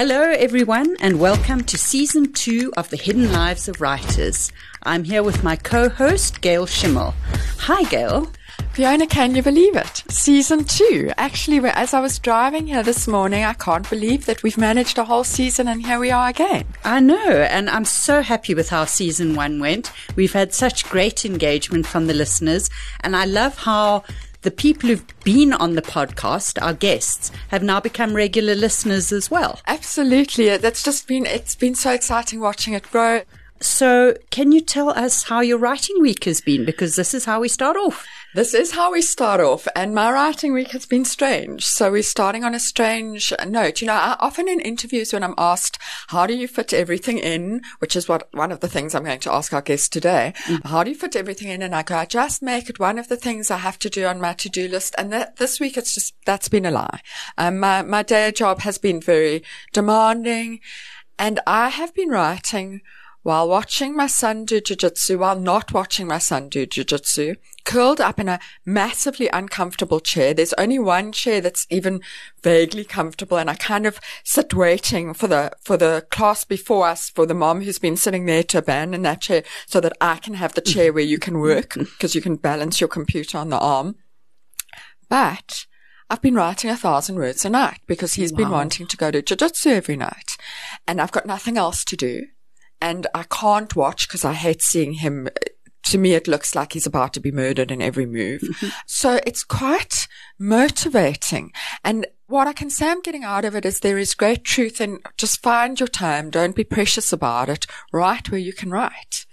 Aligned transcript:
Hello, 0.00 0.22
everyone, 0.22 0.96
and 1.00 1.20
welcome 1.20 1.62
to 1.64 1.76
season 1.76 2.32
two 2.32 2.72
of 2.74 2.88
The 2.88 2.96
Hidden 2.96 3.34
Lives 3.34 3.68
of 3.68 3.82
Writers. 3.82 4.50
I'm 4.82 5.04
here 5.04 5.22
with 5.22 5.44
my 5.44 5.56
co 5.56 5.90
host, 5.90 6.40
Gail 6.40 6.64
Schimmel. 6.64 7.12
Hi, 7.58 7.82
Gail. 7.90 8.32
Fiona, 8.72 9.06
can 9.06 9.34
you 9.34 9.42
believe 9.42 9.76
it? 9.76 10.02
Season 10.08 10.64
two. 10.64 11.12
Actually, 11.18 11.58
as 11.68 11.92
I 11.92 12.00
was 12.00 12.18
driving 12.18 12.66
here 12.66 12.82
this 12.82 13.06
morning, 13.06 13.44
I 13.44 13.52
can't 13.52 13.90
believe 13.90 14.24
that 14.24 14.42
we've 14.42 14.56
managed 14.56 14.96
a 14.96 15.04
whole 15.04 15.22
season 15.22 15.68
and 15.68 15.84
here 15.84 15.98
we 15.98 16.10
are 16.10 16.30
again. 16.30 16.64
I 16.82 17.00
know, 17.00 17.42
and 17.50 17.68
I'm 17.68 17.84
so 17.84 18.22
happy 18.22 18.54
with 18.54 18.70
how 18.70 18.86
season 18.86 19.34
one 19.34 19.60
went. 19.60 19.92
We've 20.16 20.32
had 20.32 20.54
such 20.54 20.88
great 20.88 21.26
engagement 21.26 21.86
from 21.86 22.06
the 22.06 22.14
listeners, 22.14 22.70
and 23.00 23.14
I 23.14 23.26
love 23.26 23.58
how 23.58 24.04
the 24.42 24.50
people 24.50 24.88
who've 24.88 25.06
been 25.24 25.52
on 25.52 25.74
the 25.74 25.82
podcast, 25.82 26.60
our 26.62 26.72
guests, 26.72 27.30
have 27.48 27.62
now 27.62 27.80
become 27.80 28.14
regular 28.14 28.54
listeners 28.54 29.12
as 29.12 29.30
well. 29.30 29.60
Absolutely. 29.66 30.56
That's 30.56 30.82
just 30.82 31.06
been, 31.06 31.26
it's 31.26 31.54
been 31.54 31.74
so 31.74 31.92
exciting 31.92 32.40
watching 32.40 32.74
it 32.74 32.90
grow. 32.90 33.22
So, 33.62 34.16
can 34.30 34.52
you 34.52 34.62
tell 34.62 34.88
us 34.88 35.24
how 35.24 35.40
your 35.40 35.58
writing 35.58 36.00
week 36.00 36.24
has 36.24 36.40
been? 36.40 36.64
Because 36.64 36.96
this 36.96 37.12
is 37.12 37.26
how 37.26 37.40
we 37.40 37.48
start 37.48 37.76
off. 37.76 38.06
This 38.32 38.54
is 38.54 38.70
how 38.70 38.92
we 38.92 39.02
start 39.02 39.40
off, 39.40 39.66
and 39.74 39.92
my 39.92 40.10
writing 40.12 40.52
week 40.52 40.70
has 40.70 40.86
been 40.86 41.04
strange. 41.04 41.66
So 41.66 41.90
we're 41.90 42.04
starting 42.04 42.44
on 42.44 42.54
a 42.54 42.60
strange 42.60 43.32
note. 43.44 43.80
You 43.80 43.88
know, 43.88 43.94
I, 43.94 44.16
often 44.20 44.48
in 44.48 44.60
interviews 44.60 45.12
when 45.12 45.24
I'm 45.24 45.34
asked, 45.36 45.78
how 46.08 46.28
do 46.28 46.34
you 46.34 46.46
fit 46.46 46.72
everything 46.72 47.18
in? 47.18 47.62
Which 47.80 47.96
is 47.96 48.08
what 48.08 48.32
one 48.32 48.52
of 48.52 48.60
the 48.60 48.68
things 48.68 48.94
I'm 48.94 49.04
going 49.04 49.18
to 49.18 49.32
ask 49.32 49.52
our 49.52 49.60
guest 49.60 49.92
today. 49.92 50.32
Mm. 50.46 50.64
How 50.64 50.84
do 50.84 50.90
you 50.90 50.96
fit 50.96 51.16
everything 51.16 51.48
in? 51.48 51.60
And 51.60 51.74
I 51.74 51.82
go, 51.82 51.96
I 51.96 52.04
just 52.06 52.40
make 52.40 52.70
it 52.70 52.78
one 52.78 53.00
of 53.00 53.08
the 53.08 53.16
things 53.16 53.50
I 53.50 53.58
have 53.58 53.80
to 53.80 53.90
do 53.90 54.06
on 54.06 54.20
my 54.20 54.32
to-do 54.34 54.68
list. 54.68 54.94
And 54.96 55.12
that 55.12 55.38
this 55.38 55.58
week, 55.58 55.76
it's 55.76 55.94
just, 55.94 56.14
that's 56.24 56.48
been 56.48 56.66
a 56.66 56.70
lie. 56.70 57.00
Um, 57.36 57.58
my, 57.58 57.82
my 57.82 58.04
day 58.04 58.30
job 58.30 58.60
has 58.60 58.78
been 58.78 59.00
very 59.00 59.42
demanding 59.72 60.60
and 61.18 61.38
I 61.46 61.68
have 61.68 61.94
been 61.94 62.08
writing 62.08 62.80
while 63.22 63.48
watching 63.48 63.94
my 63.94 64.06
son 64.06 64.44
do 64.44 64.60
jujitsu, 64.60 65.18
while 65.18 65.38
not 65.38 65.72
watching 65.72 66.06
my 66.06 66.18
son 66.18 66.48
do 66.48 66.66
jujitsu, 66.66 67.36
curled 67.64 68.00
up 68.00 68.18
in 68.18 68.28
a 68.28 68.40
massively 68.64 69.28
uncomfortable 69.32 70.00
chair. 70.00 70.32
There's 70.32 70.54
only 70.54 70.78
one 70.78 71.12
chair 71.12 71.40
that's 71.40 71.66
even 71.68 72.00
vaguely 72.42 72.84
comfortable. 72.84 73.36
And 73.36 73.50
I 73.50 73.54
kind 73.54 73.86
of 73.86 74.00
sit 74.24 74.54
waiting 74.54 75.12
for 75.12 75.26
the, 75.26 75.52
for 75.60 75.76
the 75.76 76.06
class 76.10 76.44
before 76.44 76.86
us, 76.86 77.10
for 77.10 77.26
the 77.26 77.34
mom 77.34 77.60
who's 77.60 77.78
been 77.78 77.96
sitting 77.96 78.24
there 78.24 78.42
to 78.44 78.58
abandon 78.58 79.02
that 79.02 79.20
chair 79.20 79.42
so 79.66 79.80
that 79.80 79.96
I 80.00 80.16
can 80.16 80.34
have 80.34 80.54
the 80.54 80.62
chair 80.62 80.92
where 80.92 81.04
you 81.04 81.18
can 81.18 81.40
work 81.40 81.74
because 81.78 82.14
you 82.14 82.22
can 82.22 82.36
balance 82.36 82.80
your 82.80 82.88
computer 82.88 83.36
on 83.36 83.50
the 83.50 83.58
arm. 83.58 83.96
But 85.10 85.66
I've 86.08 86.22
been 86.22 86.34
writing 86.34 86.70
a 86.70 86.76
thousand 86.76 87.16
words 87.16 87.44
a 87.44 87.50
night 87.50 87.80
because 87.86 88.14
he's 88.14 88.32
wow. 88.32 88.38
been 88.38 88.50
wanting 88.50 88.86
to 88.86 88.96
go 88.96 89.10
to 89.10 89.20
jiu-jitsu 89.20 89.70
every 89.70 89.96
night 89.96 90.36
and 90.88 91.00
I've 91.00 91.12
got 91.12 91.26
nothing 91.26 91.58
else 91.58 91.84
to 91.84 91.96
do 91.96 92.26
and 92.80 93.06
I 93.14 93.24
can't 93.24 93.74
watch 93.76 94.08
because 94.08 94.24
I 94.24 94.32
hate 94.32 94.62
seeing 94.62 94.94
him. 94.94 95.28
To 95.84 95.98
me, 95.98 96.14
it 96.14 96.28
looks 96.28 96.54
like 96.54 96.74
he's 96.74 96.86
about 96.86 97.14
to 97.14 97.20
be 97.20 97.32
murdered 97.32 97.70
in 97.70 97.82
every 97.82 98.06
move. 98.06 98.42
Mm-hmm. 98.42 98.68
So 98.86 99.18
it's 99.26 99.42
quite 99.42 100.06
motivating. 100.38 101.52
And 101.82 102.06
what 102.26 102.46
I 102.46 102.52
can 102.52 102.70
say 102.70 102.90
I'm 102.90 103.00
getting 103.00 103.24
out 103.24 103.44
of 103.44 103.56
it 103.56 103.64
is 103.64 103.80
there 103.80 103.98
is 103.98 104.14
great 104.14 104.44
truth 104.44 104.80
in 104.80 105.00
just 105.16 105.42
find 105.42 105.80
your 105.80 105.88
time. 105.88 106.30
Don't 106.30 106.54
be 106.54 106.64
precious 106.64 107.12
about 107.12 107.48
it. 107.48 107.66
Write 107.92 108.30
where 108.30 108.40
you 108.40 108.52
can 108.52 108.70
write. 108.70 109.26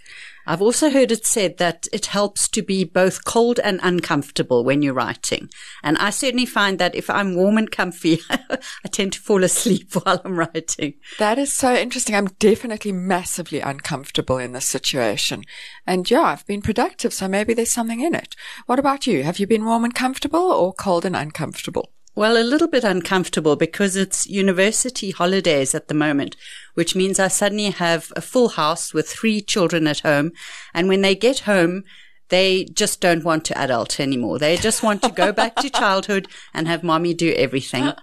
I've 0.49 0.61
also 0.61 0.89
heard 0.89 1.11
it 1.11 1.25
said 1.25 1.57
that 1.57 1.87
it 1.91 2.05
helps 2.05 2.47
to 2.49 2.61
be 2.61 2.85
both 2.85 3.25
cold 3.25 3.59
and 3.59 3.81
uncomfortable 3.83 4.63
when 4.63 4.81
you're 4.81 4.93
writing. 4.93 5.49
And 5.83 5.97
I 5.97 6.09
certainly 6.09 6.45
find 6.45 6.79
that 6.79 6.95
if 6.95 7.09
I'm 7.09 7.35
warm 7.35 7.57
and 7.57 7.69
comfy, 7.69 8.21
I 8.29 8.87
tend 8.89 9.11
to 9.13 9.19
fall 9.19 9.43
asleep 9.43 9.93
while 10.05 10.21
I'm 10.23 10.39
writing. 10.39 10.93
That 11.19 11.37
is 11.37 11.51
so 11.51 11.75
interesting. 11.75 12.15
I'm 12.15 12.29
definitely 12.39 12.93
massively 12.93 13.59
uncomfortable 13.59 14.37
in 14.37 14.53
this 14.53 14.65
situation. 14.65 15.43
And 15.85 16.09
yeah, 16.09 16.21
I've 16.21 16.47
been 16.47 16.61
productive, 16.61 17.11
so 17.13 17.27
maybe 17.27 17.53
there's 17.53 17.69
something 17.69 17.99
in 17.99 18.15
it. 18.15 18.33
What 18.67 18.79
about 18.79 19.05
you? 19.05 19.23
Have 19.23 19.39
you 19.39 19.47
been 19.47 19.65
warm 19.65 19.83
and 19.83 19.93
comfortable 19.93 20.39
or 20.39 20.73
cold 20.73 21.03
and 21.03 21.15
uncomfortable? 21.15 21.91
Well, 22.17 22.35
a 22.35 22.41
little 22.41 22.67
bit 22.67 22.83
uncomfortable 22.83 23.55
because 23.55 23.95
it's 23.95 24.25
university 24.25 25.11
holidays 25.11 25.75
at 25.75 25.87
the 25.87 25.93
moment, 25.93 26.35
which 26.73 26.95
means 26.95 27.19
I 27.19 27.27
suddenly 27.27 27.69
have 27.69 28.11
a 28.15 28.21
full 28.21 28.49
house 28.49 28.91
with 28.91 29.07
three 29.07 29.39
children 29.39 29.85
at 29.85 29.99
home. 29.99 30.31
And 30.73 30.87
when 30.87 31.03
they 31.03 31.13
get 31.13 31.41
home, 31.41 31.83
they 32.29 32.65
just 32.65 32.99
don't 32.99 33.23
want 33.23 33.45
to 33.45 33.57
adult 33.57 33.99
anymore. 33.99 34.39
They 34.39 34.57
just 34.57 34.83
want 34.83 35.01
to 35.03 35.09
go 35.09 35.31
back 35.31 35.55
to 35.57 35.69
childhood 35.83 36.27
and 36.53 36.67
have 36.67 36.83
mommy 36.83 37.13
do 37.13 37.33
everything. 37.33 37.83
And, 37.83 37.95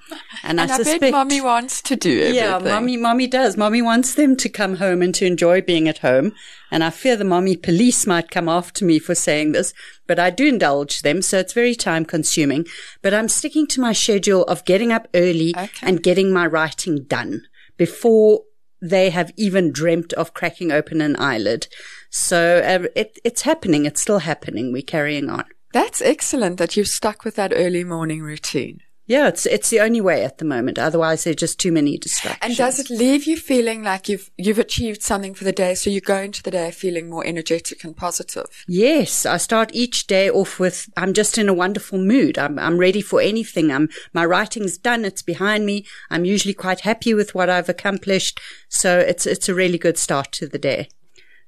and 0.42 0.60
I, 0.60 0.64
I 0.64 0.76
suspect 0.78 1.00
bet 1.00 1.12
mommy 1.12 1.40
wants 1.40 1.82
to 1.82 1.96
do 1.96 2.20
everything. 2.20 2.34
Yeah, 2.34 2.58
mommy, 2.58 2.96
mommy 2.96 3.26
does. 3.26 3.56
Mommy 3.56 3.82
wants 3.82 4.14
them 4.14 4.36
to 4.36 4.48
come 4.48 4.76
home 4.76 5.02
and 5.02 5.14
to 5.16 5.26
enjoy 5.26 5.60
being 5.60 5.88
at 5.88 5.98
home. 5.98 6.32
And 6.70 6.82
I 6.82 6.90
fear 6.90 7.16
the 7.16 7.24
mommy 7.24 7.56
police 7.56 8.06
might 8.06 8.30
come 8.30 8.48
after 8.48 8.84
me 8.84 8.98
for 8.98 9.14
saying 9.14 9.52
this, 9.52 9.74
but 10.06 10.18
I 10.18 10.30
do 10.30 10.46
indulge 10.46 11.02
them. 11.02 11.20
So 11.20 11.38
it's 11.38 11.52
very 11.52 11.74
time 11.74 12.04
consuming, 12.04 12.66
but 13.02 13.14
I'm 13.14 13.28
sticking 13.28 13.66
to 13.68 13.80
my 13.80 13.92
schedule 13.92 14.44
of 14.44 14.64
getting 14.64 14.90
up 14.90 15.06
early 15.14 15.54
okay. 15.56 15.86
and 15.86 16.02
getting 16.02 16.32
my 16.32 16.46
writing 16.46 17.04
done 17.04 17.42
before 17.76 18.42
they 18.84 19.10
have 19.10 19.32
even 19.36 19.72
dreamt 19.72 20.12
of 20.12 20.34
cracking 20.34 20.70
open 20.70 21.00
an 21.00 21.16
eyelid. 21.16 21.68
So 22.14 22.58
uh, 22.58 22.86
it, 22.94 23.18
it's 23.24 23.42
happening. 23.42 23.86
It's 23.86 24.00
still 24.00 24.20
happening. 24.20 24.72
We're 24.72 24.82
carrying 24.82 25.28
on. 25.28 25.46
That's 25.72 26.00
excellent 26.00 26.58
that 26.58 26.76
you've 26.76 26.86
stuck 26.86 27.24
with 27.24 27.34
that 27.34 27.52
early 27.52 27.82
morning 27.82 28.22
routine. 28.22 28.78
Yeah, 29.06 29.26
it's 29.26 29.46
it's 29.46 29.68
the 29.68 29.80
only 29.80 30.00
way 30.00 30.24
at 30.24 30.38
the 30.38 30.44
moment. 30.44 30.78
Otherwise, 30.78 31.24
there 31.24 31.32
are 31.32 31.34
just 31.34 31.58
too 31.58 31.72
many 31.72 31.98
distractions. 31.98 32.38
And 32.40 32.56
does 32.56 32.78
it 32.78 32.88
leave 32.88 33.24
you 33.24 33.36
feeling 33.36 33.82
like 33.82 34.08
you've 34.08 34.30
you've 34.38 34.60
achieved 34.60 35.02
something 35.02 35.34
for 35.34 35.42
the 35.42 35.50
day, 35.50 35.74
so 35.74 35.90
you 35.90 36.00
go 36.00 36.18
into 36.18 36.40
the 36.40 36.52
day 36.52 36.70
feeling 36.70 37.10
more 37.10 37.26
energetic 37.26 37.82
and 37.82 37.96
positive? 37.96 38.46
Yes, 38.68 39.26
I 39.26 39.36
start 39.36 39.74
each 39.74 40.06
day 40.06 40.30
off 40.30 40.60
with 40.60 40.88
I'm 40.96 41.14
just 41.14 41.36
in 41.36 41.48
a 41.48 41.52
wonderful 41.52 41.98
mood. 41.98 42.38
I'm 42.38 42.60
I'm 42.60 42.78
ready 42.78 43.02
for 43.02 43.20
anything. 43.20 43.72
I'm 43.72 43.88
my 44.12 44.24
writing's 44.24 44.78
done. 44.78 45.04
It's 45.04 45.22
behind 45.22 45.66
me. 45.66 45.84
I'm 46.10 46.24
usually 46.24 46.54
quite 46.54 46.80
happy 46.80 47.12
with 47.12 47.34
what 47.34 47.50
I've 47.50 47.68
accomplished. 47.68 48.40
So 48.68 49.00
it's 49.00 49.26
it's 49.26 49.48
a 49.48 49.54
really 49.54 49.78
good 49.78 49.98
start 49.98 50.30
to 50.34 50.46
the 50.46 50.60
day. 50.60 50.88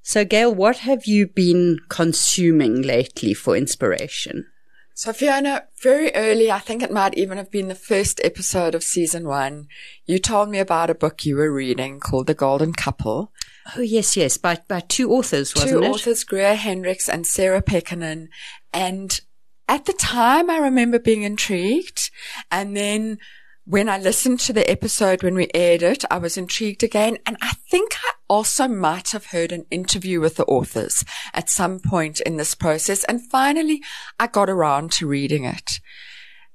So, 0.08 0.24
Gail, 0.24 0.54
what 0.54 0.78
have 0.78 1.06
you 1.06 1.26
been 1.26 1.80
consuming 1.88 2.80
lately 2.80 3.34
for 3.34 3.56
inspiration? 3.56 4.46
So 4.94 5.12
Fiona, 5.12 5.64
very 5.82 6.14
early, 6.14 6.48
I 6.48 6.60
think 6.60 6.80
it 6.80 6.92
might 6.92 7.18
even 7.18 7.38
have 7.38 7.50
been 7.50 7.66
the 7.66 7.74
first 7.74 8.20
episode 8.22 8.76
of 8.76 8.84
season 8.84 9.26
one, 9.26 9.66
you 10.04 10.20
told 10.20 10.48
me 10.48 10.60
about 10.60 10.90
a 10.90 10.94
book 10.94 11.26
you 11.26 11.34
were 11.34 11.52
reading 11.52 11.98
called 11.98 12.28
The 12.28 12.34
Golden 12.34 12.72
Couple. 12.72 13.32
Oh 13.76 13.80
yes, 13.80 14.16
yes, 14.16 14.38
by 14.38 14.58
by 14.68 14.78
two 14.78 15.10
authors, 15.10 15.56
wasn't 15.56 15.72
two 15.72 15.78
it? 15.78 15.86
Two 15.88 15.92
authors, 15.94 16.22
Greer 16.22 16.54
Hendricks 16.54 17.08
and 17.08 17.26
Sarah 17.26 17.60
Pekkanen. 17.60 18.28
And 18.72 19.20
at 19.68 19.86
the 19.86 19.92
time, 19.92 20.48
I 20.48 20.58
remember 20.58 21.00
being 21.00 21.24
intrigued, 21.24 22.12
and 22.52 22.76
then 22.76 23.18
when 23.64 23.88
I 23.88 23.98
listened 23.98 24.38
to 24.40 24.52
the 24.52 24.70
episode 24.70 25.24
when 25.24 25.34
we 25.34 25.50
aired 25.52 25.82
it, 25.82 26.04
I 26.12 26.18
was 26.18 26.38
intrigued 26.38 26.84
again. 26.84 27.18
And 27.26 27.36
I 27.42 27.54
think 27.68 27.96
I 28.04 28.12
also 28.28 28.68
might 28.68 29.10
have 29.10 29.26
heard 29.26 29.52
an 29.52 29.66
interview 29.70 30.20
with 30.20 30.36
the 30.36 30.44
authors 30.46 31.04
at 31.34 31.50
some 31.50 31.78
point 31.78 32.20
in 32.20 32.36
this 32.36 32.54
process. 32.54 33.04
And 33.04 33.22
finally, 33.30 33.82
I 34.18 34.26
got 34.26 34.50
around 34.50 34.92
to 34.92 35.06
reading 35.06 35.44
it 35.44 35.80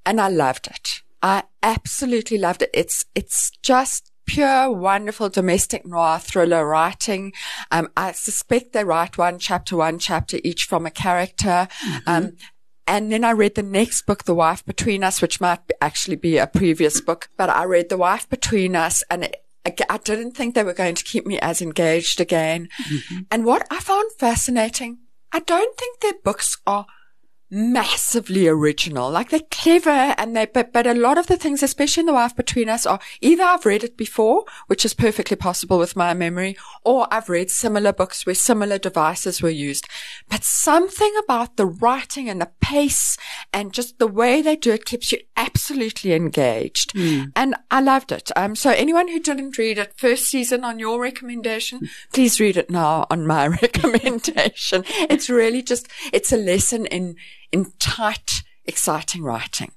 and 0.05 0.19
I 0.19 0.29
loved 0.29 0.67
it. 0.67 1.01
I 1.21 1.43
absolutely 1.61 2.37
loved 2.37 2.63
it. 2.63 2.71
It's, 2.73 3.05
it's 3.13 3.51
just 3.61 4.11
pure, 4.25 4.71
wonderful 4.71 5.29
domestic 5.29 5.85
noir 5.85 6.19
thriller 6.19 6.65
writing. 6.65 7.33
Um, 7.69 7.89
I 7.95 8.13
suspect 8.13 8.73
they 8.73 8.83
write 8.83 9.17
one 9.17 9.39
chapter, 9.39 9.75
one 9.75 9.99
chapter 9.99 10.39
each 10.43 10.65
from 10.65 10.85
a 10.85 10.91
character. 10.91 11.67
Mm-hmm. 11.85 11.97
Um, 12.07 12.33
and 12.87 13.11
then 13.11 13.23
I 13.23 13.31
read 13.31 13.55
the 13.55 13.63
next 13.63 14.05
book, 14.05 14.23
The 14.23 14.33
Wife 14.33 14.65
Between 14.65 15.03
Us, 15.03 15.21
which 15.21 15.39
might 15.39 15.59
actually 15.79 16.15
be 16.15 16.37
a 16.37 16.47
previous 16.47 16.99
book, 16.99 17.29
but 17.37 17.49
I 17.49 17.63
read 17.63 17.89
The 17.89 17.97
Wife 17.97 18.27
Between 18.29 18.75
Us 18.75 19.03
and 19.09 19.23
it, 19.25 19.45
I 19.65 19.97
didn't 19.97 20.31
think 20.31 20.55
they 20.55 20.63
were 20.63 20.73
going 20.73 20.95
to 20.95 21.03
keep 21.03 21.25
me 21.25 21.39
as 21.39 21.61
engaged 21.61 22.19
again. 22.19 22.69
Mm-hmm. 22.83 23.19
And 23.29 23.45
what 23.45 23.67
I 23.69 23.79
found 23.79 24.11
fascinating, 24.17 24.99
I 25.31 25.39
don't 25.39 25.77
think 25.77 25.99
their 25.99 26.19
books 26.23 26.57
are 26.65 26.87
massively 27.51 28.47
original. 28.47 29.11
Like 29.11 29.29
they're 29.29 29.41
clever 29.51 29.89
and 29.89 30.35
they, 30.35 30.45
but, 30.45 30.71
but 30.71 30.87
a 30.87 30.93
lot 30.93 31.17
of 31.17 31.27
the 31.27 31.35
things, 31.35 31.61
especially 31.61 32.01
in 32.01 32.07
The 32.07 32.13
Wife 32.13 32.35
Between 32.35 32.69
Us 32.69 32.85
are 32.85 32.99
either 33.19 33.43
I've 33.43 33.65
read 33.65 33.83
it 33.83 33.97
before, 33.97 34.45
which 34.67 34.85
is 34.85 34.93
perfectly 34.93 35.35
possible 35.35 35.77
with 35.77 35.95
my 35.95 36.13
memory, 36.13 36.55
or 36.85 37.07
I've 37.11 37.29
read 37.29 37.51
similar 37.51 37.91
books 37.91 38.25
where 38.25 38.33
similar 38.35 38.77
devices 38.77 39.41
were 39.41 39.49
used. 39.49 39.87
But 40.29 40.45
something 40.45 41.13
about 41.23 41.57
the 41.57 41.65
writing 41.65 42.29
and 42.29 42.39
the 42.39 42.51
pace 42.61 43.17
and 43.51 43.73
just 43.73 43.99
the 43.99 44.07
way 44.07 44.41
they 44.41 44.55
do 44.55 44.71
it 44.71 44.85
keeps 44.85 45.11
you 45.11 45.19
absolutely 45.35 46.13
engaged. 46.13 46.93
Mm. 46.93 47.33
And 47.35 47.55
I 47.69 47.81
loved 47.81 48.13
it. 48.13 48.31
Um, 48.37 48.55
so 48.55 48.69
anyone 48.69 49.09
who 49.09 49.19
didn't 49.19 49.57
read 49.57 49.77
it 49.77 49.97
first 49.97 50.25
season 50.25 50.63
on 50.63 50.79
your 50.79 51.01
recommendation, 51.01 51.89
please 52.13 52.39
read 52.39 52.55
it 52.55 52.69
now 52.69 53.07
on 53.09 53.27
my 53.27 53.47
recommendation. 53.61 54.85
it's 54.87 55.29
really 55.29 55.61
just, 55.61 55.89
it's 56.13 56.31
a 56.31 56.37
lesson 56.37 56.85
in, 56.85 57.17
in 57.51 57.71
tight, 57.79 58.43
exciting 58.65 59.23
writing. 59.23 59.71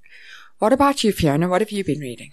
What 0.58 0.72
about 0.72 1.04
you, 1.04 1.12
Fiona? 1.12 1.48
What 1.48 1.60
have 1.60 1.72
you 1.72 1.84
been 1.84 2.00
reading? 2.00 2.32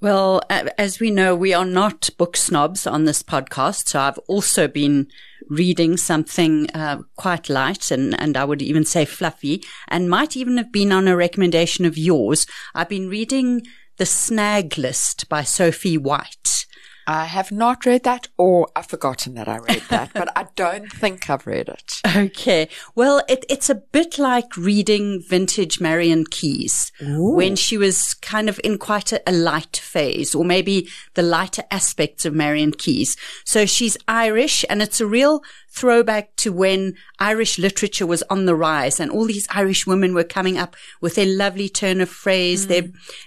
Well, 0.00 0.42
as 0.50 0.98
we 0.98 1.12
know, 1.12 1.36
we 1.36 1.54
are 1.54 1.64
not 1.64 2.10
book 2.18 2.36
snobs 2.36 2.88
on 2.88 3.04
this 3.04 3.22
podcast. 3.22 3.88
So 3.88 4.00
I've 4.00 4.18
also 4.26 4.66
been 4.66 5.06
reading 5.48 5.96
something 5.96 6.68
uh, 6.74 7.02
quite 7.16 7.48
light 7.48 7.92
and, 7.92 8.18
and 8.20 8.36
I 8.36 8.44
would 8.44 8.62
even 8.62 8.84
say 8.84 9.04
fluffy 9.04 9.62
and 9.86 10.10
might 10.10 10.36
even 10.36 10.56
have 10.56 10.72
been 10.72 10.90
on 10.90 11.06
a 11.06 11.16
recommendation 11.16 11.84
of 11.84 11.96
yours. 11.96 12.46
I've 12.74 12.88
been 12.88 13.08
reading 13.08 13.62
The 13.98 14.06
Snag 14.06 14.76
List 14.76 15.28
by 15.28 15.44
Sophie 15.44 15.98
White. 15.98 16.61
I 17.06 17.26
have 17.26 17.50
not 17.50 17.84
read 17.84 18.04
that 18.04 18.28
or 18.38 18.68
I've 18.76 18.86
forgotten 18.86 19.34
that 19.34 19.48
I 19.48 19.58
read 19.58 19.82
that, 19.90 20.12
but 20.14 20.36
I 20.36 20.46
don't 20.54 20.90
think 20.90 21.28
I've 21.28 21.46
read 21.46 21.68
it. 21.68 22.00
Okay. 22.14 22.68
Well, 22.94 23.22
it, 23.26 23.44
it's 23.48 23.70
a 23.70 23.74
bit 23.74 24.18
like 24.18 24.56
reading 24.56 25.22
vintage 25.26 25.80
Marian 25.80 26.26
Keyes 26.26 26.92
Ooh. 27.02 27.34
when 27.34 27.56
she 27.56 27.78
was 27.78 28.14
kind 28.14 28.50
of 28.50 28.60
in 28.62 28.76
quite 28.76 29.12
a, 29.12 29.22
a, 29.26 29.32
light 29.32 29.78
phase 29.78 30.34
or 30.34 30.44
maybe 30.44 30.88
the 31.14 31.22
lighter 31.22 31.62
aspects 31.70 32.26
of 32.26 32.34
Marian 32.34 32.72
Keyes. 32.72 33.16
So 33.44 33.64
she's 33.64 33.96
Irish 34.06 34.64
and 34.68 34.82
it's 34.82 35.00
a 35.00 35.06
real 35.06 35.42
throwback 35.72 36.36
to 36.36 36.52
when 36.52 36.94
Irish 37.18 37.58
literature 37.58 38.06
was 38.06 38.22
on 38.28 38.44
the 38.44 38.54
rise 38.54 39.00
and 39.00 39.10
all 39.10 39.24
these 39.24 39.48
Irish 39.50 39.86
women 39.86 40.14
were 40.14 40.24
coming 40.24 40.58
up 40.58 40.76
with 41.00 41.14
their 41.14 41.26
lovely 41.26 41.68
turn 41.68 42.00
of 42.00 42.10
phrase, 42.10 42.66
mm. 42.66 42.68
their 42.68 42.82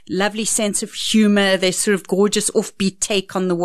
lovely 0.10 0.45
sense 0.45 0.83
of 0.83 0.94
humor, 0.94 1.57
their 1.57 1.71
sort 1.71 1.95
of 1.95 2.07
gorgeous 2.07 2.51
offbeat 2.51 3.00
take 3.00 3.36
on 3.36 3.48
the 3.48 3.56
world. 3.56 3.65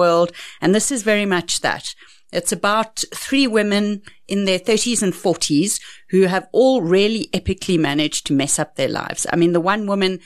And 0.61 0.75
this 0.75 0.91
is 0.91 1.03
very 1.03 1.27
much 1.27 1.61
that. 1.61 1.95
It's 2.33 2.53
about 2.53 3.03
three 3.15 3.47
women 3.47 4.03
in 4.29 4.45
their 4.45 4.59
30s 4.59 5.03
and 5.03 5.13
40s 5.13 5.81
who 6.11 6.23
have 6.23 6.47
all 6.53 6.81
really 6.81 7.29
epically 7.33 7.79
managed 7.79 8.27
to 8.27 8.33
mess 8.33 8.59
up 8.59 8.77
their 8.77 8.89
lives. 8.89 9.27
I 9.33 9.37
mean, 9.37 9.53
the 9.53 9.61
one 9.61 9.87
woman 9.87 10.21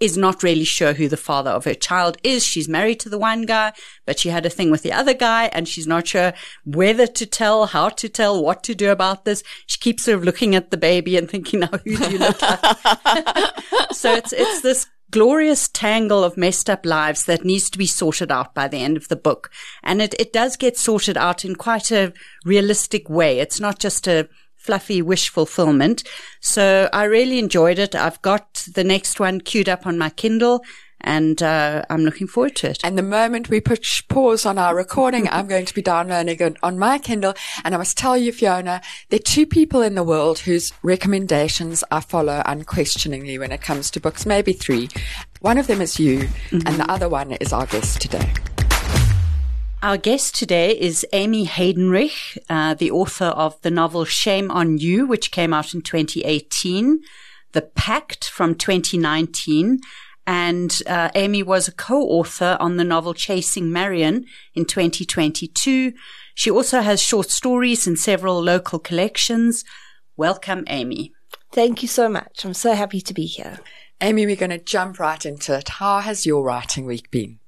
is 0.00 0.16
not 0.16 0.42
really 0.42 0.64
sure 0.64 0.92
who 0.92 1.08
the 1.08 1.16
father 1.16 1.50
of 1.50 1.64
her 1.64 1.74
child 1.74 2.16
is. 2.22 2.44
She's 2.44 2.68
married 2.68 3.00
to 3.00 3.08
the 3.08 3.18
one 3.18 3.42
guy, 3.42 3.72
but 4.06 4.18
she 4.18 4.28
had 4.28 4.44
a 4.44 4.50
thing 4.50 4.70
with 4.70 4.82
the 4.82 4.92
other 4.92 5.14
guy 5.14 5.46
and 5.52 5.68
she's 5.68 5.86
not 5.86 6.08
sure 6.08 6.32
whether 6.64 7.06
to 7.06 7.26
tell, 7.26 7.66
how 7.66 7.88
to 7.90 8.08
tell, 8.08 8.42
what 8.42 8.62
to 8.64 8.74
do 8.74 8.90
about 8.90 9.24
this. 9.24 9.42
She 9.66 9.78
keeps 9.78 10.04
sort 10.04 10.18
of 10.18 10.24
looking 10.24 10.54
at 10.54 10.70
the 10.70 10.76
baby 10.76 11.16
and 11.16 11.30
thinking, 11.30 11.60
now 11.60 11.68
who 11.68 11.96
do 11.96 12.10
you 12.10 12.18
look 12.18 12.40
like? 12.42 12.60
so 13.92 14.14
it's, 14.14 14.32
it's 14.32 14.62
this 14.62 14.86
glorious 15.10 15.68
tangle 15.68 16.22
of 16.24 16.36
messed 16.36 16.68
up 16.68 16.84
lives 16.84 17.24
that 17.24 17.44
needs 17.44 17.70
to 17.70 17.78
be 17.78 17.86
sorted 17.86 18.30
out 18.30 18.54
by 18.54 18.68
the 18.68 18.78
end 18.78 18.96
of 18.96 19.08
the 19.08 19.16
book. 19.16 19.50
And 19.82 20.02
it, 20.02 20.14
it 20.18 20.32
does 20.32 20.56
get 20.56 20.76
sorted 20.76 21.16
out 21.16 21.44
in 21.44 21.56
quite 21.56 21.90
a 21.90 22.12
realistic 22.44 23.08
way. 23.08 23.38
It's 23.38 23.60
not 23.60 23.78
just 23.78 24.06
a 24.06 24.28
fluffy 24.68 25.00
wish 25.00 25.30
fulfillment. 25.30 26.04
So 26.40 26.90
I 26.92 27.04
really 27.04 27.38
enjoyed 27.38 27.78
it. 27.78 27.94
I've 27.94 28.20
got 28.20 28.68
the 28.74 28.84
next 28.84 29.18
one 29.18 29.40
queued 29.40 29.66
up 29.66 29.86
on 29.86 29.96
my 29.96 30.10
Kindle 30.10 30.62
and 31.00 31.42
uh, 31.42 31.84
I'm 31.88 32.04
looking 32.04 32.26
forward 32.26 32.54
to 32.56 32.68
it. 32.68 32.84
And 32.84 32.98
the 32.98 33.02
moment 33.02 33.48
we 33.48 33.62
push 33.62 34.06
pause 34.08 34.44
on 34.44 34.58
our 34.58 34.76
recording, 34.76 35.26
I'm 35.32 35.46
going 35.48 35.64
to 35.64 35.72
be 35.72 35.80
downloading 35.80 36.36
it 36.38 36.56
on 36.62 36.78
my 36.78 36.98
Kindle. 36.98 37.32
And 37.64 37.74
I 37.74 37.78
must 37.78 37.96
tell 37.96 38.18
you, 38.18 38.30
Fiona, 38.30 38.82
there 39.08 39.20
are 39.20 39.32
two 39.34 39.46
people 39.46 39.80
in 39.80 39.94
the 39.94 40.04
world 40.04 40.40
whose 40.40 40.74
recommendations 40.82 41.82
I 41.90 42.00
follow 42.00 42.42
unquestioningly 42.44 43.38
when 43.38 43.52
it 43.52 43.62
comes 43.62 43.90
to 43.92 44.00
books, 44.00 44.26
maybe 44.26 44.52
three. 44.52 44.90
One 45.40 45.56
of 45.56 45.66
them 45.66 45.80
is 45.80 45.98
you, 45.98 46.18
mm-hmm. 46.50 46.66
and 46.66 46.76
the 46.76 46.90
other 46.90 47.08
one 47.08 47.32
is 47.32 47.54
our 47.54 47.64
guest 47.64 48.02
today. 48.02 48.34
Our 49.80 49.96
guest 49.96 50.34
today 50.34 50.72
is 50.76 51.06
Amy 51.12 51.46
Heydenrych, 51.46 52.36
uh, 52.50 52.74
the 52.74 52.90
author 52.90 53.26
of 53.26 53.60
the 53.62 53.70
novel 53.70 54.04
Shame 54.04 54.50
on 54.50 54.78
You, 54.78 55.06
which 55.06 55.30
came 55.30 55.54
out 55.54 55.72
in 55.72 55.82
2018, 55.82 57.00
The 57.52 57.62
Pact 57.62 58.28
from 58.28 58.56
2019, 58.56 59.78
and 60.26 60.82
uh, 60.88 61.10
Amy 61.14 61.44
was 61.44 61.68
a 61.68 61.72
co-author 61.72 62.56
on 62.58 62.76
the 62.76 62.82
novel 62.82 63.14
Chasing 63.14 63.70
Marian 63.70 64.24
in 64.52 64.64
2022. 64.64 65.92
She 66.34 66.50
also 66.50 66.80
has 66.80 67.00
short 67.00 67.30
stories 67.30 67.86
in 67.86 67.94
several 67.96 68.42
local 68.42 68.80
collections. 68.80 69.64
Welcome, 70.16 70.64
Amy. 70.66 71.12
Thank 71.52 71.82
you 71.82 71.88
so 71.88 72.08
much. 72.08 72.44
I'm 72.44 72.52
so 72.52 72.74
happy 72.74 73.00
to 73.00 73.14
be 73.14 73.26
here. 73.26 73.60
Amy, 74.00 74.26
we're 74.26 74.34
going 74.34 74.50
to 74.50 74.58
jump 74.58 74.98
right 74.98 75.24
into 75.24 75.56
it. 75.56 75.68
How 75.68 76.00
has 76.00 76.26
your 76.26 76.42
writing 76.42 76.84
week 76.84 77.12
been? 77.12 77.38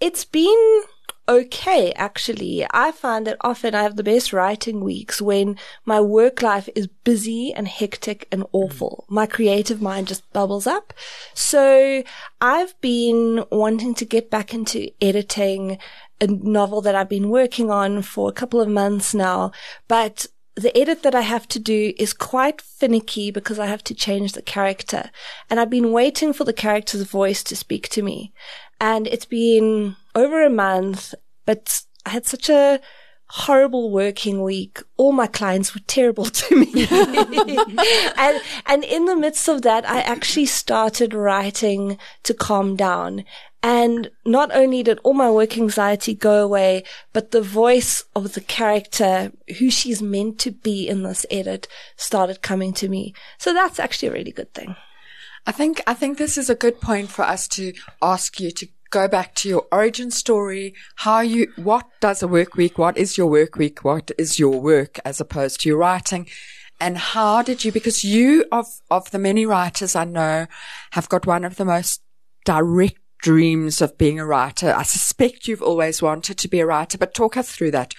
It's 0.00 0.24
been 0.24 0.82
okay, 1.28 1.92
actually. 1.92 2.66
I 2.70 2.92
find 2.92 3.26
that 3.26 3.36
often 3.40 3.74
I 3.74 3.82
have 3.82 3.96
the 3.96 4.02
best 4.02 4.32
writing 4.32 4.80
weeks 4.80 5.22
when 5.22 5.56
my 5.84 6.00
work 6.00 6.42
life 6.42 6.68
is 6.74 6.86
busy 6.86 7.52
and 7.52 7.68
hectic 7.68 8.28
and 8.32 8.42
hmm. 8.42 8.48
awful. 8.52 9.04
My 9.08 9.26
creative 9.26 9.80
mind 9.80 10.08
just 10.08 10.30
bubbles 10.32 10.66
up. 10.66 10.92
So 11.34 12.02
I've 12.40 12.80
been 12.80 13.44
wanting 13.50 13.94
to 13.94 14.04
get 14.04 14.30
back 14.30 14.54
into 14.54 14.90
editing 15.00 15.78
a 16.20 16.26
novel 16.26 16.80
that 16.82 16.94
I've 16.94 17.08
been 17.08 17.30
working 17.30 17.70
on 17.70 18.02
for 18.02 18.28
a 18.28 18.32
couple 18.32 18.60
of 18.60 18.68
months 18.68 19.12
now, 19.12 19.50
but 19.88 20.26
the 20.54 20.76
edit 20.76 21.02
that 21.02 21.14
I 21.14 21.22
have 21.22 21.48
to 21.48 21.58
do 21.58 21.94
is 21.98 22.12
quite 22.12 22.60
finicky 22.60 23.30
because 23.30 23.58
I 23.58 23.66
have 23.66 23.82
to 23.84 23.94
change 23.94 24.32
the 24.32 24.42
character. 24.42 25.10
And 25.48 25.58
I've 25.58 25.70
been 25.70 25.92
waiting 25.92 26.32
for 26.32 26.44
the 26.44 26.52
character's 26.52 27.02
voice 27.02 27.42
to 27.44 27.56
speak 27.56 27.88
to 27.90 28.02
me. 28.02 28.32
And 28.82 29.06
it's 29.06 29.26
been 29.26 29.94
over 30.16 30.44
a 30.44 30.50
month, 30.50 31.14
but 31.46 31.82
I 32.04 32.10
had 32.10 32.26
such 32.26 32.48
a 32.48 32.80
horrible 33.28 33.92
working 33.92 34.42
week. 34.42 34.82
All 34.96 35.12
my 35.12 35.28
clients 35.28 35.72
were 35.72 35.82
terrible 35.86 36.24
to 36.40 36.56
me. 36.56 36.88
and, 38.18 38.42
and 38.66 38.82
in 38.82 39.04
the 39.04 39.14
midst 39.14 39.46
of 39.46 39.62
that, 39.62 39.88
I 39.88 40.00
actually 40.00 40.46
started 40.46 41.14
writing 41.14 41.96
to 42.24 42.34
calm 42.34 42.74
down. 42.74 43.24
And 43.62 44.10
not 44.26 44.50
only 44.52 44.82
did 44.82 44.98
all 45.04 45.12
my 45.12 45.30
work 45.30 45.56
anxiety 45.56 46.12
go 46.16 46.42
away, 46.42 46.82
but 47.12 47.30
the 47.30 47.40
voice 47.40 48.02
of 48.16 48.34
the 48.34 48.40
character, 48.40 49.30
who 49.60 49.70
she's 49.70 50.02
meant 50.02 50.40
to 50.40 50.50
be 50.50 50.88
in 50.88 51.04
this 51.04 51.24
edit, 51.30 51.68
started 51.96 52.42
coming 52.42 52.72
to 52.72 52.88
me. 52.88 53.14
So 53.38 53.54
that's 53.54 53.78
actually 53.78 54.08
a 54.08 54.12
really 54.12 54.32
good 54.32 54.52
thing. 54.52 54.74
I 55.46 55.52
think, 55.52 55.82
I 55.86 55.94
think 55.94 56.18
this 56.18 56.38
is 56.38 56.48
a 56.48 56.54
good 56.54 56.80
point 56.80 57.10
for 57.10 57.22
us 57.22 57.48
to 57.48 57.72
ask 58.00 58.38
you 58.38 58.50
to 58.52 58.68
go 58.90 59.08
back 59.08 59.34
to 59.34 59.48
your 59.48 59.66
origin 59.72 60.10
story, 60.10 60.74
how 60.96 61.20
you, 61.20 61.52
what 61.56 61.86
does 62.00 62.22
a 62.22 62.28
work 62.28 62.54
week, 62.54 62.78
what 62.78 62.96
is 62.96 63.18
your 63.18 63.26
work 63.26 63.56
week, 63.56 63.82
what 63.82 64.12
is 64.18 64.38
your 64.38 64.60
work 64.60 65.00
as 65.04 65.20
opposed 65.20 65.60
to 65.60 65.68
your 65.68 65.78
writing, 65.78 66.28
and 66.80 66.98
how 66.98 67.42
did 67.42 67.64
you, 67.64 67.72
because 67.72 68.04
you 68.04 68.44
of, 68.52 68.66
of 68.90 69.10
the 69.10 69.18
many 69.18 69.46
writers 69.46 69.96
I 69.96 70.04
know 70.04 70.46
have 70.92 71.08
got 71.08 71.26
one 71.26 71.44
of 71.44 71.56
the 71.56 71.64
most 71.64 72.02
direct 72.44 72.98
dreams 73.22 73.80
of 73.80 73.96
being 73.96 74.20
a 74.20 74.26
writer. 74.26 74.72
I 74.72 74.82
suspect 74.82 75.48
you've 75.48 75.62
always 75.62 76.02
wanted 76.02 76.38
to 76.38 76.48
be 76.48 76.60
a 76.60 76.66
writer, 76.66 76.98
but 76.98 77.14
talk 77.14 77.36
us 77.36 77.50
through 77.50 77.70
that. 77.70 77.94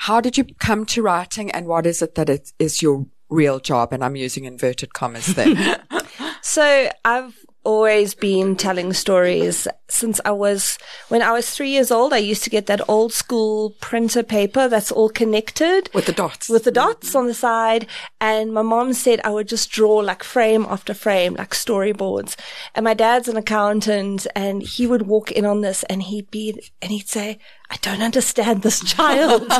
How 0.00 0.20
did 0.20 0.36
you 0.36 0.44
come 0.58 0.84
to 0.86 1.02
writing 1.02 1.50
and 1.52 1.66
what 1.66 1.86
is 1.86 2.02
it 2.02 2.16
that 2.16 2.28
it 2.28 2.52
is 2.58 2.82
your 2.82 3.06
real 3.30 3.60
job? 3.60 3.92
And 3.92 4.04
I'm 4.04 4.16
using 4.16 4.44
inverted 4.44 4.92
commas 4.92 5.26
there. 5.34 5.80
so 6.42 6.88
I've 7.04 7.34
always 7.64 8.14
been 8.14 8.54
telling 8.56 8.92
stories 8.92 9.66
since 9.88 10.20
I 10.24 10.32
was, 10.32 10.78
when 11.08 11.22
I 11.22 11.32
was 11.32 11.50
three 11.50 11.70
years 11.70 11.90
old, 11.90 12.12
I 12.12 12.18
used 12.18 12.44
to 12.44 12.50
get 12.50 12.66
that 12.66 12.86
old 12.88 13.12
school 13.12 13.70
printer 13.80 14.22
paper 14.22 14.68
that's 14.68 14.92
all 14.92 15.08
connected. 15.08 15.88
With 15.94 16.06
the 16.06 16.12
dots. 16.12 16.48
With 16.48 16.64
the 16.64 16.70
dots 16.70 17.10
mm-hmm. 17.10 17.18
on 17.18 17.26
the 17.26 17.34
side. 17.34 17.86
And 18.20 18.52
my 18.52 18.62
mom 18.62 18.92
said 18.92 19.20
I 19.24 19.30
would 19.30 19.48
just 19.48 19.70
draw 19.70 19.96
like 19.96 20.22
frame 20.22 20.66
after 20.68 20.94
frame, 20.94 21.34
like 21.34 21.50
storyboards. 21.50 22.36
And 22.74 22.84
my 22.84 22.94
dad's 22.94 23.28
an 23.28 23.36
accountant 23.36 24.26
and 24.34 24.62
he 24.62 24.86
would 24.86 25.02
walk 25.02 25.32
in 25.32 25.44
on 25.44 25.60
this 25.60 25.82
and 25.84 26.02
he'd 26.02 26.30
be, 26.30 26.60
and 26.82 26.90
he'd 26.90 27.08
say, 27.08 27.38
I 27.70 27.76
don't 27.80 28.02
understand 28.02 28.62
this 28.62 28.80
child. 28.80 29.46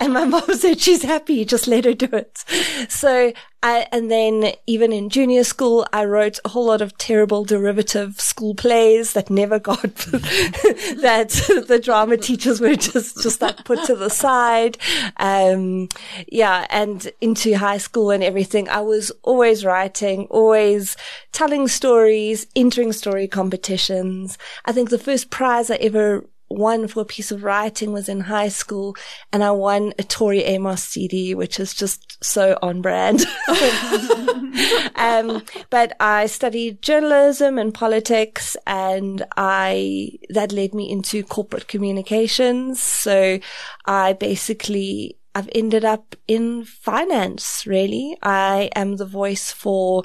and 0.00 0.12
my 0.12 0.24
mom 0.24 0.52
said, 0.54 0.80
she's 0.80 1.02
happy. 1.02 1.44
Just 1.44 1.66
let 1.66 1.84
her 1.84 1.92
do 1.92 2.08
it. 2.12 2.44
So 2.88 3.32
I, 3.62 3.86
and 3.92 4.10
then 4.10 4.52
even 4.66 4.92
in 4.92 5.10
junior 5.10 5.44
school, 5.44 5.86
I 5.92 6.06
wrote 6.06 6.38
a 6.44 6.48
whole 6.48 6.66
lot 6.66 6.80
of 6.80 6.96
terrible 6.98 7.44
derivative 7.44 8.20
school 8.20 8.54
plays 8.54 9.12
that 9.12 9.30
never 9.30 9.58
got, 9.58 9.82
that 9.82 11.64
the 11.68 11.80
drama 11.82 12.16
teachers 12.16 12.60
were 12.60 12.74
just, 12.74 13.22
just 13.22 13.40
like 13.40 13.64
put 13.64 13.84
to 13.84 13.96
the 13.96 14.10
side. 14.10 14.78
Um, 15.18 15.88
yeah. 16.28 16.66
And 16.70 17.10
into 17.20 17.56
high 17.56 17.78
school 17.78 18.10
and 18.10 18.22
everything, 18.22 18.68
I 18.68 18.80
was 18.80 19.12
always 19.22 19.64
writing, 19.64 20.26
always 20.30 20.96
telling 21.32 21.68
stories, 21.68 22.46
entering 22.56 22.92
story 22.92 23.28
competitions. 23.28 24.38
I 24.64 24.72
think 24.72 24.88
the 24.90 24.98
first 24.98 25.30
prize 25.30 25.70
I 25.70 25.76
ever 25.76 26.26
won 26.48 26.88
for 26.88 27.00
a 27.00 27.04
piece 27.04 27.30
of 27.30 27.42
writing 27.42 27.92
was 27.92 28.08
in 28.08 28.20
high 28.20 28.48
school 28.48 28.96
and 29.32 29.42
I 29.42 29.50
won 29.50 29.92
a 29.98 30.02
Tori 30.02 30.42
Amos 30.42 30.82
CD, 30.82 31.34
which 31.34 31.58
is 31.58 31.74
just 31.74 32.22
so 32.22 32.58
on 32.62 32.82
brand. 32.82 33.24
um, 34.96 35.42
but 35.70 35.96
I 36.00 36.26
studied 36.26 36.82
journalism 36.82 37.58
and 37.58 37.72
politics 37.74 38.56
and 38.66 39.24
I, 39.36 40.18
that 40.30 40.52
led 40.52 40.74
me 40.74 40.90
into 40.90 41.22
corporate 41.22 41.68
communications. 41.68 42.80
So 42.80 43.38
I 43.86 44.12
basically 44.12 45.18
I've 45.34 45.48
ended 45.52 45.84
up 45.84 46.14
in 46.28 46.64
finance, 46.64 47.66
really. 47.66 48.16
I 48.22 48.70
am 48.76 48.96
the 48.96 49.06
voice 49.06 49.50
for 49.50 50.04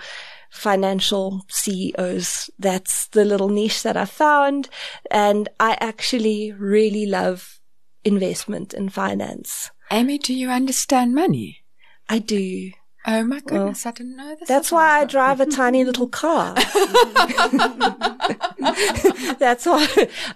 financial 0.50 1.46
CEOs. 1.50 2.50
That's 2.60 3.08
the 3.08 3.25
little 3.25 3.50
niche 3.50 3.84
that 3.84 3.98
I 3.98 4.06
found. 4.06 4.70
And 5.12 5.50
I 5.60 5.77
actually 5.79 6.51
really 6.51 7.06
love 7.06 7.60
investment 8.03 8.74
and 8.74 8.94
finance. 8.94 9.72
Amy, 9.91 10.18
do 10.18 10.34
you 10.34 10.50
understand 10.50 11.15
money? 11.15 11.60
I 12.08 12.20
do. 12.20 12.72
Oh 13.12 13.24
my 13.24 13.39
goodness, 13.39 13.86
well, 13.86 13.92
I 13.92 13.98
didn't 13.98 14.18
know 14.18 14.36
this. 14.36 14.48
That's 14.48 14.72
why 14.72 15.00
I 15.00 15.06
drive 15.06 15.39
a 15.39 15.48
tiny 15.48 15.84
little 15.84 16.08
car. 16.08 16.54
that's 19.39 19.66
why, 19.66 19.88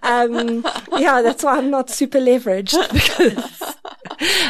um, 0.02 0.66
yeah, 0.98 1.22
that's 1.22 1.44
why 1.44 1.58
I'm 1.58 1.70
not 1.70 1.92
super 1.92 2.18
leveraged 2.18 2.74
because, 2.92 3.76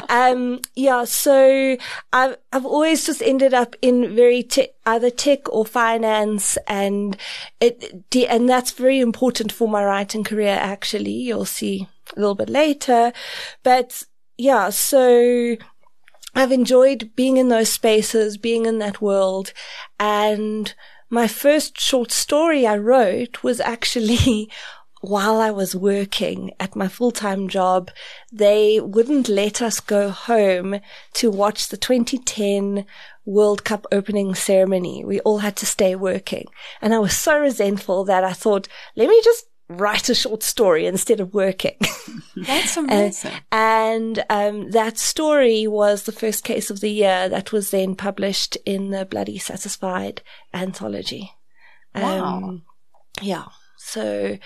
um, 0.08 0.62
yeah, 0.74 1.04
so 1.04 1.76
I've, 2.14 2.38
I've 2.54 2.66
always 2.66 3.06
just 3.06 3.22
ended 3.22 3.54
up 3.54 3.76
in 3.82 4.16
very 4.16 4.42
te- 4.42 4.70
either 4.86 5.10
tech 5.10 5.52
or 5.52 5.66
finance 5.66 6.58
and 6.66 7.18
it, 7.60 8.06
and 8.30 8.48
that's 8.48 8.72
very 8.72 9.02
important 9.02 9.52
for 9.52 9.68
my 9.68 9.84
writing 9.84 10.24
career, 10.24 10.58
actually. 10.58 11.12
You'll 11.12 11.44
see 11.44 11.90
a 12.16 12.20
little 12.22 12.36
bit 12.36 12.50
later, 12.50 13.12
but 13.64 14.04
yeah, 14.38 14.70
so 14.70 15.58
I've 16.36 16.52
enjoyed 16.52 17.12
being 17.16 17.38
in 17.38 17.50
those 17.50 17.70
spaces, 17.70 18.38
being 18.38 18.66
in 18.66 18.80
that 18.80 19.02
world. 19.02 19.54
And 20.00 20.74
my 21.10 21.28
first 21.28 21.80
short 21.80 22.12
story 22.12 22.66
I 22.66 22.78
wrote 22.78 23.44
was 23.44 23.60
actually 23.60 24.50
while 25.02 25.42
I 25.42 25.52
was 25.52 25.76
working 25.76 26.52
at 26.60 26.76
my 26.76 26.88
full-time 26.88 27.50
job. 27.50 27.92
They 28.32 28.80
wouldn't 28.80 29.28
let 29.28 29.62
us 29.62 29.80
go 29.80 30.10
home 30.10 30.80
to 31.14 31.30
watch 31.30 31.68
the 31.68 31.78
2010 31.78 32.86
World 33.26 33.64
Cup 33.64 33.86
opening 33.92 34.34
ceremony. 34.34 35.04
We 35.06 35.20
all 35.22 35.40
had 35.40 35.56
to 35.58 35.66
stay 35.66 35.96
working. 35.96 36.48
And 36.82 36.94
I 36.94 37.00
was 37.00 37.16
so 37.16 37.40
resentful 37.40 38.06
that 38.06 38.24
I 38.24 38.34
thought, 38.34 38.68
let 38.96 39.10
me 39.10 39.22
just 39.24 39.46
write 39.70 40.10
a 40.10 40.16
short 40.16 40.44
story 40.44 40.86
instead 40.86 41.20
of 41.20 41.34
working. 41.34 41.78
That's 42.36 42.78
amazing. 42.78 43.32
and, 43.52 44.20
and 44.20 44.26
um, 44.30 44.72
that 44.72 44.98
story 44.98 45.68
was 45.68 46.04
the 46.04 46.12
first 46.12 46.44
case 46.44 46.70
of 46.70 46.82
the 46.82 46.90
year 46.90 47.30
that 47.30 47.52
was 47.52 47.72
then 47.72 47.96
published 47.96 48.58
in 48.66 48.90
the 48.90 49.06
Bloody 49.06 49.38
Satisfied 49.38 50.22
anthology. 50.54 51.32
Wow. 51.96 52.26
Um, 52.26 52.64
yeah. 53.22 53.46
So, 53.78 54.38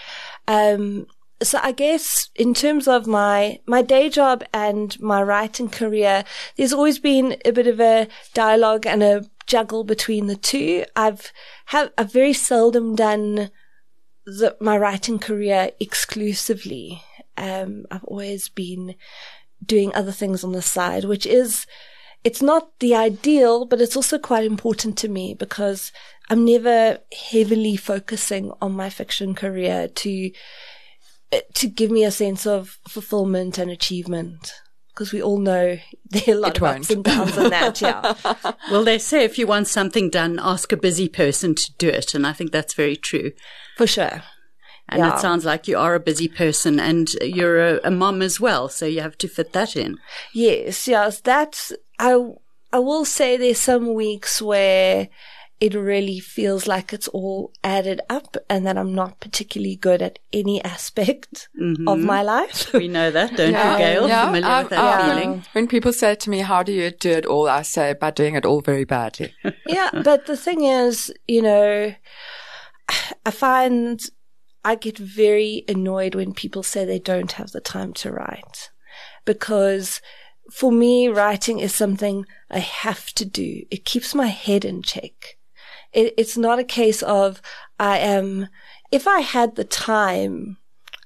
um, 0.48 1.08
so 1.42 1.60
I 1.62 1.72
guess 1.72 2.30
in 2.36 2.54
terms 2.54 2.88
of 2.88 3.08
my, 3.08 3.60
my 3.66 3.82
day 3.82 4.10
job 4.10 4.44
and 4.54 5.00
my 5.00 5.22
writing 5.22 5.70
career, 5.70 6.24
there's 6.56 6.74
always 6.74 7.00
been 7.00 7.38
a 7.46 7.52
bit 7.52 7.68
of 7.68 7.80
a 7.80 8.08
dialogue 8.34 8.86
and 8.86 9.04
a 9.04 9.26
juggle 9.46 9.84
between 9.84 10.28
the 10.28 10.36
two. 10.36 10.86
I've 10.96 11.32
have, 11.68 11.92
I've 11.98 12.12
very 12.12 12.34
seldom 12.34 12.96
done 12.96 13.52
the, 14.28 14.58
my 14.60 14.78
writing 14.78 15.18
career 15.18 15.72
exclusively. 15.80 17.02
Um, 17.38 17.86
I've 17.90 18.04
always 18.04 18.50
been 18.50 18.96
doing 19.66 19.96
other 19.96 20.12
things 20.12 20.44
on 20.44 20.52
the 20.52 20.62
side, 20.62 21.06
which 21.06 21.26
is, 21.26 21.66
it's 22.24 22.42
not 22.42 22.78
the 22.80 22.94
ideal, 22.94 23.66
but 23.66 23.80
it's 23.80 23.96
also 23.96 24.20
quite 24.20 24.44
important 24.44 24.98
to 25.00 25.08
me 25.08 25.34
because 25.34 25.94
I'm 26.30 26.44
never 26.44 27.00
heavily 27.32 27.78
focusing 27.78 28.52
on 28.62 28.74
my 28.74 28.90
fiction 28.90 29.34
career 29.34 29.88
to, 29.88 30.32
to 31.54 31.68
give 31.68 31.90
me 31.90 32.04
a 32.04 32.12
sense 32.12 32.46
of 32.46 32.80
fulfillment 32.86 33.58
and 33.58 33.72
achievement 33.72 34.52
because 34.98 35.14
we 35.14 35.22
all 35.22 35.38
know 35.38 35.78
there 36.10 36.24
are 36.28 36.32
a 36.32 36.40
lot 36.40 36.52
it 36.52 36.58
of 36.58 36.62
won't. 36.64 36.80
ups 36.80 36.90
and 36.90 37.04
downs 37.04 37.38
on 37.38 37.50
that. 37.52 37.80
Yeah. 37.80 38.16
well, 38.72 38.84
they 38.84 38.98
say 38.98 39.24
if 39.24 39.38
you 39.38 39.46
want 39.46 39.68
something 39.68 40.10
done, 40.10 40.40
ask 40.42 40.72
a 40.72 40.78
busy 40.78 41.08
person 41.08 41.54
to 41.54 41.72
do 41.74 41.88
it, 41.88 42.16
and 42.16 42.26
I 42.26 42.34
think 42.34 42.52
that's 42.52 42.74
very 42.74 42.96
true. 42.96 43.32
For 43.78 43.86
sure. 43.86 44.24
And 44.90 45.00
yeah. 45.00 45.14
it 45.14 45.20
sounds 45.20 45.46
like 45.46 45.68
you 45.68 45.78
are 45.78 45.94
a 45.96 46.00
busy 46.00 46.30
person 46.30 46.80
and 46.80 47.14
you're 47.16 47.60
a, 47.60 47.80
a, 47.84 47.92
mom 47.92 48.22
as 48.22 48.40
well. 48.40 48.70
So 48.70 48.86
you 48.86 49.02
have 49.02 49.18
to 49.18 49.28
fit 49.28 49.52
that 49.52 49.76
in. 49.76 49.98
Yes. 50.34 50.88
Yes. 50.88 51.20
That's, 51.20 51.74
I, 52.00 52.18
I 52.72 52.80
will 52.80 53.04
say 53.04 53.36
there's 53.36 53.60
some 53.60 53.94
weeks 53.94 54.42
where 54.42 55.10
it 55.60 55.74
really 55.74 56.20
feels 56.20 56.68
like 56.68 56.94
it's 56.94 57.08
all 57.08 57.52
added 57.64 58.00
up 58.10 58.38
and 58.50 58.66
that 58.68 58.78
I'm 58.78 58.94
not 58.94 59.20
particularly 59.20 59.76
good 59.76 60.02
at 60.02 60.20
any 60.32 60.64
aspect 60.64 61.50
mm-hmm. 61.60 61.88
of 61.88 62.00
my 62.00 62.22
life. 62.22 62.72
we 62.74 62.88
know 62.88 63.10
that, 63.10 63.36
don't 63.36 63.52
yeah, 63.52 63.72
you, 63.72 63.78
Gail? 63.78 64.08
Yeah, 64.08 64.26
Familiar 64.26 64.52
um, 64.52 64.64
with 64.64 64.70
that 64.70 65.02
um, 65.02 65.10
feeling? 65.10 65.46
When 65.54 65.68
people 65.68 65.94
say 65.94 66.16
to 66.16 66.30
me, 66.30 66.40
how 66.40 66.62
do 66.62 66.72
you 66.72 66.92
do 66.92 67.12
it 67.12 67.26
all? 67.26 67.50
I 67.50 67.64
say, 67.64 67.94
by 67.94 68.12
doing 68.12 68.36
it 68.36 68.46
all 68.46 68.62
very 68.62 68.84
badly. 68.84 69.34
yeah. 69.68 69.90
But 70.04 70.28
the 70.28 70.38
thing 70.38 70.64
is, 70.64 71.12
you 71.28 71.42
know, 71.42 71.94
I 73.26 73.32
find 73.32 74.00
I 74.64 74.76
get 74.76 74.98
very 74.98 75.64
annoyed 75.68 76.14
when 76.14 76.34
people 76.34 76.62
say 76.62 76.86
they 76.86 77.00
don't 77.00 77.32
have 77.34 77.52
the 77.52 77.62
time 77.62 77.94
to 77.94 78.12
write 78.12 78.70
because 79.26 80.02
for 80.52 80.72
me, 80.72 81.08
writing 81.08 81.60
is 81.60 81.74
something 81.74 82.26
I 82.50 82.60
have 82.60 83.08
to 83.16 83.26
do. 83.26 83.64
It 83.70 83.86
keeps 83.86 84.16
my 84.16 84.28
head 84.28 84.64
in 84.66 84.82
check. 84.82 85.37
It, 85.94 86.14
it's 86.18 86.38
not 86.38 86.60
a 86.60 86.64
case 86.64 87.02
of 87.04 87.42
I 87.80 87.98
am, 88.00 88.48
if 88.92 89.08
I 89.08 89.22
had 89.22 89.56
the 89.56 89.64
time, 89.64 90.58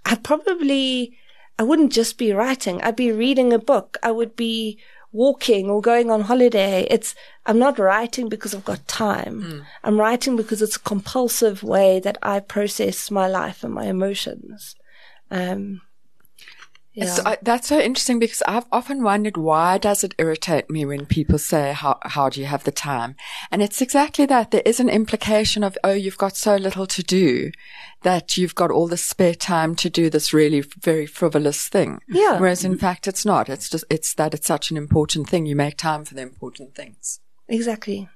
I 0.06 0.16
probably, 0.16 1.18
I 1.60 1.64
wouldn't 1.64 1.92
just 1.92 2.18
be 2.18 2.32
writing. 2.32 2.82
I'd 2.82 2.96
be 2.96 3.12
reading 3.12 3.54
a 3.54 3.60
book. 3.60 3.98
I 4.02 4.12
would 4.12 4.36
be 4.36 4.80
walking 5.12 5.70
or 5.70 5.82
going 5.82 6.10
on 6.10 6.22
holiday. 6.22 6.88
It's, 6.90 7.14
I'm 7.46 7.60
not 7.60 7.80
writing 7.80 8.30
because 8.30 8.56
I've 8.56 8.66
got 8.66 8.88
time. 8.88 9.44
Mm. 9.44 9.66
I'm 9.84 10.00
writing 10.00 10.36
because 10.36 10.62
it's 10.62 10.78
a 10.78 10.82
compulsive 10.82 11.64
way 11.64 12.00
that 12.00 12.18
I 12.22 12.40
process 12.40 13.12
my 13.12 13.28
life 13.28 13.64
and 13.64 13.74
my 13.74 13.86
emotions. 13.86 14.76
Um, 15.30 15.82
yeah. 16.94 17.06
So, 17.06 17.36
that's 17.42 17.68
so 17.68 17.80
interesting 17.80 18.20
because 18.20 18.44
I've 18.48 18.66
often 18.72 19.02
wondered 19.04 19.38
why 19.38 19.78
does 19.78 20.04
it 20.04 20.16
irritate 20.18 20.70
me 20.70 20.86
when 20.86 21.06
people 21.06 21.38
say, 21.38 21.72
how, 21.72 22.00
how 22.04 22.30
do 22.30 22.40
you 22.42 22.48
have 22.48 22.66
the 22.66 22.72
time? 22.72 23.16
And 23.50 23.62
it's 23.62 23.82
exactly 23.82 24.26
that. 24.26 24.52
There 24.52 24.64
is 24.66 24.80
an 24.80 24.90
implication 24.90 25.64
of, 25.64 25.78
oh, 25.84 25.94
you've 25.94 26.18
got 26.18 26.36
so 26.36 26.56
little 26.56 26.88
to 26.88 27.02
do 27.02 27.52
that 28.04 28.38
you've 28.38 28.56
got 28.56 28.72
all 28.72 28.88
the 28.88 28.98
spare 28.98 29.36
time 29.36 29.76
to 29.76 29.90
do 29.90 30.10
this 30.10 30.34
really 30.34 30.62
very 30.62 31.06
frivolous 31.06 31.68
thing. 31.68 32.02
Yeah. 32.10 32.40
Whereas 32.40 32.66
in 32.66 32.78
fact, 32.78 33.08
it's 33.08 33.26
not. 33.26 33.48
It's 33.48 33.70
just, 33.70 33.86
it's 33.90 34.14
that 34.16 34.34
it's 34.34 34.48
such 34.48 34.72
an 34.72 34.78
important 34.78 35.30
thing. 35.30 35.46
You 35.46 35.56
make 35.56 35.78
time 35.78 36.04
for 36.04 36.16
the 36.16 36.22
important 36.22 36.76
things. 36.76 37.20
Exactly. 37.48 38.10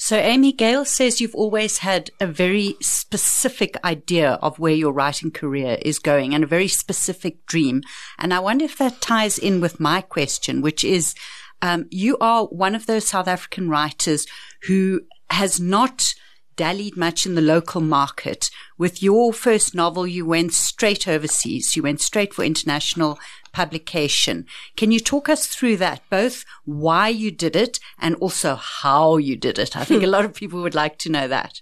So 0.00 0.16
Amy 0.16 0.52
Gail 0.52 0.84
says 0.84 1.20
you've 1.20 1.34
always 1.34 1.78
had 1.78 2.10
a 2.20 2.26
very 2.26 2.76
specific 2.80 3.76
idea 3.84 4.34
of 4.34 4.60
where 4.60 4.72
your 4.72 4.92
writing 4.92 5.32
career 5.32 5.76
is 5.82 5.98
going 5.98 6.34
and 6.34 6.44
a 6.44 6.46
very 6.46 6.68
specific 6.68 7.44
dream. 7.46 7.82
And 8.16 8.32
I 8.32 8.38
wonder 8.38 8.64
if 8.64 8.78
that 8.78 9.00
ties 9.00 9.38
in 9.38 9.60
with 9.60 9.80
my 9.80 10.00
question, 10.00 10.62
which 10.62 10.84
is, 10.84 11.16
um, 11.62 11.86
you 11.90 12.16
are 12.20 12.44
one 12.44 12.76
of 12.76 12.86
those 12.86 13.08
South 13.08 13.26
African 13.26 13.68
writers 13.68 14.24
who 14.68 15.00
has 15.30 15.58
not 15.58 16.14
dallied 16.54 16.96
much 16.96 17.26
in 17.26 17.34
the 17.34 17.40
local 17.40 17.80
market. 17.80 18.50
With 18.78 19.02
your 19.02 19.32
first 19.32 19.74
novel, 19.74 20.06
you 20.06 20.24
went 20.24 20.52
straight 20.52 21.08
overseas. 21.08 21.74
You 21.74 21.82
went 21.82 22.00
straight 22.00 22.32
for 22.32 22.44
international 22.44 23.18
publication. 23.58 24.46
Can 24.76 24.92
you 24.94 25.00
talk 25.00 25.28
us 25.28 25.46
through 25.46 25.76
that, 25.78 26.00
both 26.10 26.44
why 26.64 27.08
you 27.08 27.30
did 27.44 27.56
it 27.56 27.80
and 27.98 28.14
also 28.16 28.54
how 28.54 29.16
you 29.16 29.36
did 29.36 29.58
it? 29.58 29.76
I 29.76 29.84
think 29.84 30.02
a 30.02 30.14
lot 30.16 30.24
of 30.24 30.34
people 30.40 30.62
would 30.62 30.74
like 30.74 30.96
to 30.98 31.10
know 31.10 31.26
that. 31.28 31.60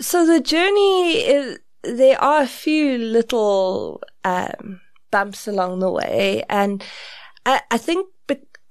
So 0.00 0.26
the 0.26 0.40
journey 0.40 1.18
is, 1.36 1.58
there 1.82 2.20
are 2.30 2.42
a 2.42 2.56
few 2.64 2.96
little 2.96 4.02
um, 4.24 4.80
bumps 5.10 5.46
along 5.46 5.80
the 5.80 5.90
way, 5.90 6.42
and 6.48 6.82
I, 7.44 7.60
I 7.70 7.78
think 7.78 8.06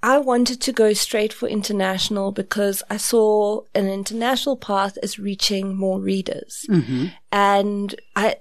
I 0.02 0.18
wanted 0.18 0.60
to 0.62 0.72
go 0.72 0.94
straight 0.94 1.32
for 1.32 1.46
international 1.46 2.32
because 2.32 2.82
I 2.88 2.96
saw 2.96 3.62
an 3.74 3.86
international 3.86 4.56
path 4.56 4.96
as 5.02 5.18
reaching 5.18 5.76
more 5.76 6.00
readers. 6.00 6.64
Mm-hmm. 6.70 7.06
And 7.30 7.94
I, 8.16 8.36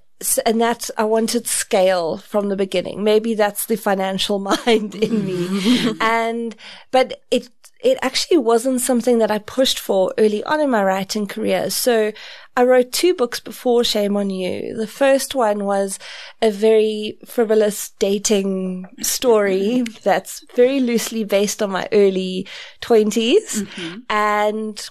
and 0.45 0.59
that 0.59 0.89
I 0.97 1.05
wanted 1.05 1.47
scale 1.47 2.17
from 2.17 2.49
the 2.49 2.57
beginning. 2.57 3.03
Maybe 3.03 3.33
that's 3.33 3.65
the 3.65 3.77
financial 3.77 4.39
mind 4.67 4.95
in 4.95 5.25
me. 5.25 5.95
and, 6.01 6.55
but 6.91 7.21
it, 7.31 7.49
it 7.81 7.97
actually 8.01 8.37
wasn't 8.37 8.81
something 8.81 9.19
that 9.19 9.31
I 9.31 9.37
pushed 9.39 9.79
for 9.79 10.13
early 10.17 10.43
on 10.43 10.59
in 10.59 10.69
my 10.69 10.83
writing 10.83 11.25
career. 11.25 11.69
So 11.69 12.11
I 12.57 12.63
wrote 12.63 12.91
two 12.91 13.13
books 13.13 13.39
before 13.39 13.85
Shame 13.85 14.17
on 14.17 14.29
You. 14.29 14.75
The 14.75 14.87
first 14.87 15.33
one 15.33 15.63
was 15.63 15.97
a 16.41 16.51
very 16.51 17.17
frivolous 17.25 17.91
dating 17.99 18.87
story 19.01 19.83
that's 20.03 20.43
very 20.55 20.81
loosely 20.81 21.23
based 21.23 21.63
on 21.63 21.71
my 21.71 21.87
early 21.93 22.45
20s. 22.81 23.61
Mm-hmm. 23.63 23.99
And 24.09 24.89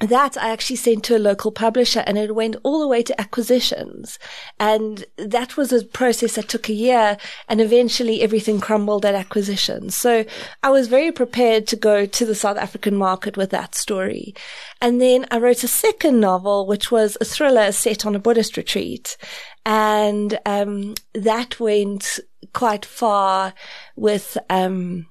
that 0.00 0.38
I 0.38 0.50
actually 0.50 0.76
sent 0.76 1.04
to 1.04 1.16
a 1.16 1.18
local 1.18 1.52
publisher 1.52 2.02
and 2.06 2.16
it 2.16 2.34
went 2.34 2.56
all 2.62 2.80
the 2.80 2.88
way 2.88 3.02
to 3.02 3.20
acquisitions. 3.20 4.18
And 4.58 5.04
that 5.18 5.56
was 5.58 5.72
a 5.72 5.84
process 5.84 6.36
that 6.36 6.48
took 6.48 6.68
a 6.68 6.74
year 6.74 7.18
and 7.48 7.60
eventually 7.60 8.22
everything 8.22 8.60
crumbled 8.60 9.04
at 9.04 9.14
acquisitions. 9.14 9.94
So 9.94 10.24
I 10.62 10.70
was 10.70 10.88
very 10.88 11.12
prepared 11.12 11.66
to 11.68 11.76
go 11.76 12.06
to 12.06 12.24
the 12.24 12.34
South 12.34 12.56
African 12.56 12.96
market 12.96 13.36
with 13.36 13.50
that 13.50 13.74
story. 13.74 14.34
And 14.80 15.00
then 15.02 15.26
I 15.30 15.38
wrote 15.38 15.64
a 15.64 15.68
second 15.68 16.18
novel, 16.18 16.66
which 16.66 16.90
was 16.90 17.18
a 17.20 17.26
thriller 17.26 17.70
set 17.70 18.06
on 18.06 18.14
a 18.14 18.20
Buddhist 18.20 18.56
retreat. 18.56 19.18
And, 19.66 20.38
um, 20.46 20.94
that 21.12 21.60
went 21.60 22.18
quite 22.54 22.86
far 22.86 23.52
with, 23.96 24.38
um, 24.48 25.06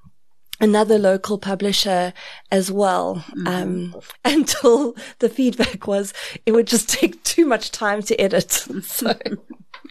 another 0.59 0.97
local 0.97 1.37
publisher 1.37 2.13
as 2.51 2.71
well 2.71 3.23
mm-hmm. 3.29 3.47
um, 3.47 3.95
until 4.25 4.95
the 5.19 5.29
feedback 5.29 5.87
was 5.87 6.13
it 6.45 6.51
would 6.51 6.67
just 6.67 6.89
take 6.89 7.23
too 7.23 7.45
much 7.45 7.71
time 7.71 8.01
to 8.03 8.19
edit. 8.19 8.67
So 8.81 9.13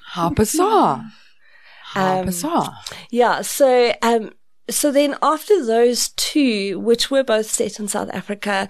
how 0.07 0.31
bizarre! 0.31 1.05
How 1.93 2.21
um, 2.21 2.27
bizarre! 2.27 2.77
Yeah. 3.11 3.43
So 3.43 3.95
um, 4.03 4.33
so 4.71 4.93
then 4.93 5.17
after 5.23 5.65
those 5.65 6.11
two, 6.11 6.79
which 6.81 7.11
were 7.11 7.25
both 7.25 7.47
set 7.47 7.79
in 7.79 7.89
South 7.89 8.11
Africa. 8.13 8.69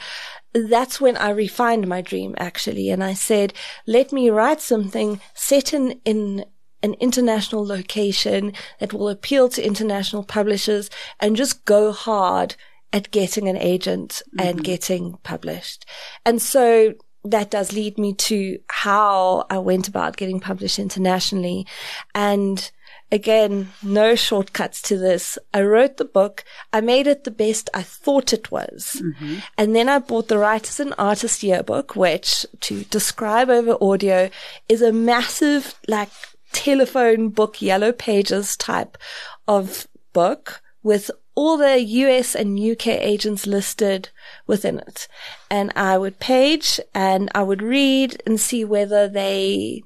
That's 0.54 0.98
when 0.98 1.16
I 1.18 1.30
refined 1.30 1.86
my 1.86 2.00
dream 2.00 2.34
actually. 2.38 2.88
And 2.88 3.04
I 3.04 3.12
said, 3.12 3.52
let 3.86 4.12
me 4.12 4.30
write 4.30 4.62
something 4.62 5.20
set 5.34 5.74
in, 5.74 6.00
in 6.06 6.46
an 6.82 6.94
international 6.94 7.66
location 7.66 8.52
that 8.78 8.92
will 8.92 9.08
appeal 9.08 9.48
to 9.48 9.64
international 9.64 10.22
publishers 10.22 10.90
and 11.20 11.36
just 11.36 11.64
go 11.64 11.92
hard 11.92 12.54
at 12.92 13.10
getting 13.10 13.48
an 13.48 13.56
agent 13.56 14.22
mm-hmm. 14.28 14.48
and 14.48 14.64
getting 14.64 15.18
published. 15.22 15.84
And 16.24 16.40
so 16.40 16.94
that 17.24 17.50
does 17.50 17.72
lead 17.72 17.98
me 17.98 18.14
to 18.14 18.58
how 18.68 19.46
I 19.50 19.58
went 19.58 19.88
about 19.88 20.16
getting 20.16 20.40
published 20.40 20.78
internationally. 20.78 21.66
And 22.14 22.70
again, 23.10 23.70
no 23.82 24.14
shortcuts 24.14 24.80
to 24.82 24.96
this. 24.96 25.38
I 25.52 25.62
wrote 25.62 25.96
the 25.96 26.04
book. 26.04 26.44
I 26.72 26.80
made 26.80 27.06
it 27.06 27.24
the 27.24 27.30
best 27.30 27.68
I 27.74 27.82
thought 27.82 28.32
it 28.32 28.50
was. 28.50 29.02
Mm-hmm. 29.02 29.36
And 29.58 29.74
then 29.74 29.88
I 29.88 29.98
bought 29.98 30.28
the 30.28 30.38
Writers 30.38 30.80
and 30.80 30.94
Artists 30.96 31.42
Yearbook, 31.42 31.96
which 31.96 32.46
to 32.60 32.84
describe 32.84 33.50
over 33.50 33.76
audio 33.82 34.30
is 34.68 34.80
a 34.80 34.92
massive, 34.92 35.74
like, 35.88 36.10
telephone 36.52 37.28
book, 37.28 37.60
yellow 37.62 37.92
pages 37.92 38.56
type 38.56 38.98
of 39.46 39.86
book 40.12 40.62
with 40.82 41.10
all 41.34 41.56
the 41.56 41.80
US 41.80 42.34
and 42.34 42.58
UK 42.58 42.88
agents 42.88 43.46
listed 43.46 44.08
within 44.46 44.78
it. 44.80 45.06
And 45.48 45.72
I 45.76 45.96
would 45.96 46.18
page 46.18 46.80
and 46.94 47.30
I 47.34 47.44
would 47.44 47.62
read 47.62 48.20
and 48.26 48.40
see 48.40 48.64
whether 48.64 49.08
they, 49.08 49.82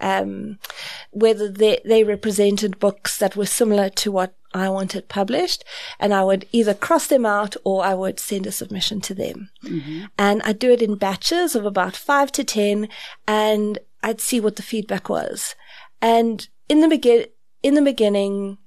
um, 0.00 0.58
whether 1.10 1.50
they, 1.50 1.80
they 1.84 2.04
represented 2.04 2.78
books 2.78 3.18
that 3.18 3.34
were 3.34 3.46
similar 3.46 3.88
to 3.90 4.12
what 4.12 4.34
I 4.54 4.68
wanted 4.68 5.08
published 5.08 5.64
and 5.98 6.12
I 6.12 6.22
would 6.22 6.46
either 6.52 6.74
cross 6.74 7.06
them 7.06 7.26
out 7.26 7.56
or 7.64 7.84
I 7.84 7.94
would 7.94 8.20
send 8.20 8.46
a 8.46 8.52
submission 8.52 9.00
to 9.02 9.14
them. 9.14 9.50
Mm-hmm. 9.64 10.04
And 10.18 10.42
I'd 10.42 10.58
do 10.58 10.70
it 10.70 10.82
in 10.82 10.96
batches 10.96 11.56
of 11.56 11.64
about 11.64 11.96
five 11.96 12.30
to 12.32 12.44
10 12.44 12.88
and 13.26 13.78
I'd 14.02 14.20
see 14.20 14.40
what 14.40 14.56
the 14.56 14.62
feedback 14.62 15.08
was. 15.08 15.54
And 16.02 16.46
in 16.68 16.80
the 16.80 16.88
begin, 16.88 17.26
in 17.62 17.74
the 17.74 17.82
beginning, 17.82 18.58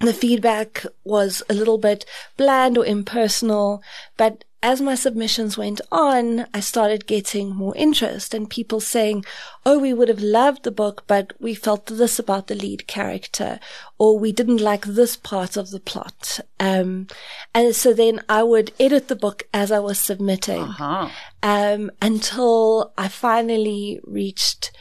the 0.00 0.12
feedback 0.12 0.84
was 1.04 1.42
a 1.48 1.54
little 1.54 1.78
bit 1.78 2.04
bland 2.36 2.76
or 2.76 2.84
impersonal, 2.84 3.82
but 4.16 4.44
as 4.64 4.80
my 4.80 4.94
submissions 4.94 5.58
went 5.58 5.82
on, 5.92 6.46
I 6.54 6.60
started 6.60 7.06
getting 7.06 7.54
more 7.54 7.76
interest 7.76 8.32
and 8.32 8.48
people 8.48 8.80
saying, 8.80 9.26
Oh, 9.66 9.78
we 9.78 9.92
would 9.92 10.08
have 10.08 10.22
loved 10.22 10.62
the 10.62 10.70
book, 10.70 11.04
but 11.06 11.34
we 11.38 11.54
felt 11.54 11.84
this 11.84 12.18
about 12.18 12.46
the 12.46 12.54
lead 12.54 12.86
character, 12.86 13.60
or 13.98 14.18
we 14.18 14.32
didn't 14.32 14.62
like 14.62 14.86
this 14.86 15.16
part 15.16 15.58
of 15.58 15.70
the 15.70 15.80
plot. 15.80 16.40
Um, 16.58 17.08
and 17.54 17.76
so 17.76 17.92
then 17.92 18.22
I 18.26 18.42
would 18.42 18.72
edit 18.80 19.08
the 19.08 19.16
book 19.16 19.42
as 19.52 19.70
I 19.70 19.80
was 19.80 19.98
submitting, 19.98 20.62
uh-huh. 20.62 21.10
um, 21.42 21.90
until 22.00 22.94
I 22.96 23.08
finally 23.08 24.00
reached, 24.02 24.72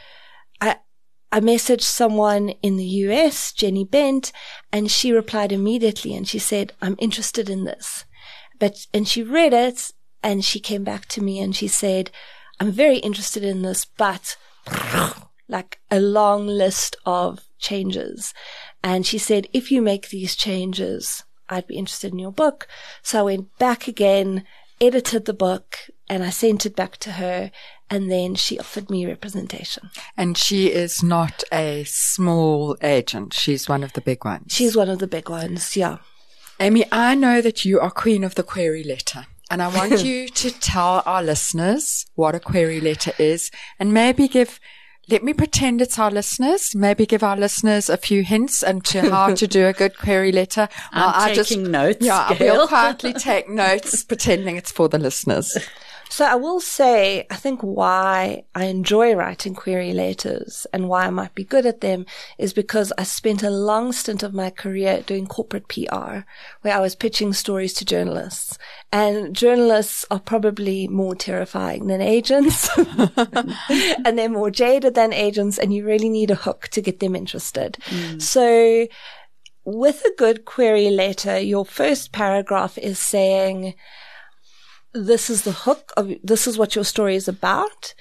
I 1.33 1.39
messaged 1.39 1.81
someone 1.81 2.49
in 2.61 2.77
the 2.77 2.85
US, 2.85 3.51
Jenny 3.53 3.83
Bent, 3.83 4.31
and 4.71 4.91
she 4.91 5.11
replied 5.11 5.51
immediately 5.51 6.13
and 6.13 6.27
she 6.27 6.37
said, 6.37 6.73
I'm 6.79 6.95
interested 6.99 7.49
in 7.49 7.63
this. 7.63 8.05
But, 8.59 8.85
and 8.93 9.07
she 9.07 9.23
read 9.23 9.51
it 9.51 9.93
and 10.21 10.45
she 10.45 10.59
came 10.59 10.83
back 10.83 11.07
to 11.07 11.23
me 11.23 11.39
and 11.39 11.55
she 11.55 11.67
said, 11.67 12.11
I'm 12.59 12.71
very 12.71 12.97
interested 12.97 13.43
in 13.43 13.63
this, 13.63 13.83
but 13.83 14.37
like 15.47 15.79
a 15.89 15.99
long 15.99 16.45
list 16.45 16.97
of 17.03 17.39
changes. 17.57 18.35
And 18.83 19.03
she 19.03 19.17
said, 19.17 19.47
if 19.53 19.71
you 19.71 19.81
make 19.81 20.09
these 20.09 20.35
changes, 20.35 21.23
I'd 21.49 21.65
be 21.65 21.77
interested 21.77 22.13
in 22.13 22.19
your 22.19 22.31
book. 22.31 22.67
So 23.01 23.21
I 23.21 23.23
went 23.23 23.57
back 23.57 23.87
again, 23.87 24.45
edited 24.79 25.25
the 25.25 25.33
book, 25.33 25.79
and 26.07 26.23
I 26.23 26.29
sent 26.29 26.67
it 26.67 26.75
back 26.75 26.97
to 26.97 27.13
her 27.13 27.49
and 27.93 28.09
then 28.11 28.33
she 28.33 28.57
offered 28.57 28.89
me 28.89 29.05
representation. 29.05 29.91
And 30.17 30.35
she 30.35 30.71
is 30.71 31.03
not 31.03 31.43
a 31.51 31.83
small 31.83 32.75
agent. 32.81 33.35
She's 33.35 33.69
one 33.69 33.83
of 33.83 33.93
the 33.93 34.01
big 34.01 34.25
ones. 34.25 34.51
She's 34.51 34.75
one 34.75 34.89
of 34.89 34.97
the 34.97 35.05
big 35.05 35.29
ones, 35.29 35.77
yeah. 35.77 35.97
Amy, 36.59 36.85
I 36.91 37.13
know 37.13 37.39
that 37.39 37.65
you 37.65 37.79
are 37.79 37.91
queen 37.91 38.23
of 38.23 38.33
the 38.33 38.41
query 38.41 38.83
letter. 38.83 39.27
And 39.51 39.61
I 39.61 39.67
want 39.67 40.03
you 40.03 40.27
to 40.27 40.49
tell 40.49 41.03
our 41.05 41.21
listeners 41.21 42.07
what 42.15 42.33
a 42.33 42.39
query 42.39 42.81
letter 42.81 43.13
is 43.19 43.51
and 43.79 43.93
maybe 43.93 44.27
give 44.27 44.59
let 45.09 45.21
me 45.21 45.33
pretend 45.33 45.81
it's 45.81 45.99
our 45.99 46.09
listeners. 46.09 46.73
Maybe 46.73 47.05
give 47.05 47.23
our 47.23 47.35
listeners 47.35 47.89
a 47.89 47.97
few 47.97 48.23
hints 48.23 48.63
into 48.63 49.01
how 49.11 49.35
to 49.35 49.47
do 49.47 49.67
a 49.67 49.73
good 49.73 49.97
query 49.97 50.31
letter. 50.31 50.69
I'm 50.93 51.27
taking 51.35 51.65
just, 51.65 51.71
notes. 51.71 52.05
Yeah, 52.05 52.33
Gail. 52.33 52.53
we'll 52.55 52.67
quietly 52.69 53.11
take 53.11 53.49
notes, 53.65 54.01
pretending 54.05 54.55
it's 54.55 54.71
for 54.71 54.87
the 54.87 54.97
listeners. 54.97 55.57
So 56.13 56.25
I 56.25 56.35
will 56.35 56.59
say, 56.59 57.25
I 57.31 57.37
think 57.37 57.61
why 57.61 58.43
I 58.53 58.65
enjoy 58.65 59.15
writing 59.15 59.55
query 59.55 59.93
letters 59.93 60.67
and 60.71 60.87
why 60.87 61.05
I 61.05 61.09
might 61.09 61.33
be 61.33 61.43
good 61.43 61.65
at 61.65 61.81
them 61.81 62.05
is 62.37 62.53
because 62.53 62.93
I 62.99 63.03
spent 63.03 63.41
a 63.41 63.49
long 63.49 63.91
stint 63.93 64.21
of 64.21 64.31
my 64.31 64.51
career 64.51 65.01
doing 65.07 65.25
corporate 65.25 65.67
PR 65.69 66.19
where 66.61 66.75
I 66.77 66.81
was 66.81 66.93
pitching 66.93 67.33
stories 67.33 67.73
to 67.73 67.85
journalists 67.85 68.59
and 68.91 69.35
journalists 69.35 70.05
are 70.11 70.19
probably 70.19 70.87
more 70.87 71.15
terrifying 71.15 71.87
than 71.87 71.99
agents 71.99 72.69
and 74.05 74.15
they're 74.15 74.29
more 74.29 74.51
jaded 74.51 74.93
than 74.93 75.13
agents 75.13 75.57
and 75.57 75.73
you 75.73 75.83
really 75.83 76.09
need 76.09 76.29
a 76.29 76.35
hook 76.35 76.67
to 76.73 76.81
get 76.81 76.99
them 76.99 77.15
interested. 77.15 77.79
Mm. 77.89 78.21
So 78.21 78.87
with 79.65 80.05
a 80.05 80.13
good 80.15 80.45
query 80.45 80.91
letter, 80.91 81.39
your 81.39 81.65
first 81.65 82.11
paragraph 82.11 82.77
is 82.77 82.99
saying, 82.99 83.73
this 84.93 85.29
is 85.29 85.41
the 85.43 85.51
hook 85.51 85.91
of 85.97 86.11
this 86.23 86.47
is 86.47 86.57
what 86.57 86.75
your 86.75 86.85
story 86.85 87.15
is 87.15 87.27
about. 87.27 87.93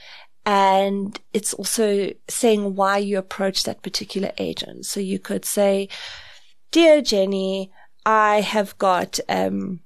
And 0.45 1.19
it's 1.33 1.55
also 1.55 2.11
saying 2.29 2.75
why 2.75 2.99
you 2.99 3.17
approach 3.17 3.63
that 3.63 3.83
particular 3.83 4.33
agent. 4.39 4.87
So 4.87 4.99
you 4.99 5.19
could 5.19 5.45
say, 5.45 5.89
Dear 6.73 7.01
Jenny, 7.01 7.71
I 8.05 8.41
have 8.41 8.77
got, 8.79 9.21
um, 9.29 9.81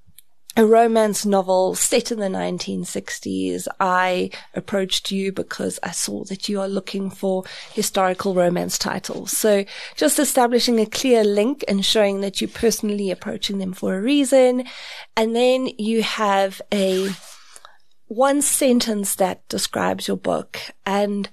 a 0.57 0.65
romance 0.65 1.27
novel 1.27 1.75
set 1.75 2.11
in 2.11 2.19
the 2.19 2.27
1960s. 2.27 3.67
I 3.79 4.31
approached 4.55 5.11
you 5.11 5.31
because 5.31 5.79
I 5.83 5.91
saw 5.91 6.25
that 6.25 6.49
you 6.49 6.61
are 6.61 6.69
looking 6.69 7.11
for 7.11 7.45
historical 7.73 8.35
romance 8.35 8.79
titles. 8.79 9.37
So 9.37 9.65
just 9.97 10.19
establishing 10.19 10.81
a 10.81 10.87
clear 10.87 11.25
link 11.25 11.63
and 11.69 11.85
showing 11.85 12.23
that 12.23 12.41
you're 12.41 12.49
personally 12.49 13.11
approaching 13.11 13.59
them 13.59 13.75
for 13.75 13.95
a 13.95 14.01
reason. 14.01 14.65
And 15.17 15.37
then 15.37 15.69
you 15.79 16.03
have 16.03 16.63
a 16.73 17.11
one 18.07 18.41
sentence 18.41 19.17
that 19.17 19.47
describes 19.49 20.09
your 20.09 20.17
book. 20.17 20.59
And 20.87 21.29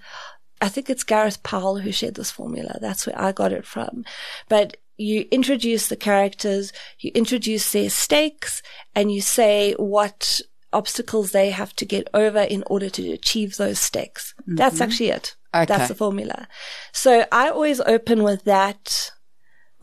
I 0.59 0.67
think 0.67 0.89
it's 0.89 1.03
Gareth 1.03 1.43
Powell 1.43 1.79
who 1.79 1.91
shared 1.91 2.15
this 2.15 2.31
formula. 2.31 2.77
That's 2.81 3.07
where 3.07 3.19
I 3.19 3.31
got 3.31 3.53
it 3.53 3.65
from. 3.65 4.03
But 4.49 4.77
you 4.97 5.27
introduce 5.31 5.87
the 5.87 5.95
characters, 5.95 6.71
you 6.99 7.11
introduce 7.13 7.71
their 7.71 7.89
stakes, 7.89 8.61
and 8.95 9.11
you 9.11 9.21
say 9.21 9.73
what 9.73 10.41
obstacles 10.71 11.31
they 11.31 11.51
have 11.51 11.75
to 11.75 11.85
get 11.85 12.07
over 12.13 12.39
in 12.39 12.63
order 12.67 12.89
to 12.89 13.11
achieve 13.11 13.57
those 13.57 13.79
stakes. 13.79 14.33
Mm-hmm. 14.41 14.55
That's 14.55 14.81
actually 14.81 15.09
it. 15.09 15.35
Okay. 15.55 15.65
That's 15.65 15.87
the 15.87 15.95
formula. 15.95 16.47
So 16.91 17.25
I 17.31 17.49
always 17.49 17.79
open 17.81 18.23
with 18.23 18.43
that 18.45 19.11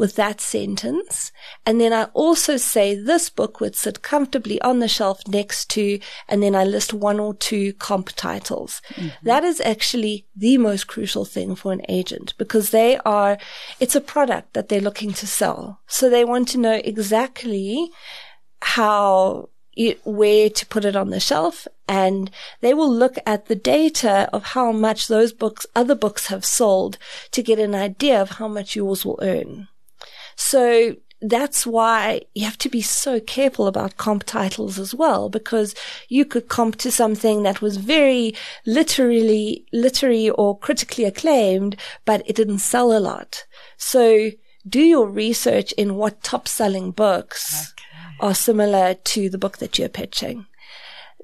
with 0.01 0.17
that 0.17 0.41
sentence. 0.41 1.31
And 1.67 1.79
then 1.79 1.93
I 1.93 2.05
also 2.15 2.57
say 2.57 2.95
this 2.95 3.29
book 3.29 3.61
would 3.61 3.77
sit 3.77 4.01
comfortably 4.01 4.59
on 4.63 4.79
the 4.79 4.89
shelf 4.89 5.21
next 5.29 5.69
to, 5.73 6.01
and 6.27 6.43
then 6.43 6.55
I 6.57 6.65
list 6.65 6.95
one 6.95 7.21
or 7.21 7.35
two 7.35 7.75
comp 7.75 8.09
titles. 8.17 8.81
Mm-hmm. 8.95 9.09
That 9.25 9.45
is 9.45 9.61
actually 9.61 10.27
the 10.35 10.57
most 10.57 10.87
crucial 10.87 11.27
thing 11.27 11.55
for 11.55 11.71
an 11.71 11.83
agent 11.87 12.33
because 12.39 12.71
they 12.71 12.97
are, 13.05 13.37
it's 13.79 13.95
a 13.95 14.01
product 14.01 14.55
that 14.55 14.71
they're 14.71 14.81
looking 14.81 15.13
to 15.13 15.27
sell. 15.27 15.83
So 15.87 16.09
they 16.09 16.25
want 16.25 16.49
to 16.49 16.59
know 16.59 16.81
exactly 16.83 17.91
how 18.63 19.51
you, 19.75 19.97
where 20.05 20.49
to 20.49 20.67
put 20.67 20.87
it 20.87 20.97
on 20.97 21.11
the 21.11 21.21
shelf 21.21 21.69
and 21.87 22.31
they 22.63 22.73
will 22.73 22.91
look 22.91 23.17
at 23.27 23.47
the 23.47 23.55
data 23.55 24.31
of 24.33 24.45
how 24.45 24.73
much 24.73 25.09
those 25.09 25.35
books, 25.35 25.67
other 25.77 25.95
books 25.95 26.29
have 26.29 26.47
sold 26.47 26.97
to 27.33 27.43
get 27.43 27.59
an 27.59 27.75
idea 27.75 28.23
of 28.23 28.31
how 28.31 28.49
much 28.49 28.75
yours 28.75 29.05
will 29.05 29.19
earn. 29.21 29.69
So 30.43 30.97
that's 31.21 31.67
why 31.67 32.23
you 32.35 32.47
have 32.47 32.57
to 32.57 32.71
be 32.71 32.81
so 32.81 33.21
careful 33.21 33.67
about 33.67 33.99
comp 33.99 34.25
titles 34.25 34.79
as 34.79 34.95
well, 34.95 35.29
because 35.29 35.75
you 36.09 36.25
could 36.25 36.49
comp 36.49 36.77
to 36.77 36.91
something 36.91 37.43
that 37.43 37.61
was 37.61 37.77
very 37.77 38.35
literally, 38.65 39.67
literary 39.71 40.31
or 40.31 40.59
critically 40.59 41.05
acclaimed, 41.05 41.77
but 42.07 42.23
it 42.27 42.37
didn't 42.37 42.61
sell 42.61 42.97
a 42.97 42.99
lot. 42.99 43.45
So 43.77 44.31
do 44.67 44.81
your 44.81 45.07
research 45.07 45.73
in 45.73 45.97
what 45.97 46.23
top 46.23 46.49
selling 46.49 46.91
books 46.91 47.75
okay. 47.75 48.17
are 48.21 48.35
similar 48.35 48.95
to 48.95 49.29
the 49.29 49.39
book 49.39 49.59
that 49.59 49.79
you're 49.79 49.91
pitching. 49.91 50.47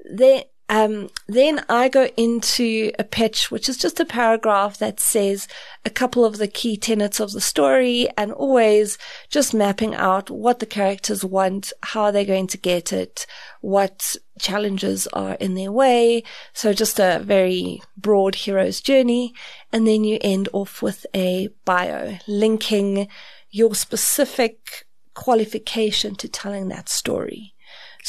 Then, 0.05 0.43
um, 0.69 1.09
then 1.27 1.63
I 1.69 1.87
go 1.87 2.09
into 2.17 2.91
a 2.99 3.05
pitch, 3.05 3.49
which 3.49 3.69
is 3.69 3.77
just 3.77 4.01
a 4.01 4.05
paragraph 4.05 4.77
that 4.79 4.99
says 4.99 5.47
a 5.85 5.89
couple 5.89 6.25
of 6.25 6.37
the 6.37 6.47
key 6.47 6.75
tenets 6.75 7.21
of 7.21 7.31
the 7.31 7.39
story 7.39 8.09
and 8.17 8.33
always 8.33 8.97
just 9.29 9.53
mapping 9.53 9.95
out 9.95 10.29
what 10.29 10.59
the 10.59 10.65
characters 10.65 11.23
want, 11.23 11.71
how 11.83 12.11
they're 12.11 12.25
going 12.25 12.47
to 12.47 12.57
get 12.57 12.91
it, 12.91 13.25
what 13.61 14.17
challenges 14.39 15.07
are 15.07 15.35
in 15.35 15.55
their 15.55 15.71
way. 15.71 16.23
So 16.51 16.73
just 16.73 16.99
a 16.99 17.21
very 17.23 17.81
broad 17.95 18.35
hero's 18.35 18.81
journey. 18.81 19.33
And 19.71 19.87
then 19.87 20.03
you 20.03 20.17
end 20.19 20.49
off 20.51 20.81
with 20.81 21.05
a 21.15 21.47
bio 21.63 22.17
linking 22.27 23.07
your 23.49 23.73
specific 23.73 24.85
qualification 25.13 26.15
to 26.15 26.27
telling 26.27 26.67
that 26.67 26.89
story. 26.89 27.53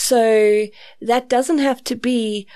So 0.00 0.68
that 1.00 1.28
doesn't 1.28 1.58
have 1.58 1.82
to 1.84 1.96
be 1.96 2.46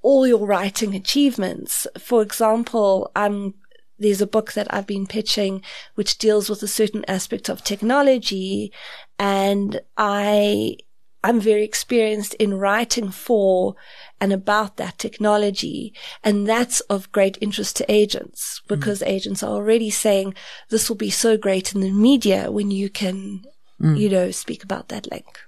all 0.00 0.28
your 0.28 0.46
writing 0.46 0.94
achievements. 0.94 1.88
For 1.98 2.22
example, 2.22 3.10
I'm 3.16 3.54
there's 3.98 4.20
a 4.20 4.28
book 4.28 4.52
that 4.52 4.72
I've 4.72 4.86
been 4.86 5.08
pitching 5.08 5.60
which 5.96 6.18
deals 6.18 6.48
with 6.48 6.62
a 6.62 6.68
certain 6.68 7.04
aspect 7.08 7.48
of 7.48 7.64
technology 7.64 8.72
and 9.18 9.80
I 9.96 10.76
I'm 11.24 11.40
very 11.40 11.64
experienced 11.64 12.34
in 12.34 12.54
writing 12.54 13.10
for 13.10 13.74
and 14.20 14.32
about 14.32 14.76
that 14.76 14.98
technology. 14.98 15.92
And 16.22 16.46
that's 16.46 16.78
of 16.82 17.10
great 17.10 17.36
interest 17.40 17.74
to 17.78 17.92
agents 17.92 18.62
because 18.68 19.00
mm. 19.00 19.08
agents 19.08 19.42
are 19.42 19.50
already 19.50 19.90
saying 19.90 20.34
this 20.68 20.88
will 20.88 20.96
be 20.96 21.10
so 21.10 21.36
great 21.36 21.74
in 21.74 21.80
the 21.80 21.90
media 21.90 22.52
when 22.52 22.70
you 22.70 22.88
can, 22.88 23.42
mm. 23.82 23.98
you 23.98 24.08
know, 24.08 24.30
speak 24.30 24.62
about 24.62 24.90
that 24.90 25.10
link. 25.10 25.40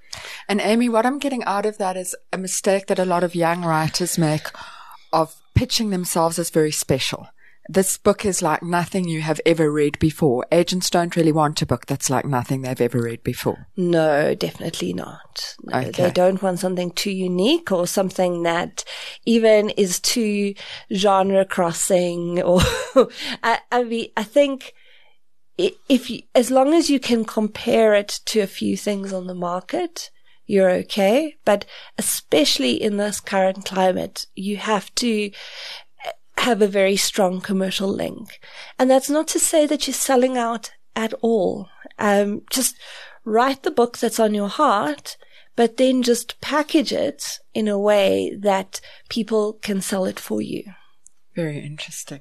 And 0.48 0.60
Amy, 0.60 0.88
what 0.88 1.06
I'm 1.06 1.18
getting 1.18 1.44
out 1.44 1.66
of 1.66 1.78
that 1.78 1.96
is 1.96 2.16
a 2.32 2.38
mistake 2.38 2.86
that 2.86 2.98
a 2.98 3.04
lot 3.04 3.24
of 3.24 3.34
young 3.34 3.64
writers 3.64 4.18
make 4.18 4.46
of 5.12 5.34
pitching 5.54 5.90
themselves 5.90 6.38
as 6.38 6.50
very 6.50 6.72
special. 6.72 7.28
This 7.68 7.96
book 7.98 8.24
is 8.24 8.42
like 8.42 8.64
nothing 8.64 9.06
you 9.06 9.20
have 9.20 9.40
ever 9.46 9.70
read 9.70 9.96
before. 10.00 10.44
Agents 10.50 10.90
don't 10.90 11.14
really 11.14 11.30
want 11.30 11.62
a 11.62 11.66
book 11.66 11.86
that's 11.86 12.10
like 12.10 12.24
nothing 12.24 12.62
they've 12.62 12.80
ever 12.80 13.00
read 13.00 13.22
before. 13.22 13.68
No, 13.76 14.34
definitely 14.34 14.92
not. 14.92 15.54
No, 15.62 15.78
okay. 15.78 15.90
They 15.90 16.10
don't 16.10 16.42
want 16.42 16.58
something 16.58 16.90
too 16.90 17.12
unique 17.12 17.70
or 17.70 17.86
something 17.86 18.42
that 18.42 18.82
even 19.24 19.70
is 19.70 20.00
too 20.00 20.54
genre 20.92 21.44
crossing 21.44 22.42
or 22.42 22.60
I, 23.44 23.60
I 23.70 23.84
mean, 23.84 24.10
I 24.16 24.24
think 24.24 24.74
if 25.88 26.10
you, 26.10 26.22
as 26.34 26.50
long 26.50 26.74
as 26.74 26.90
you 26.90 27.00
can 27.00 27.24
compare 27.24 27.94
it 27.94 28.20
to 28.26 28.40
a 28.40 28.46
few 28.46 28.76
things 28.76 29.12
on 29.12 29.26
the 29.26 29.34
market, 29.34 30.10
you're 30.46 30.70
okay. 30.70 31.36
But 31.44 31.64
especially 31.98 32.72
in 32.72 32.96
this 32.96 33.20
current 33.20 33.64
climate, 33.64 34.26
you 34.34 34.56
have 34.56 34.94
to 34.96 35.30
have 36.38 36.62
a 36.62 36.66
very 36.66 36.96
strong 36.96 37.40
commercial 37.40 37.88
link. 37.88 38.40
And 38.78 38.90
that's 38.90 39.10
not 39.10 39.28
to 39.28 39.38
say 39.38 39.66
that 39.66 39.86
you're 39.86 39.94
selling 39.94 40.38
out 40.38 40.72
at 40.96 41.12
all. 41.20 41.68
Um, 41.98 42.42
just 42.50 42.76
write 43.24 43.62
the 43.62 43.70
book 43.70 43.98
that's 43.98 44.18
on 44.18 44.34
your 44.34 44.48
heart, 44.48 45.16
but 45.54 45.76
then 45.76 46.02
just 46.02 46.40
package 46.40 46.92
it 46.92 47.38
in 47.52 47.68
a 47.68 47.78
way 47.78 48.34
that 48.34 48.80
people 49.08 49.54
can 49.54 49.80
sell 49.80 50.06
it 50.06 50.18
for 50.18 50.40
you. 50.40 50.64
Very 51.36 51.58
interesting. 51.58 52.20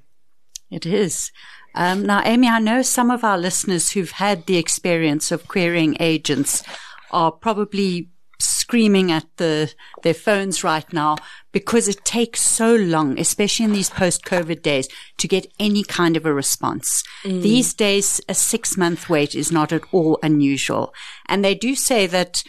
It 0.70 0.86
is. 0.86 1.32
Um, 1.76 2.06
now, 2.06 2.22
Amy, 2.26 2.48
I 2.48 2.60
know 2.60 2.82
some 2.82 3.12
of 3.12 3.24
our 3.24 3.38
listeners 3.38 3.92
who've 3.92 4.12
had 4.12 4.46
the 4.46 4.58
experience 4.58 5.32
of 5.32 5.48
querying 5.48 5.98
agents 6.00 6.64
are 7.12 7.32
probably 7.32 8.10
screaming 8.40 9.12
at 9.12 9.26
the, 9.38 9.74
their 10.04 10.14
phones 10.14 10.64
right 10.64 10.92
now 10.94 11.18
because 11.52 11.88
it 11.88 12.06
takes 12.06 12.42
so 12.42 12.76
long, 12.76 13.20
especially 13.20 13.66
in 13.66 13.74
these 13.74 13.90
post-COVID 13.90 14.62
days, 14.62 14.88
to 15.18 15.28
get 15.28 15.52
any 15.60 15.84
kind 15.84 16.16
of 16.16 16.26
a 16.26 16.34
response. 16.34 17.04
Mm. 17.24 17.42
These 17.42 17.74
days, 17.74 18.22
a 18.30 18.34
six 18.34 18.78
month 18.78 19.10
wait 19.10 19.36
is 19.36 19.52
not 19.52 19.74
at 19.74 19.84
all 19.92 20.20
unusual. 20.24 20.94
And 21.26 21.44
they 21.44 21.56
do 21.56 21.76
say 21.76 22.08
that 22.08 22.44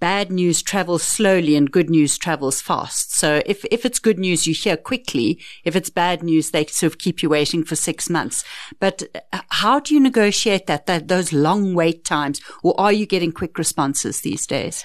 bad 0.00 0.30
news 0.30 0.62
travels 0.62 1.02
slowly 1.02 1.56
and 1.56 1.70
good 1.70 1.90
news 1.90 2.18
travels 2.18 2.60
fast. 2.60 3.14
So 3.14 3.42
if, 3.46 3.64
if 3.70 3.84
it's 3.84 3.98
good 3.98 4.18
news, 4.18 4.46
you 4.46 4.54
hear 4.54 4.76
quickly. 4.76 5.40
If 5.64 5.76
it's 5.76 5.90
bad 5.90 6.22
news, 6.22 6.50
they 6.50 6.66
sort 6.66 6.92
of 6.92 6.98
keep 6.98 7.22
you 7.22 7.28
waiting 7.28 7.64
for 7.64 7.76
six 7.76 8.08
months. 8.08 8.44
But 8.80 9.02
uh, 9.32 9.40
how 9.48 9.80
do 9.80 9.94
you 9.94 10.00
negotiate 10.00 10.66
that, 10.66 10.86
that 10.86 11.08
those 11.08 11.32
long 11.32 11.74
wait 11.74 12.04
times 12.04 12.40
or 12.62 12.78
are 12.80 12.92
you 12.92 13.06
getting 13.06 13.32
quick 13.32 13.58
responses 13.58 14.20
these 14.20 14.46
days? 14.46 14.84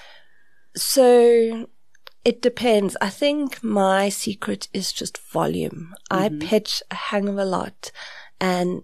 So 0.76 1.68
it 2.24 2.42
depends. 2.42 2.96
I 3.00 3.10
think 3.10 3.62
my 3.62 4.08
secret 4.08 4.68
is 4.72 4.92
just 4.92 5.18
volume. 5.18 5.94
Mm-hmm. 6.10 6.44
I 6.44 6.46
pitch 6.46 6.82
a 6.90 6.94
hang 6.94 7.28
of 7.28 7.38
a 7.38 7.44
lot 7.44 7.90
and 8.40 8.82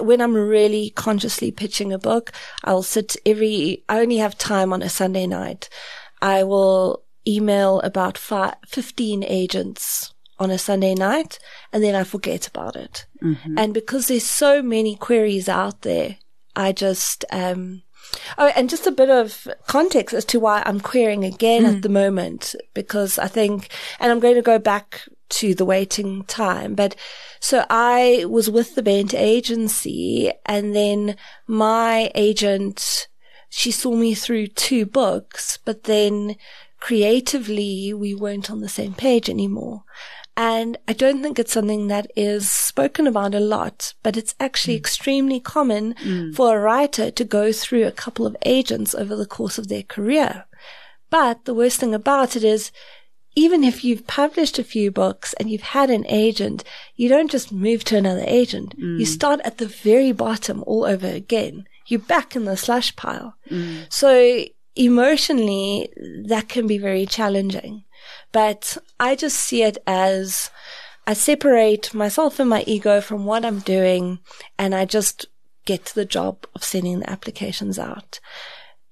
when 0.00 0.20
I'm 0.20 0.34
really 0.34 0.90
consciously 0.90 1.50
pitching 1.50 1.92
a 1.92 1.98
book, 1.98 2.32
I'll 2.64 2.82
sit 2.82 3.16
every, 3.24 3.84
I 3.88 4.00
only 4.00 4.16
have 4.18 4.36
time 4.36 4.72
on 4.72 4.82
a 4.82 4.88
Sunday 4.88 5.26
night. 5.26 5.68
I 6.20 6.42
will 6.44 7.04
email 7.26 7.80
about 7.80 8.18
five, 8.18 8.54
15 8.66 9.24
agents 9.24 10.14
on 10.38 10.50
a 10.50 10.58
Sunday 10.58 10.94
night 10.94 11.38
and 11.72 11.82
then 11.82 11.94
I 11.94 12.04
forget 12.04 12.46
about 12.46 12.76
it. 12.76 13.06
Mm-hmm. 13.22 13.58
And 13.58 13.74
because 13.74 14.08
there's 14.08 14.24
so 14.24 14.62
many 14.62 14.96
queries 14.96 15.48
out 15.48 15.82
there, 15.82 16.16
I 16.54 16.72
just, 16.72 17.24
um, 17.30 17.82
Oh, 18.38 18.52
and 18.54 18.70
just 18.70 18.86
a 18.86 18.92
bit 18.92 19.10
of 19.10 19.48
context 19.66 20.14
as 20.14 20.24
to 20.26 20.40
why 20.40 20.62
I'm 20.64 20.80
querying 20.80 21.24
again 21.24 21.64
mm. 21.64 21.76
at 21.76 21.82
the 21.82 21.88
moment, 21.88 22.54
because 22.72 23.18
I 23.18 23.26
think, 23.26 23.68
and 23.98 24.12
I'm 24.12 24.20
going 24.20 24.36
to 24.36 24.42
go 24.42 24.58
back 24.58 25.08
to 25.28 25.54
the 25.54 25.64
waiting 25.64 26.24
time. 26.24 26.74
But 26.74 26.96
so 27.40 27.64
I 27.68 28.24
was 28.28 28.50
with 28.50 28.74
the 28.74 28.82
Bent 28.82 29.14
agency 29.14 30.32
and 30.44 30.74
then 30.74 31.16
my 31.46 32.10
agent, 32.14 33.08
she 33.48 33.70
saw 33.70 33.94
me 33.94 34.14
through 34.14 34.48
two 34.48 34.86
books, 34.86 35.58
but 35.64 35.84
then 35.84 36.36
creatively 36.80 37.92
we 37.94 38.14
weren't 38.14 38.50
on 38.50 38.60
the 38.60 38.68
same 38.68 38.94
page 38.94 39.28
anymore. 39.28 39.84
And 40.36 40.76
I 40.86 40.92
don't 40.92 41.22
think 41.22 41.38
it's 41.38 41.52
something 41.52 41.86
that 41.86 42.10
is 42.14 42.50
spoken 42.50 43.06
about 43.06 43.34
a 43.34 43.40
lot, 43.40 43.94
but 44.02 44.18
it's 44.18 44.34
actually 44.38 44.74
mm. 44.74 44.80
extremely 44.80 45.40
common 45.40 45.94
mm. 45.94 46.34
for 46.34 46.56
a 46.56 46.60
writer 46.60 47.10
to 47.10 47.24
go 47.24 47.52
through 47.52 47.86
a 47.86 47.92
couple 47.92 48.26
of 48.26 48.36
agents 48.44 48.94
over 48.94 49.16
the 49.16 49.24
course 49.24 49.56
of 49.56 49.68
their 49.68 49.82
career. 49.82 50.44
But 51.08 51.46
the 51.46 51.54
worst 51.54 51.80
thing 51.80 51.94
about 51.94 52.36
it 52.36 52.44
is 52.44 52.70
even 53.36 53.62
if 53.62 53.84
you've 53.84 54.06
published 54.06 54.58
a 54.58 54.64
few 54.64 54.90
books 54.90 55.34
and 55.34 55.50
you've 55.50 55.60
had 55.60 55.90
an 55.90 56.06
agent, 56.08 56.64
you 56.96 57.08
don't 57.08 57.30
just 57.30 57.52
move 57.52 57.84
to 57.84 57.96
another 57.96 58.24
agent. 58.26 58.76
Mm. 58.80 58.98
You 58.98 59.04
start 59.04 59.40
at 59.44 59.58
the 59.58 59.66
very 59.66 60.10
bottom 60.10 60.64
all 60.66 60.86
over 60.86 61.06
again. 61.06 61.68
You're 61.86 62.00
back 62.00 62.34
in 62.34 62.46
the 62.46 62.56
slush 62.56 62.96
pile. 62.96 63.36
Mm. 63.50 63.92
So 63.92 64.44
emotionally, 64.74 65.90
that 66.24 66.48
can 66.48 66.66
be 66.66 66.78
very 66.78 67.04
challenging. 67.04 67.84
But 68.32 68.78
I 68.98 69.14
just 69.14 69.38
see 69.38 69.62
it 69.62 69.78
as 69.86 70.50
I 71.06 71.12
separate 71.12 71.92
myself 71.92 72.40
and 72.40 72.48
my 72.48 72.64
ego 72.66 73.02
from 73.02 73.26
what 73.26 73.44
I'm 73.44 73.60
doing 73.60 74.18
and 74.58 74.74
I 74.74 74.86
just 74.86 75.26
get 75.66 75.84
to 75.86 75.94
the 75.94 76.04
job 76.06 76.46
of 76.54 76.64
sending 76.64 77.00
the 77.00 77.10
applications 77.10 77.78
out. 77.78 78.18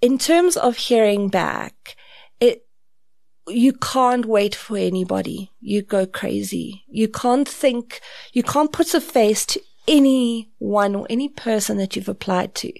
In 0.02 0.18
terms 0.18 0.56
of 0.56 0.76
hearing 0.76 1.28
back, 1.28 1.96
it, 2.40 2.66
you 3.48 3.72
can't 3.72 4.26
wait 4.26 4.54
for 4.54 4.76
anybody. 4.76 5.50
You 5.60 5.82
go 5.82 6.06
crazy. 6.06 6.84
You 6.88 7.08
can't 7.08 7.48
think, 7.48 8.00
you 8.32 8.42
can't 8.42 8.72
put 8.72 8.94
a 8.94 9.00
face 9.00 9.44
to 9.46 9.60
anyone 9.86 10.94
or 10.94 11.06
any 11.10 11.28
person 11.28 11.76
that 11.78 11.94
you've 11.94 12.08
applied 12.08 12.54
to. 12.56 12.72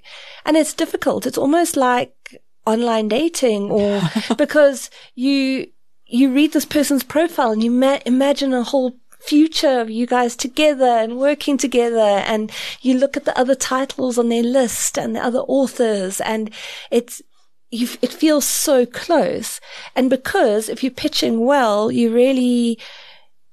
And 0.44 0.56
it's 0.56 0.72
difficult. 0.72 1.26
It's 1.26 1.38
almost 1.38 1.76
like 1.76 2.40
online 2.66 3.08
dating 3.08 3.70
or 3.70 4.00
because 4.38 4.90
you, 5.14 5.68
you 6.06 6.32
read 6.32 6.52
this 6.52 6.64
person's 6.64 7.02
profile 7.02 7.52
and 7.52 7.62
you 7.62 7.70
ma- 7.70 8.00
imagine 8.06 8.54
a 8.54 8.62
whole 8.62 8.96
future 9.20 9.80
of 9.80 9.90
you 9.90 10.06
guys 10.06 10.36
together 10.36 10.84
and 10.84 11.18
working 11.18 11.56
together 11.56 11.98
and 11.98 12.52
you 12.82 12.98
look 12.98 13.16
at 13.16 13.24
the 13.24 13.38
other 13.38 13.54
titles 13.54 14.18
on 14.18 14.28
their 14.28 14.42
list 14.42 14.98
and 14.98 15.16
the 15.16 15.24
other 15.24 15.38
authors 15.40 16.20
and 16.20 16.50
it's 16.90 17.22
it 17.74 18.12
feels 18.12 18.44
so 18.44 18.86
close. 18.86 19.60
And 19.96 20.08
because 20.08 20.68
if 20.68 20.82
you're 20.82 20.92
pitching 20.92 21.44
well, 21.44 21.90
you 21.90 22.14
really, 22.14 22.78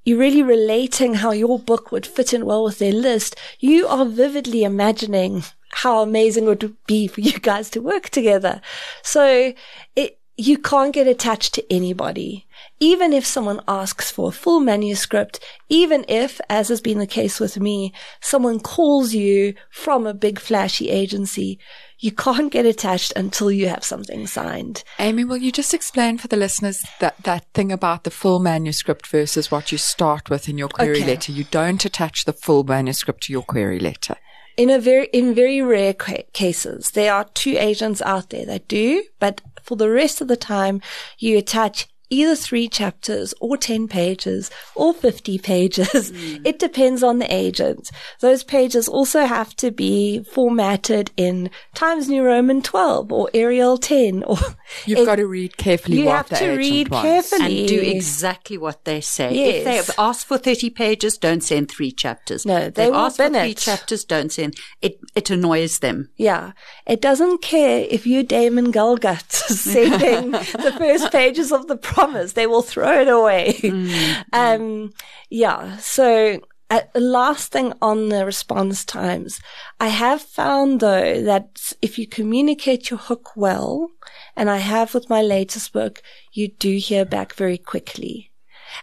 you're 0.05 0.19
really 0.19 0.43
relating 0.43 1.15
how 1.15 1.31
your 1.31 1.57
book 1.57 1.91
would 1.91 2.05
fit 2.05 2.33
in 2.33 2.45
well 2.45 2.63
with 2.63 2.79
their 2.79 2.93
list. 2.93 3.35
You 3.59 3.87
are 3.87 4.05
vividly 4.05 4.63
imagining 4.63 5.43
how 5.71 6.01
amazing 6.01 6.43
it 6.45 6.61
would 6.61 6.75
be 6.85 7.07
for 7.07 7.21
you 7.21 7.39
guys 7.39 7.69
to 7.71 7.81
work 7.81 8.09
together. 8.09 8.61
So 9.01 9.53
it, 9.95 10.19
you 10.37 10.57
can't 10.57 10.93
get 10.93 11.07
attached 11.07 11.53
to 11.55 11.73
anybody. 11.73 12.45
Even 12.79 13.13
if 13.13 13.25
someone 13.25 13.61
asks 13.67 14.11
for 14.11 14.29
a 14.29 14.31
full 14.31 14.59
manuscript, 14.59 15.39
even 15.69 16.03
if, 16.07 16.41
as 16.49 16.69
has 16.69 16.81
been 16.81 16.97
the 16.99 17.07
case 17.07 17.39
with 17.39 17.59
me, 17.59 17.93
someone 18.21 18.59
calls 18.59 19.13
you 19.13 19.53
from 19.69 20.05
a 20.05 20.13
big 20.13 20.39
flashy 20.39 20.89
agency, 20.89 21.59
you 22.01 22.11
can't 22.11 22.51
get 22.51 22.65
attached 22.65 23.13
until 23.15 23.51
you 23.51 23.69
have 23.69 23.83
something 23.83 24.27
signed. 24.27 24.83
Amy, 24.99 25.23
will 25.23 25.37
you 25.37 25.51
just 25.51 25.73
explain 25.73 26.17
for 26.17 26.27
the 26.27 26.35
listeners 26.35 26.83
that, 26.99 27.15
that 27.23 27.45
thing 27.53 27.71
about 27.71 28.03
the 28.03 28.11
full 28.11 28.39
manuscript 28.39 29.07
versus 29.07 29.49
what 29.51 29.71
you 29.71 29.77
start 29.77 30.29
with 30.29 30.49
in 30.49 30.57
your 30.57 30.67
query 30.67 30.97
Okay. 30.97 31.05
letter? 31.05 31.31
You 31.31 31.45
don't 31.45 31.85
attach 31.85 32.25
the 32.25 32.33
full 32.33 32.63
manuscript 32.63 33.23
to 33.23 33.31
your 33.33 33.43
query 33.43 33.79
letter. 33.79 34.15
In 34.57 34.69
a 34.69 34.79
very, 34.79 35.07
in 35.13 35.33
very 35.33 35.61
rare 35.61 35.93
ca- 35.93 36.23
cases, 36.33 36.91
there 36.91 37.13
are 37.13 37.25
two 37.35 37.55
agents 37.57 38.01
out 38.01 38.31
there 38.31 38.45
that 38.47 38.67
do, 38.67 39.03
but 39.19 39.39
for 39.63 39.75
the 39.77 39.89
rest 39.89 40.19
of 40.21 40.27
the 40.27 40.35
time, 40.35 40.81
you 41.19 41.37
attach 41.37 41.87
either 42.11 42.35
three 42.35 42.67
chapters 42.67 43.33
or 43.39 43.57
10 43.57 43.87
pages 43.87 44.51
or 44.75 44.93
50 44.93 45.39
pages. 45.39 46.11
Mm. 46.11 46.45
It 46.45 46.59
depends 46.59 47.01
on 47.01 47.19
the 47.19 47.33
agent. 47.33 47.89
Those 48.19 48.43
pages 48.43 48.87
also 48.87 49.25
have 49.25 49.55
to 49.55 49.71
be 49.71 50.21
formatted 50.23 51.11
in 51.17 51.49
Times 51.73 52.09
New 52.09 52.23
Roman 52.23 52.61
12 52.61 53.11
or 53.11 53.29
Arial 53.33 53.77
10 53.77 54.23
or 54.23 54.37
You've 54.85 54.99
it- 54.99 55.05
got 55.05 55.15
to 55.15 55.25
read 55.25 55.57
carefully 55.57 55.99
you 55.99 56.05
what 56.05 56.17
have 56.17 56.29
the 56.29 56.35
to 56.35 56.43
agent 56.51 56.57
read 56.59 56.87
wants. 56.89 57.29
carefully. 57.29 57.59
and 57.61 57.67
do 57.69 57.79
exactly 57.79 58.57
what 58.57 58.83
they 58.85 59.01
say. 59.01 59.29
If 59.29 59.65
Yes. 59.65 59.87
they 59.87 59.93
ask 59.97 60.27
for 60.27 60.37
30 60.37 60.69
pages, 60.69 61.17
don't 61.17 61.41
send 61.41 61.71
three 61.71 61.91
chapters. 61.91 62.45
No, 62.45 62.65
they 62.65 62.69
They've 62.69 62.89
will 62.91 62.97
asked 62.99 63.17
for 63.17 63.23
bin 63.29 63.33
three 63.41 63.51
it. 63.51 63.57
chapters, 63.57 64.03
don't 64.03 64.31
send. 64.31 64.55
It, 64.81 64.99
it 65.15 65.29
annoys 65.29 65.79
them. 65.79 66.09
Yeah. 66.17 66.51
It 66.85 67.01
doesn't 67.01 67.41
care 67.41 67.85
if 67.89 68.05
you 68.05 68.23
Damon 68.23 68.71
Galgut 68.73 69.31
sending 69.31 70.31
the 70.31 70.75
first 70.77 71.11
pages 71.11 71.51
of 71.51 71.67
the 71.67 71.77
promise. 72.01 72.33
They 72.33 72.47
will 72.47 72.61
throw 72.61 73.01
it 73.01 73.07
away. 73.07 73.59
Um, 74.33 74.93
yeah. 75.29 75.77
So 75.77 76.39
uh, 76.69 76.81
last 76.95 77.51
thing 77.51 77.73
on 77.81 78.09
the 78.09 78.25
response 78.25 78.85
times, 78.85 79.41
I 79.79 79.89
have 79.89 80.21
found 80.21 80.79
though 80.79 81.21
that 81.21 81.73
if 81.81 81.99
you 81.99 82.07
communicate 82.07 82.89
your 82.89 82.99
hook 82.99 83.35
well, 83.35 83.91
and 84.35 84.49
I 84.49 84.57
have 84.57 84.93
with 84.93 85.09
my 85.09 85.21
latest 85.21 85.73
book, 85.73 86.01
you 86.31 86.47
do 86.47 86.77
hear 86.77 87.05
back 87.05 87.33
very 87.33 87.57
quickly. 87.57 88.31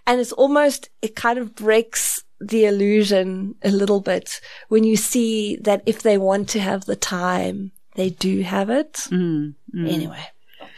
And 0.06 0.20
it's 0.20 0.32
almost, 0.32 0.90
it 1.00 1.16
kind 1.16 1.38
of 1.38 1.54
breaks 1.54 2.22
the 2.40 2.66
illusion 2.66 3.54
a 3.62 3.70
little 3.70 4.00
bit 4.00 4.40
when 4.68 4.84
you 4.84 4.96
see 4.96 5.56
that 5.56 5.82
if 5.86 6.02
they 6.02 6.18
want 6.18 6.48
to 6.50 6.60
have 6.60 6.84
the 6.84 6.96
time, 6.96 7.72
they 7.94 8.10
do 8.10 8.42
have 8.42 8.70
it. 8.70 9.06
Anyway. 9.88 10.24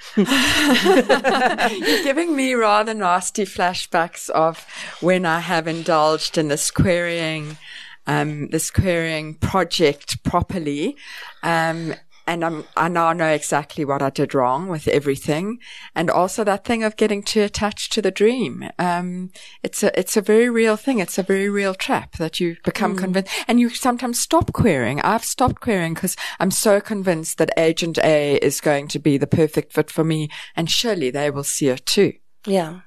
You're 0.16 2.02
giving 2.02 2.34
me 2.34 2.54
rather 2.54 2.94
nasty 2.94 3.44
flashbacks 3.44 4.28
of 4.30 4.66
when 5.00 5.24
I 5.26 5.40
have 5.40 5.68
indulged 5.68 6.36
in 6.36 6.48
this 6.48 6.70
querying, 6.70 7.58
um, 8.06 8.48
this 8.48 8.70
querying 8.70 9.34
project 9.34 10.22
properly. 10.24 10.96
Um, 11.42 11.94
and 12.30 12.44
I'm, 12.44 12.64
I 12.76 12.86
now 12.86 13.12
know 13.12 13.32
exactly 13.32 13.84
what 13.84 14.02
I 14.02 14.10
did 14.10 14.36
wrong 14.36 14.68
with 14.68 14.86
everything. 14.86 15.58
And 15.96 16.08
also 16.08 16.44
that 16.44 16.64
thing 16.64 16.84
of 16.84 16.96
getting 16.96 17.24
too 17.24 17.42
attached 17.42 17.92
to 17.94 18.00
the 18.00 18.12
dream. 18.12 18.70
Um, 18.78 19.32
it's 19.64 19.82
a, 19.82 19.98
it's 19.98 20.16
a 20.16 20.20
very 20.20 20.48
real 20.48 20.76
thing. 20.76 21.00
It's 21.00 21.18
a 21.18 21.24
very 21.24 21.48
real 21.48 21.74
trap 21.74 22.18
that 22.18 22.38
you 22.38 22.56
become 22.62 22.94
convinced 22.94 23.32
and 23.48 23.58
you 23.58 23.68
sometimes 23.68 24.20
stop 24.20 24.52
querying. 24.52 25.00
I've 25.00 25.24
stopped 25.24 25.60
querying 25.60 25.94
because 25.94 26.16
I'm 26.38 26.52
so 26.52 26.80
convinced 26.80 27.38
that 27.38 27.50
agent 27.56 27.98
A 27.98 28.36
is 28.36 28.60
going 28.60 28.86
to 28.88 29.00
be 29.00 29.18
the 29.18 29.26
perfect 29.26 29.72
fit 29.72 29.90
for 29.90 30.04
me. 30.04 30.28
And 30.54 30.70
surely 30.70 31.10
they 31.10 31.32
will 31.32 31.42
see 31.42 31.66
it 31.66 31.84
too. 31.84 32.12
Yeah. 32.46 32.82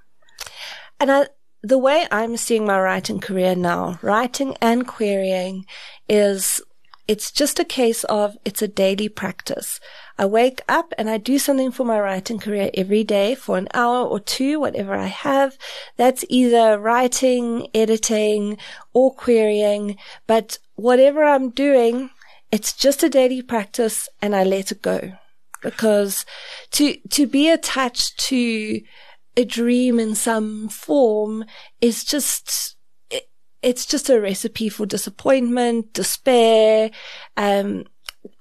And 1.02 1.12
I, 1.12 1.28
the 1.62 1.78
way 1.78 2.08
I'm 2.12 2.38
seeing 2.38 2.66
my 2.66 2.80
writing 2.80 3.20
career 3.20 3.56
now, 3.56 4.00
writing 4.02 4.56
and 4.62 4.88
querying 4.88 5.66
is 6.08 6.62
it's 7.08 7.32
just 7.32 7.60
a 7.60 7.66
case 7.66 8.04
of 8.06 8.38
it's 8.46 8.62
a 8.62 8.68
daily 8.68 9.10
practice. 9.10 9.80
I 10.18 10.26
wake 10.26 10.62
up 10.70 10.94
and 10.98 11.10
I 11.10 11.18
do 11.18 11.38
something 11.38 11.72
for 11.72 11.86
my 11.86 12.00
writing 12.00 12.40
career 12.40 12.70
every 12.74 13.04
day 13.04 13.36
for 13.36 13.58
an 13.58 13.68
hour 13.74 14.06
or 14.08 14.20
two, 14.20 14.60
whatever 14.60 14.94
I 14.94 15.08
have. 15.08 15.58
That's 15.98 16.24
either 16.30 16.80
writing, 16.80 17.68
editing, 17.74 18.58
or 18.94 19.14
querying. 19.14 19.98
But 20.28 20.60
whatever 20.76 21.24
I'm 21.24 21.50
doing, 21.50 22.10
it's 22.52 22.72
just 22.72 23.04
a 23.04 23.10
daily 23.10 23.42
practice 23.42 24.08
and 24.22 24.36
I 24.36 24.44
let 24.44 24.72
it 24.72 24.82
go. 24.82 25.14
Because 25.62 26.26
to, 26.72 26.96
to 27.10 27.28
be 27.28 27.50
attached 27.50 28.18
to 28.28 28.82
a 29.36 29.44
dream 29.44 30.00
in 30.00 30.16
some 30.16 30.70
form 30.70 31.46
is 31.82 32.04
just 32.04 32.76
it's 33.64 33.86
just 33.86 34.10
a 34.10 34.20
recipe 34.20 34.70
for 34.70 34.86
disappointment, 34.86 35.94
despair, 35.94 36.92
um, 37.38 37.86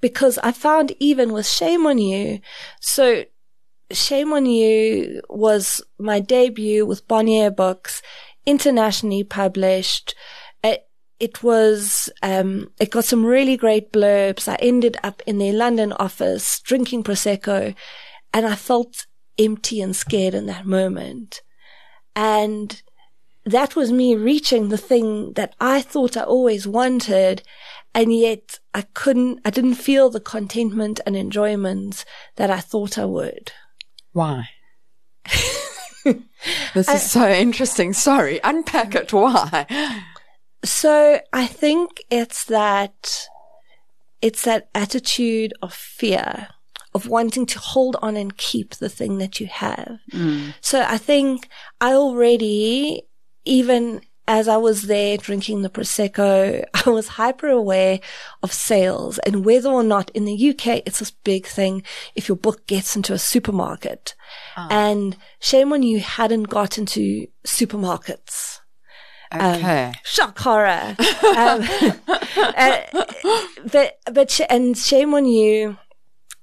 because 0.01 0.37
I 0.39 0.51
found 0.51 0.93
even 0.99 1.33
with 1.33 1.47
Shame 1.47 1.85
on 1.87 1.97
You, 1.97 2.39
so 2.79 3.23
Shame 3.91 4.33
on 4.33 4.45
You 4.45 5.21
was 5.29 5.81
my 5.97 6.19
debut 6.19 6.85
with 6.85 7.07
Bonnier 7.07 7.51
Books, 7.51 8.01
internationally 8.45 9.23
published. 9.23 10.13
It, 10.63 10.87
it 11.19 11.43
was, 11.43 12.09
um, 12.21 12.71
it 12.79 12.91
got 12.91 13.05
some 13.05 13.25
really 13.25 13.55
great 13.55 13.91
blurbs. 13.93 14.47
I 14.47 14.55
ended 14.55 14.97
up 15.03 15.21
in 15.25 15.37
their 15.37 15.53
London 15.53 15.93
office 15.93 16.59
drinking 16.59 17.03
Prosecco 17.03 17.75
and 18.33 18.45
I 18.45 18.55
felt 18.55 19.05
empty 19.37 19.81
and 19.81 19.95
scared 19.95 20.33
in 20.33 20.47
that 20.47 20.65
moment. 20.65 21.41
And 22.15 22.81
that 23.45 23.75
was 23.75 23.91
me 23.91 24.15
reaching 24.15 24.69
the 24.69 24.77
thing 24.77 25.33
that 25.33 25.55
I 25.59 25.81
thought 25.81 26.17
I 26.17 26.23
always 26.23 26.67
wanted. 26.67 27.43
And 27.95 28.13
yet 28.13 28.59
I 28.73 28.83
couldn't, 28.93 29.39
I 29.45 29.49
didn't 29.49 29.75
feel 29.75 30.09
the 30.09 30.19
contentment 30.19 30.99
and 31.05 31.15
enjoyment 31.15 32.05
that 32.37 32.49
I 32.49 32.59
thought 32.59 32.97
I 32.97 33.05
would. 33.05 33.51
Why? 34.13 34.49
this 36.73 36.89
is 36.89 37.11
so 37.11 37.29
interesting. 37.29 37.93
Sorry, 37.93 38.39
unpack 38.43 38.95
it. 38.95 39.13
Why? 39.13 39.65
So 40.63 41.19
I 41.31 41.45
think 41.45 42.03
it's 42.09 42.45
that, 42.45 43.27
it's 44.21 44.43
that 44.43 44.69
attitude 44.73 45.53
of 45.61 45.73
fear 45.73 46.47
of 46.95 47.07
wanting 47.07 47.45
to 47.47 47.59
hold 47.59 47.95
on 48.01 48.15
and 48.15 48.37
keep 48.37 48.75
the 48.75 48.89
thing 48.89 49.17
that 49.17 49.39
you 49.39 49.47
have. 49.47 49.99
Mm. 50.11 50.53
So 50.61 50.81
I 50.87 50.97
think 50.97 51.49
I 51.81 51.93
already, 51.93 53.03
even 53.45 54.01
as 54.27 54.47
I 54.47 54.55
was 54.57 54.83
there 54.83 55.17
drinking 55.17 55.61
the 55.63 55.69
Prosecco, 55.69 56.63
I 56.85 56.89
was 56.89 57.09
hyper 57.09 57.49
aware 57.49 57.99
of 58.41 58.53
sales 58.53 59.17
and 59.19 59.43
whether 59.43 59.69
or 59.69 59.83
not 59.83 60.09
in 60.11 60.23
the 60.25 60.49
UK, 60.51 60.81
it's 60.85 60.99
this 60.99 61.11
big 61.11 61.45
thing 61.45 61.83
if 62.15 62.29
your 62.29 62.37
book 62.37 62.65
gets 62.67 62.95
into 62.95 63.13
a 63.13 63.19
supermarket. 63.19 64.15
And 64.55 65.17
shame 65.39 65.73
on 65.73 65.83
you 65.83 65.99
hadn't 65.99 66.43
got 66.43 66.77
into 66.77 67.27
supermarkets 67.45 68.59
Okay. 69.33 69.91
shock 70.03 70.37
horror. 70.39 70.95
um, 71.35 71.67
uh, 72.37 72.79
but 73.71 73.97
but 74.11 74.29
sh- 74.31 74.41
and 74.49 74.77
shame 74.77 75.13
on 75.13 75.25
you. 75.25 75.77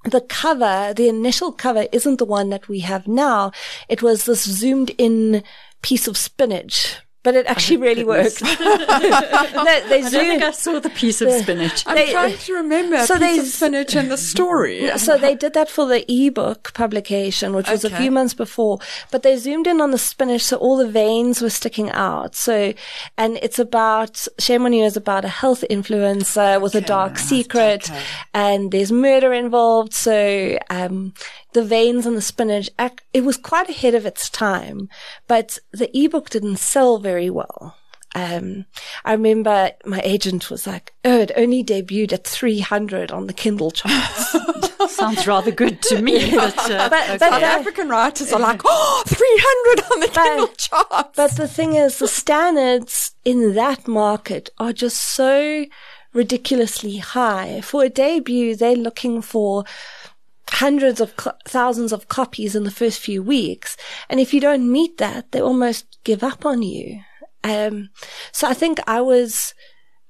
The 0.06 0.22
cover, 0.22 0.92
the 0.96 1.08
initial 1.08 1.52
cover, 1.52 1.86
isn't 1.92 2.16
the 2.18 2.24
one 2.24 2.48
that 2.50 2.68
we 2.68 2.80
have 2.80 3.06
now. 3.06 3.52
It 3.88 4.02
was 4.02 4.24
this 4.24 4.42
zoomed 4.42 4.90
in 4.98 5.42
piece 5.82 6.06
of 6.08 6.16
spinach, 6.16 6.96
but 7.22 7.34
it 7.34 7.44
actually 7.46 7.76
really 7.76 8.02
worked. 8.04 8.40
no, 8.42 8.48
they 8.58 8.62
I 8.62 10.00
don't 10.00 10.10
think. 10.10 10.42
I 10.42 10.50
saw 10.52 10.80
the 10.80 10.88
piece 10.88 11.20
of 11.20 11.30
spinach. 11.32 11.84
I'm 11.86 11.94
They- 11.94 12.12
trying 12.12 12.38
to 12.38 12.54
remember 12.54 13.04
so 13.04 13.16
a 13.16 13.18
piece 13.18 13.34
they- 13.34 13.38
of 13.40 13.46
spinach 13.46 13.94
in 13.94 14.08
the 14.08 14.16
story. 14.16 14.90
So 14.98 15.18
they 15.18 15.34
did 15.34 15.52
that 15.52 15.68
for 15.68 15.84
the 15.86 16.04
ebook 16.10 16.72
publication, 16.72 17.52
which 17.54 17.68
was 17.68 17.84
a 17.84 17.90
few 17.90 18.10
months 18.10 18.32
before. 18.32 18.78
But 19.10 19.22
they 19.22 19.36
zoomed 19.36 19.66
in 19.66 19.82
on 19.82 19.90
the 19.90 19.98
spinach, 19.98 20.42
so 20.42 20.56
all 20.56 20.78
the 20.78 20.88
veins 20.88 21.42
were 21.42 21.50
sticking 21.50 21.90
out. 21.90 22.34
So, 22.34 22.72
and 23.18 23.38
it's 23.42 23.58
about 23.58 24.26
Shame 24.38 24.64
on 24.64 24.72
You 24.72 24.84
is 24.84 24.96
about 24.96 25.24
a 25.26 25.28
health 25.28 25.62
influencer 25.70 26.58
with 26.60 26.74
a 26.74 26.80
dark 26.80 27.18
secret, 27.18 27.90
okay. 27.90 28.02
and 28.32 28.72
there's 28.72 28.90
murder 28.92 29.34
involved. 29.34 29.92
So, 29.92 30.58
um, 30.70 31.12
the 31.52 31.64
veins 31.64 32.06
on 32.06 32.14
the 32.14 32.22
spinach, 32.22 32.70
it 33.12 33.24
was 33.24 33.36
quite 33.36 33.68
ahead 33.68 33.94
of 33.94 34.06
its 34.06 34.28
time, 34.30 34.88
but 35.26 35.58
the 35.72 35.90
ebook 35.96 36.30
didn't 36.30 36.56
sell 36.58 36.98
very 36.98 37.30
well. 37.30 37.76
Um, 38.12 38.64
I 39.04 39.12
remember 39.12 39.70
my 39.86 40.00
agent 40.02 40.50
was 40.50 40.66
like, 40.66 40.92
"Oh, 41.04 41.20
it 41.20 41.30
only 41.36 41.62
debuted 41.62 42.12
at 42.12 42.26
300 42.26 43.12
on 43.12 43.28
the 43.28 43.32
Kindle 43.32 43.70
charts." 43.70 44.36
Sounds 44.88 45.26
rather 45.28 45.52
good 45.52 45.80
to 45.82 46.02
me. 46.02 46.34
But, 46.34 46.58
uh, 46.70 46.88
But- 46.88 47.02
okay. 47.04 47.18
but 47.18 47.20
South 47.20 47.40
that- 47.40 47.60
African 47.60 47.88
writers 47.88 48.32
are 48.32 48.40
like, 48.40 48.62
oh, 48.64 49.02
300 49.06 49.92
on 49.92 50.00
the 50.00 50.08
Kindle 50.08 50.48
charts. 50.48 51.16
But 51.16 51.36
the 51.36 51.46
thing 51.46 51.74
is, 51.74 51.98
the 51.98 52.08
standards 52.08 53.12
in 53.24 53.54
that 53.54 53.86
market 53.86 54.50
are 54.58 54.72
just 54.72 55.00
so 55.00 55.66
ridiculously 56.12 56.96
high. 56.98 57.60
For 57.60 57.84
a 57.84 57.88
debut, 57.88 58.56
they're 58.56 58.74
looking 58.74 59.22
for 59.22 59.64
hundreds 60.50 61.00
of 61.00 61.16
co- 61.16 61.32
thousands 61.46 61.92
of 61.92 62.08
copies 62.08 62.54
in 62.54 62.64
the 62.64 62.70
first 62.70 63.00
few 63.00 63.22
weeks. 63.22 63.76
And 64.08 64.20
if 64.20 64.34
you 64.34 64.40
don't 64.40 64.70
meet 64.70 64.98
that, 64.98 65.32
they 65.32 65.40
almost 65.40 65.98
give 66.04 66.22
up 66.22 66.44
on 66.44 66.62
you. 66.62 67.00
Um, 67.42 67.90
so 68.32 68.48
I 68.48 68.54
think 68.54 68.80
I 68.86 69.00
was, 69.00 69.54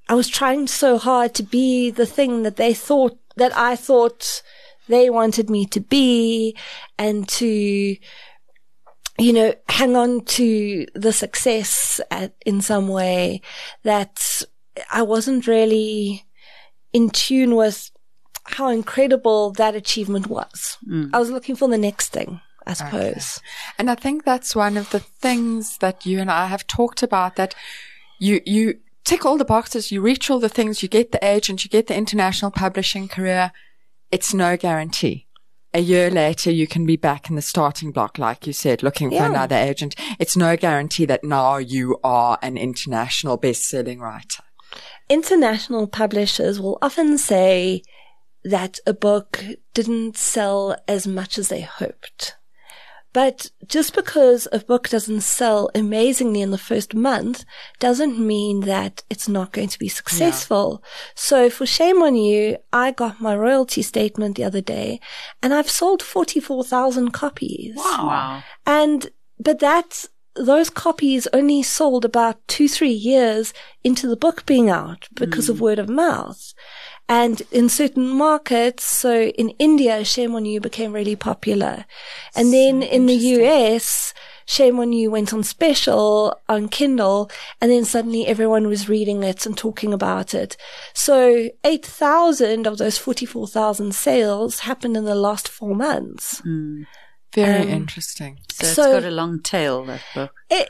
I 0.09 0.15
was 0.15 0.29
trying 0.29 0.67
so 0.67 0.99
hard 0.99 1.35
to 1.35 1.43
be 1.43 1.91
the 1.91 2.07
thing 2.07 2.43
that 2.43 2.57
they 2.57 2.75
thought, 2.75 3.19
that 3.37 3.57
I 3.57 3.77
thought 3.77 4.43
they 4.89 5.11
wanted 5.11 5.49
me 5.49 5.67
to 5.67 5.81
be 5.81 6.57
and 6.99 7.29
to, 7.29 7.97
you 9.19 9.33
know, 9.33 9.55
hang 9.69 9.97
on 9.97 10.25
to 10.25 10.87
the 10.95 11.13
success 11.13 12.01
at, 12.11 12.35
in 12.45 12.61
some 12.61 12.89
way 12.89 13.43
that 13.85 14.43
I 14.93 15.03
wasn't 15.03 15.47
really 15.47 16.25
in 16.93 17.11
tune 17.11 17.55
with 17.55 17.91
how 18.55 18.69
incredible 18.69 19.53
that 19.53 19.75
achievement 19.75 20.27
was. 20.29 20.79
Mm. 20.89 21.11
I 21.13 21.19
was 21.19 21.31
looking 21.31 21.57
for 21.57 21.69
the 21.69 21.79
next 21.79 22.09
thing, 22.09 22.41
I 22.67 22.75
suppose. 22.75 23.41
And 23.79 23.91
I 23.91 23.95
think 23.95 24.25
that's 24.25 24.55
one 24.57 24.77
of 24.77 24.91
the 24.91 25.01
things 25.01 25.79
that 25.79 26.07
you 26.07 26.21
and 26.21 26.31
I 26.31 26.47
have 26.47 26.67
talked 26.67 27.03
about 27.03 27.37
that 27.37 27.55
you, 28.19 28.41
you 28.45 28.79
tick 29.05 29.25
all 29.25 29.39
the 29.39 29.45
boxes, 29.45 29.91
you 29.91 30.01
reach 30.01 30.31
all 30.31 30.39
the 30.39 30.49
things, 30.49 30.83
you 30.83 30.89
get 30.89 31.13
the 31.13 31.25
agent, 31.25 31.65
you 31.65 31.71
get 31.71 31.87
the 31.87 31.97
international 31.97 32.51
publishing 32.51 33.09
career. 33.09 33.53
It's 34.11 34.35
no 34.35 34.57
guarantee. 34.57 35.27
A 35.73 35.81
year 35.81 36.11
later, 36.11 36.51
you 36.51 36.67
can 36.67 36.85
be 36.85 36.97
back 36.97 37.31
in 37.31 37.37
the 37.37 37.43
starting 37.43 37.93
block, 37.93 38.19
like 38.19 38.45
you 38.45 38.53
said, 38.53 38.83
looking 38.83 39.11
for 39.11 39.15
Yeah. 39.15 39.31
another 39.31 39.55
agent. 39.55 39.95
It's 40.19 40.37
no 40.37 40.57
guarantee 40.57 41.07
that 41.07 41.23
now 41.23 41.59
you 41.59 41.99
are 42.03 42.39
an 42.43 42.57
international 42.59 43.37
best-selling 43.37 44.01
writer. 44.01 44.43
International 45.09 45.87
publishers 45.87 46.61
will 46.61 46.79
often 46.83 47.19
say 47.19 47.83
that 48.45 48.79
a 48.87 48.95
book 48.95 49.45
didn't 49.75 50.17
sell 50.17 50.77
as 50.89 51.07
much 51.07 51.39
as 51.39 51.49
they 51.49 51.61
hoped. 51.61 52.37
But 53.13 53.51
just 53.67 53.95
because 53.95 54.47
a 54.53 54.61
book 54.61 54.89
doesn't 54.89 55.23
sell 55.23 55.69
amazingly 55.75 56.43
in 56.43 56.53
the 56.53 56.59
first 56.59 56.95
month 56.95 57.45
doesn't 57.81 58.19
mean 58.19 58.61
that 58.61 59.03
it's 59.11 59.29
not 59.29 59.53
going 59.53 59.69
to 59.69 59.79
be 59.79 59.89
successful. 59.89 60.83
So 61.17 61.51
for 61.51 61.67
Shame 61.67 62.03
on 62.03 62.15
You, 62.15 62.59
I 62.73 62.93
got 62.93 63.21
my 63.21 63.35
royalty 63.35 63.83
statement 63.83 64.37
the 64.37 64.45
other 64.45 64.61
day 64.61 65.01
and 65.43 65.53
I've 65.53 65.71
sold 65.71 66.03
44,000 66.03 67.11
copies. 67.11 67.75
wow. 67.77 68.45
And, 68.65 69.11
but 69.41 69.59
that's, 69.59 70.09
those 70.37 70.71
copies 70.71 71.27
only 71.33 71.65
sold 71.65 72.05
about 72.05 72.47
two, 72.47 72.69
three 72.69 72.93
years 72.93 73.53
into 73.83 74.07
the 74.07 74.17
book 74.17 74.47
being 74.47 74.71
out 74.71 75.09
because 75.15 75.49
of 75.49 75.57
mm. 75.57 75.61
word 75.61 75.81
of 75.81 75.89
mouth. 75.89 76.55
And 77.11 77.43
in 77.51 77.69
certain 77.69 78.09
markets, 78.09 78.85
so 78.85 79.23
in 79.25 79.49
India, 79.59 80.05
Shame 80.05 80.37
on 80.37 80.45
You 80.45 80.61
became 80.61 80.93
really 80.93 81.17
popular. 81.17 81.85
And 82.37 82.53
then 82.53 82.85
in 82.85 83.07
the 83.07 83.15
US, 83.15 84.15
Shame 84.47 84.79
on 84.79 84.93
You 84.93 85.11
went 85.11 85.33
on 85.33 85.43
special 85.43 86.41
on 86.49 86.69
Kindle 86.69 87.29
and 87.61 87.69
then 87.71 87.85
suddenly 87.85 88.29
everyone 88.29 88.69
was 88.69 88.89
reading 88.89 89.25
it 89.25 89.45
and 89.45 89.59
talking 89.59 89.93
about 89.93 90.35
it. 90.35 90.57
So 90.95 91.49
8,000 91.65 92.67
of 92.67 92.79
those 92.79 92.97
44,000 92.97 93.93
sales 93.93 94.61
happened 94.61 94.97
in 94.97 95.05
the 95.05 95.17
last 95.17 95.49
four 95.49 95.75
months. 95.75 96.41
Very 97.35 97.63
Um, 97.63 97.69
interesting. 97.69 98.39
So, 98.53 98.67
it's 98.67 98.77
got 98.77 99.05
a 99.05 99.11
long 99.11 99.41
tail, 99.41 99.85
that 99.87 100.03
book. 100.15 100.33
It, 100.49 100.69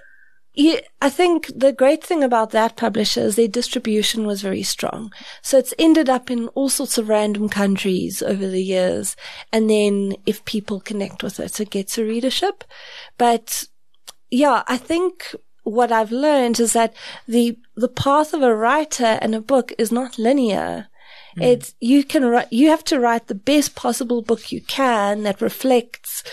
yeah, 0.54 0.80
I 1.00 1.10
think 1.10 1.50
the 1.54 1.72
great 1.72 2.02
thing 2.02 2.24
about 2.24 2.50
that 2.50 2.76
publisher 2.76 3.20
is 3.20 3.36
their 3.36 3.46
distribution 3.46 4.26
was 4.26 4.42
very 4.42 4.64
strong. 4.64 5.12
So 5.42 5.58
it's 5.58 5.74
ended 5.78 6.08
up 6.08 6.30
in 6.30 6.48
all 6.48 6.68
sorts 6.68 6.98
of 6.98 7.08
random 7.08 7.48
countries 7.48 8.20
over 8.20 8.48
the 8.48 8.62
years. 8.62 9.14
And 9.52 9.70
then 9.70 10.16
if 10.26 10.44
people 10.44 10.80
connect 10.80 11.22
with 11.22 11.38
it, 11.38 11.60
it 11.60 11.70
gets 11.70 11.98
a 11.98 12.04
readership. 12.04 12.64
But 13.16 13.64
yeah, 14.30 14.64
I 14.66 14.76
think 14.76 15.34
what 15.62 15.92
I've 15.92 16.12
learned 16.12 16.58
is 16.58 16.72
that 16.72 16.94
the, 17.28 17.56
the 17.76 17.88
path 17.88 18.34
of 18.34 18.42
a 18.42 18.54
writer 18.54 19.18
and 19.22 19.36
a 19.36 19.40
book 19.40 19.72
is 19.78 19.92
not 19.92 20.18
linear. 20.18 20.88
Hmm. 21.36 21.42
It's, 21.42 21.74
you 21.80 22.02
can 22.02 22.24
write, 22.24 22.52
you 22.52 22.70
have 22.70 22.82
to 22.84 22.98
write 22.98 23.28
the 23.28 23.36
best 23.36 23.76
possible 23.76 24.20
book 24.20 24.50
you 24.50 24.62
can 24.62 25.22
that 25.22 25.40
reflects 25.40 26.24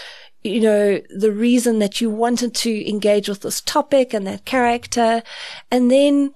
you 0.47 0.61
know, 0.61 1.01
the 1.09 1.31
reason 1.31 1.79
that 1.79 2.01
you 2.01 2.09
wanted 2.09 2.55
to 2.55 2.89
engage 2.89 3.29
with 3.29 3.41
this 3.41 3.61
topic 3.61 4.13
and 4.13 4.25
that 4.27 4.45
character. 4.45 5.23
And 5.71 5.91
then 5.91 6.33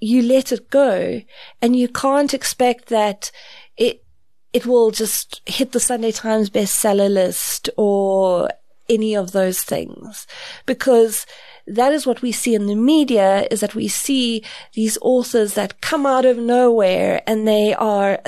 you 0.00 0.22
let 0.22 0.52
it 0.52 0.70
go 0.70 1.22
and 1.62 1.76
you 1.76 1.88
can't 1.88 2.34
expect 2.34 2.88
that 2.88 3.30
it, 3.76 4.04
it 4.52 4.66
will 4.66 4.90
just 4.90 5.40
hit 5.46 5.72
the 5.72 5.80
Sunday 5.80 6.12
Times 6.12 6.50
bestseller 6.50 7.10
list 7.10 7.70
or 7.76 8.50
any 8.88 9.14
of 9.14 9.32
those 9.32 9.62
things 9.62 10.26
because 10.66 11.26
that 11.66 11.92
is 11.92 12.06
what 12.06 12.20
we 12.20 12.32
see 12.32 12.54
in 12.54 12.66
the 12.66 12.74
media 12.74 13.48
is 13.50 13.60
that 13.60 13.74
we 13.74 13.88
see 13.88 14.42
these 14.74 14.98
authors 15.00 15.54
that 15.54 15.80
come 15.80 16.04
out 16.04 16.26
of 16.26 16.36
nowhere 16.36 17.22
and 17.26 17.48
they 17.48 17.72
are 17.72 18.20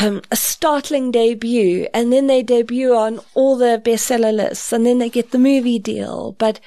um, 0.00 0.22
a 0.30 0.36
startling 0.36 1.10
debut 1.10 1.86
and 1.92 2.12
then 2.12 2.26
they 2.26 2.42
debut 2.42 2.94
on 2.94 3.20
all 3.34 3.56
the 3.56 3.80
bestseller 3.84 4.34
lists 4.34 4.72
and 4.72 4.86
then 4.86 4.98
they 4.98 5.10
get 5.10 5.30
the 5.30 5.38
movie 5.38 5.78
deal. 5.78 6.32
But 6.38 6.60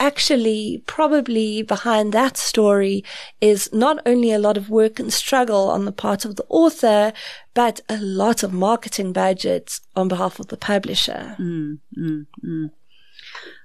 actually, 0.00 0.82
probably 0.86 1.62
behind 1.62 2.12
that 2.12 2.36
story 2.36 3.04
is 3.40 3.72
not 3.72 3.98
only 4.06 4.32
a 4.32 4.38
lot 4.38 4.56
of 4.56 4.70
work 4.70 4.98
and 4.98 5.12
struggle 5.12 5.70
on 5.70 5.84
the 5.84 5.92
part 5.92 6.24
of 6.24 6.36
the 6.36 6.46
author, 6.48 7.12
but 7.54 7.80
a 7.88 7.98
lot 7.98 8.42
of 8.42 8.52
marketing 8.52 9.12
budgets 9.12 9.80
on 9.96 10.08
behalf 10.08 10.38
of 10.38 10.48
the 10.48 10.56
publisher. 10.56 11.36
Mm, 11.38 11.78
mm, 11.96 12.26
mm. 12.44 12.70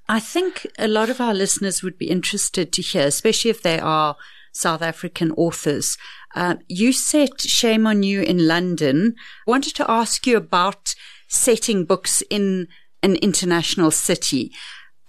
I 0.10 0.20
think 0.20 0.68
a 0.78 0.88
lot 0.88 1.10
of 1.10 1.22
our 1.22 1.34
listeners 1.34 1.82
would 1.82 1.98
be 1.98 2.10
interested 2.10 2.74
to 2.74 2.82
hear, 2.82 3.08
especially 3.08 3.52
if 3.52 3.62
they 3.62 3.80
are 3.80 4.18
South 4.52 4.82
African 4.82 5.32
authors. 5.32 5.98
Uh, 6.36 6.56
you 6.68 6.92
set 6.92 7.42
Shame 7.42 7.86
on 7.88 8.04
You 8.04 8.22
in 8.22 8.48
London. 8.48 9.16
I 9.48 9.52
wanted 9.52 9.76
to 9.76 9.90
ask 9.90 10.26
you 10.26 10.38
about 10.38 10.96
setting 11.28 11.86
books 11.86 12.24
in 12.30 12.68
an 13.02 13.16
international 13.18 13.92
city. 13.92 14.52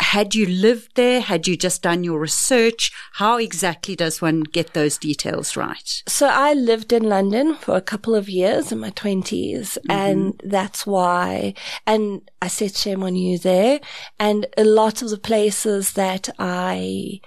Had 0.01 0.35
you 0.35 0.47
lived 0.47 0.97
there? 0.97 1.21
Had 1.21 1.47
you 1.47 1.57
just 1.57 1.83
done 1.83 2.03
your 2.03 2.19
research? 2.19 2.91
How 3.13 3.39
exactly 3.39 3.95
does 3.95 4.21
one 4.21 4.41
get 4.41 4.75
those 4.75 4.99
details 4.99 5.57
right? 5.57 6.03
So 6.09 6.27
I 6.27 6.53
lived 6.53 6.93
in 6.93 7.05
London 7.05 7.55
for 7.55 7.77
a 7.77 7.81
couple 7.81 8.17
of 8.17 8.29
years 8.29 8.73
in 8.73 8.81
my 8.81 8.91
20s 8.91 9.79
and 9.89 10.41
that's 10.45 10.85
why, 10.85 11.55
and 11.87 12.29
I 12.43 12.49
set 12.49 12.77
shame 12.77 13.05
on 13.05 13.15
you 13.15 13.39
there 13.39 13.81
and 14.19 14.47
a 14.59 14.65
lot 14.65 15.01
of 15.01 15.11
the 15.11 15.19
places 15.19 15.93
that 15.93 16.29
I, 16.41 17.21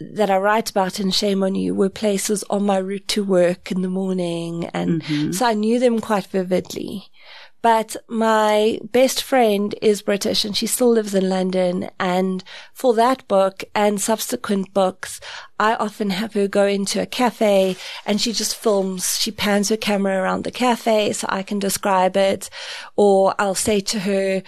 that 0.00 0.30
I 0.30 0.36
write 0.38 0.70
about 0.70 1.00
in 1.00 1.10
Shame 1.10 1.42
on 1.42 1.54
You 1.54 1.74
were 1.74 1.88
places 1.88 2.44
on 2.50 2.64
my 2.64 2.78
route 2.78 3.08
to 3.08 3.24
work 3.24 3.72
in 3.72 3.82
the 3.82 3.88
morning. 3.88 4.66
And 4.66 5.02
mm-hmm. 5.02 5.32
so 5.32 5.46
I 5.46 5.54
knew 5.54 5.78
them 5.78 6.00
quite 6.00 6.26
vividly. 6.26 7.08
But 7.60 7.96
my 8.06 8.78
best 8.84 9.22
friend 9.22 9.74
is 9.82 10.02
British 10.02 10.44
and 10.44 10.56
she 10.56 10.68
still 10.68 10.90
lives 10.90 11.14
in 11.14 11.28
London. 11.28 11.90
And 11.98 12.44
for 12.72 12.94
that 12.94 13.26
book 13.26 13.64
and 13.74 14.00
subsequent 14.00 14.72
books, 14.72 15.20
I 15.58 15.74
often 15.74 16.10
have 16.10 16.34
her 16.34 16.46
go 16.46 16.66
into 16.66 17.02
a 17.02 17.06
cafe 17.06 17.76
and 18.06 18.20
she 18.20 18.32
just 18.32 18.54
films, 18.54 19.18
she 19.18 19.32
pans 19.32 19.70
her 19.70 19.76
camera 19.76 20.22
around 20.22 20.44
the 20.44 20.52
cafe 20.52 21.12
so 21.12 21.26
I 21.28 21.42
can 21.42 21.58
describe 21.58 22.16
it. 22.16 22.48
Or 22.94 23.34
I'll 23.40 23.56
say 23.56 23.80
to 23.80 24.00
her, 24.00 24.42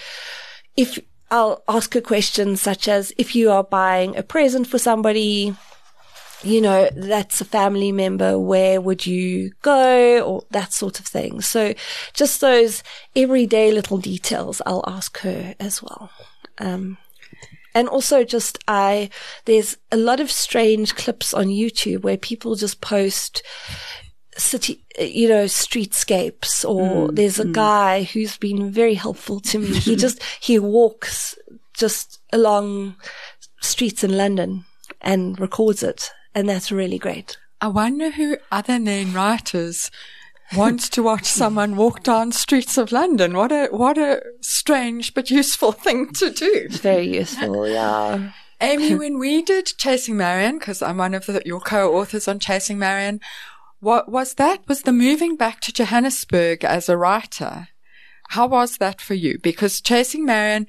if 0.76 0.98
I'll 1.30 1.62
ask 1.68 1.94
her 1.94 2.00
questions 2.00 2.60
such 2.60 2.88
as 2.88 3.12
if 3.16 3.36
you 3.36 3.50
are 3.50 3.64
buying 3.64 4.16
a 4.16 4.22
present 4.22 4.66
for 4.66 4.78
somebody, 4.78 5.54
you 6.42 6.60
know, 6.60 6.88
that's 6.94 7.40
a 7.40 7.44
family 7.44 7.92
member, 7.92 8.38
where 8.38 8.80
would 8.80 9.06
you 9.06 9.52
go? 9.62 10.20
Or 10.22 10.44
that 10.50 10.72
sort 10.72 10.98
of 10.98 11.06
thing. 11.06 11.40
So 11.40 11.74
just 12.14 12.40
those 12.40 12.82
everyday 13.14 13.70
little 13.70 13.98
details 13.98 14.60
I'll 14.66 14.84
ask 14.86 15.18
her 15.20 15.54
as 15.60 15.82
well. 15.82 16.10
Um, 16.58 16.98
and 17.74 17.88
also 17.88 18.24
just 18.24 18.58
I, 18.66 19.10
there's 19.44 19.76
a 19.92 19.96
lot 19.96 20.18
of 20.20 20.30
strange 20.30 20.96
clips 20.96 21.32
on 21.32 21.46
YouTube 21.46 22.02
where 22.02 22.16
people 22.16 22.56
just 22.56 22.80
post 22.80 23.42
city, 24.36 24.84
uh, 24.98 25.04
you 25.04 25.28
know, 25.28 25.44
streetscapes 25.44 26.68
or 26.68 27.08
mm, 27.08 27.16
there's 27.16 27.38
a 27.38 27.44
mm. 27.44 27.52
guy 27.52 28.02
who's 28.04 28.36
been 28.36 28.70
very 28.70 28.94
helpful 28.94 29.40
to 29.40 29.58
me. 29.58 29.78
he 29.78 29.96
just, 29.96 30.22
he 30.40 30.58
walks 30.58 31.36
just 31.74 32.20
along 32.32 32.96
streets 33.60 34.04
in 34.04 34.16
London 34.16 34.64
and 35.00 35.38
records 35.38 35.82
it. 35.82 36.10
And 36.34 36.48
that's 36.48 36.70
really 36.70 36.98
great. 36.98 37.36
I 37.60 37.68
wonder 37.68 38.10
who 38.10 38.38
other 38.50 38.78
name 38.78 39.12
writers 39.12 39.90
wants 40.54 40.88
to 40.90 41.02
watch 41.02 41.24
someone 41.26 41.76
walk 41.76 42.02
down 42.02 42.32
streets 42.32 42.78
of 42.78 42.92
London. 42.92 43.36
What 43.36 43.52
a 43.52 43.68
what 43.70 43.98
a 43.98 44.22
strange 44.40 45.14
but 45.14 45.30
useful 45.30 45.72
thing 45.84 46.12
to 46.14 46.30
do. 46.30 46.68
Very 46.70 47.16
useful, 47.16 47.68
yeah. 47.68 48.32
Amy, 48.62 48.94
when 48.94 49.18
we 49.18 49.40
did 49.40 49.72
Chasing 49.78 50.18
Marian, 50.18 50.58
because 50.58 50.82
I'm 50.82 50.98
one 50.98 51.14
of 51.14 51.24
the, 51.24 51.40
your 51.46 51.60
co-authors 51.60 52.28
on 52.28 52.38
Chasing 52.38 52.78
Marian, 52.78 53.20
what 53.80 54.10
was 54.10 54.34
that? 54.34 54.68
Was 54.68 54.82
the 54.82 54.92
moving 54.92 55.36
back 55.36 55.60
to 55.62 55.72
Johannesburg 55.72 56.64
as 56.64 56.88
a 56.88 56.96
writer? 56.96 57.68
How 58.28 58.46
was 58.46 58.76
that 58.76 59.00
for 59.00 59.14
you? 59.14 59.38
Because 59.42 59.80
Chasing 59.80 60.24
Marian 60.24 60.66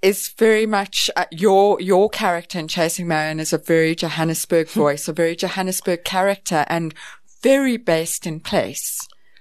is 0.00 0.28
very 0.38 0.66
much 0.66 1.10
uh, 1.16 1.26
your 1.30 1.80
your 1.80 2.08
character 2.08 2.58
in 2.58 2.68
Chasing 2.68 3.06
Marian 3.06 3.38
is 3.38 3.52
a 3.52 3.58
very 3.58 3.94
Johannesburg 3.94 4.68
voice, 4.68 5.06
a 5.06 5.12
very 5.12 5.36
Johannesburg 5.36 6.04
character, 6.04 6.64
and 6.68 6.94
very 7.42 7.76
based 7.76 8.26
in 8.26 8.40
place. 8.40 8.98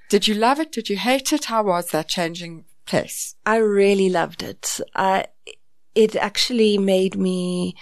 Did 0.10 0.28
you 0.28 0.34
love 0.34 0.60
it? 0.60 0.72
Did 0.72 0.90
you 0.90 0.98
hate 0.98 1.32
it? 1.32 1.46
How 1.46 1.64
was 1.64 1.92
that 1.92 2.10
changing 2.10 2.66
place? 2.86 3.36
I 3.46 3.58
really 3.58 4.10
loved 4.10 4.44
it. 4.44 4.82
I, 4.96 5.28
it 5.96 6.16
actually 6.16 6.78
made 6.78 7.16
me 7.16 7.76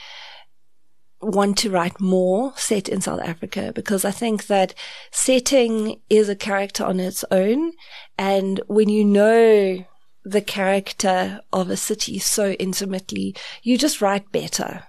want 1.22 1.58
to 1.60 1.70
write 1.70 2.00
more 2.00 2.54
set 2.56 2.88
in 2.88 3.02
South 3.02 3.22
Africa 3.22 3.72
because 3.76 4.06
I 4.06 4.12
think 4.12 4.48
that 4.48 4.74
setting 5.12 6.00
is 6.10 6.30
a 6.30 6.36
character 6.36 6.86
on 6.86 7.00
its 7.00 7.26
own. 7.30 7.74
And 8.18 8.62
when 8.68 8.90
you 8.90 9.04
know 9.04 9.86
the 10.24 10.42
character 10.42 11.42
of 11.52 11.70
a 11.70 11.78
city 11.78 12.20
so 12.20 12.52
intimately, 12.52 13.36
you 13.64 13.78
just 13.78 14.02
write 14.02 14.32
better. 14.32 14.84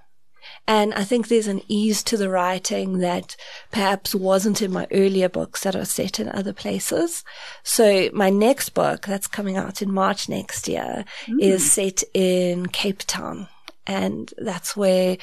And 0.66 0.95
I 0.95 1.05
think 1.05 1.26
there's 1.26 1.49
an 1.49 1.62
ease 1.68 2.03
to 2.05 2.16
the 2.16 2.31
writing 2.31 2.99
that 2.99 3.35
perhaps 3.72 4.14
wasn't 4.14 4.62
in 4.62 4.72
my 4.72 4.87
earlier 4.93 5.28
books 5.28 5.64
that 5.64 5.74
are 5.74 5.85
set 5.85 6.20
in 6.20 6.28
other 6.28 6.53
places. 6.53 7.24
So 7.64 8.09
my 8.12 8.31
next 8.31 8.70
book 8.70 9.07
that's 9.07 9.26
coming 9.26 9.57
out 9.57 9.83
in 9.83 9.93
March 9.93 10.28
next 10.28 10.68
year 10.68 11.05
mm. 11.26 11.41
is 11.41 11.70
set 11.70 12.05
in 12.14 12.66
Cape 12.66 13.03
Town 13.07 13.49
and 13.87 14.33
that's 14.39 14.76
where 14.76 15.16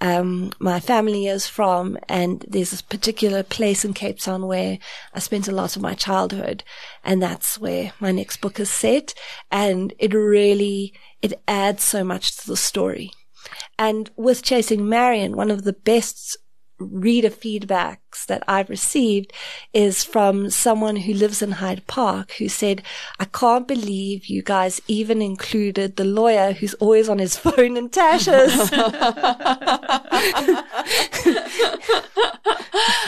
um, 0.00 0.52
my 0.58 0.80
family 0.80 1.26
is 1.26 1.46
from. 1.46 1.98
And 2.08 2.44
there's 2.48 2.70
this 2.70 2.82
particular 2.82 3.42
place 3.42 3.84
in 3.84 3.94
Cape 3.94 4.18
Town 4.18 4.46
where 4.46 4.78
I 5.12 5.18
spent 5.18 5.48
a 5.48 5.52
lot 5.52 5.76
of 5.76 5.82
my 5.82 5.94
childhood, 5.94 6.64
and 7.02 7.22
that's 7.22 7.58
where 7.58 7.92
my 8.00 8.12
next 8.12 8.40
book 8.40 8.58
is 8.60 8.70
set. 8.70 9.14
And 9.50 9.92
it 9.98 10.14
really 10.14 10.94
it 11.22 11.32
adds 11.48 11.82
so 11.82 12.04
much 12.04 12.36
to 12.36 12.46
the 12.46 12.56
story. 12.56 13.10
And 13.78 14.10
with 14.16 14.42
Chasing 14.42 14.88
Marian, 14.88 15.36
one 15.36 15.50
of 15.50 15.64
the 15.64 15.72
best 15.72 16.36
reader 16.78 17.30
feedbacks 17.30 18.26
that 18.26 18.42
I've 18.48 18.70
received 18.70 19.32
is 19.72 20.04
from 20.04 20.50
someone 20.50 20.96
who 20.96 21.12
lives 21.14 21.42
in 21.42 21.52
Hyde 21.52 21.86
Park 21.86 22.32
who 22.38 22.48
said, 22.48 22.82
I 23.18 23.24
can't 23.26 23.66
believe 23.68 24.26
you 24.26 24.42
guys 24.42 24.80
even 24.88 25.22
included 25.22 25.96
the 25.96 26.04
lawyer 26.04 26.52
who's 26.52 26.74
always 26.74 27.08
on 27.08 27.18
his 27.18 27.36
phone 27.36 27.76
in 27.76 27.88
Tasha's. 27.90 28.72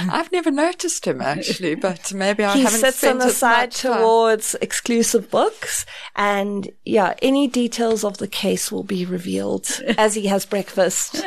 I've 0.09 0.31
never 0.33 0.51
noticed 0.51 1.07
him 1.07 1.21
actually, 1.21 1.75
but 1.75 2.13
maybe 2.13 2.45
I 2.45 2.55
he 2.57 2.63
haven't 2.63 2.81
He 2.81 2.87
sits 2.87 3.05
on 3.05 3.19
the 3.19 3.31
side 3.31 3.73
time. 3.73 4.01
towards 4.01 4.55
exclusive 4.61 5.31
books 5.31 5.85
and 6.15 6.69
yeah, 6.85 7.15
any 7.23 7.49
details 7.49 8.05
of 8.05 8.19
the 8.19 8.29
case 8.29 8.71
will 8.71 8.85
be 8.85 9.05
revealed 9.05 9.69
as 9.99 10.15
he 10.15 10.27
has 10.27 10.47
breakfast. 10.47 11.23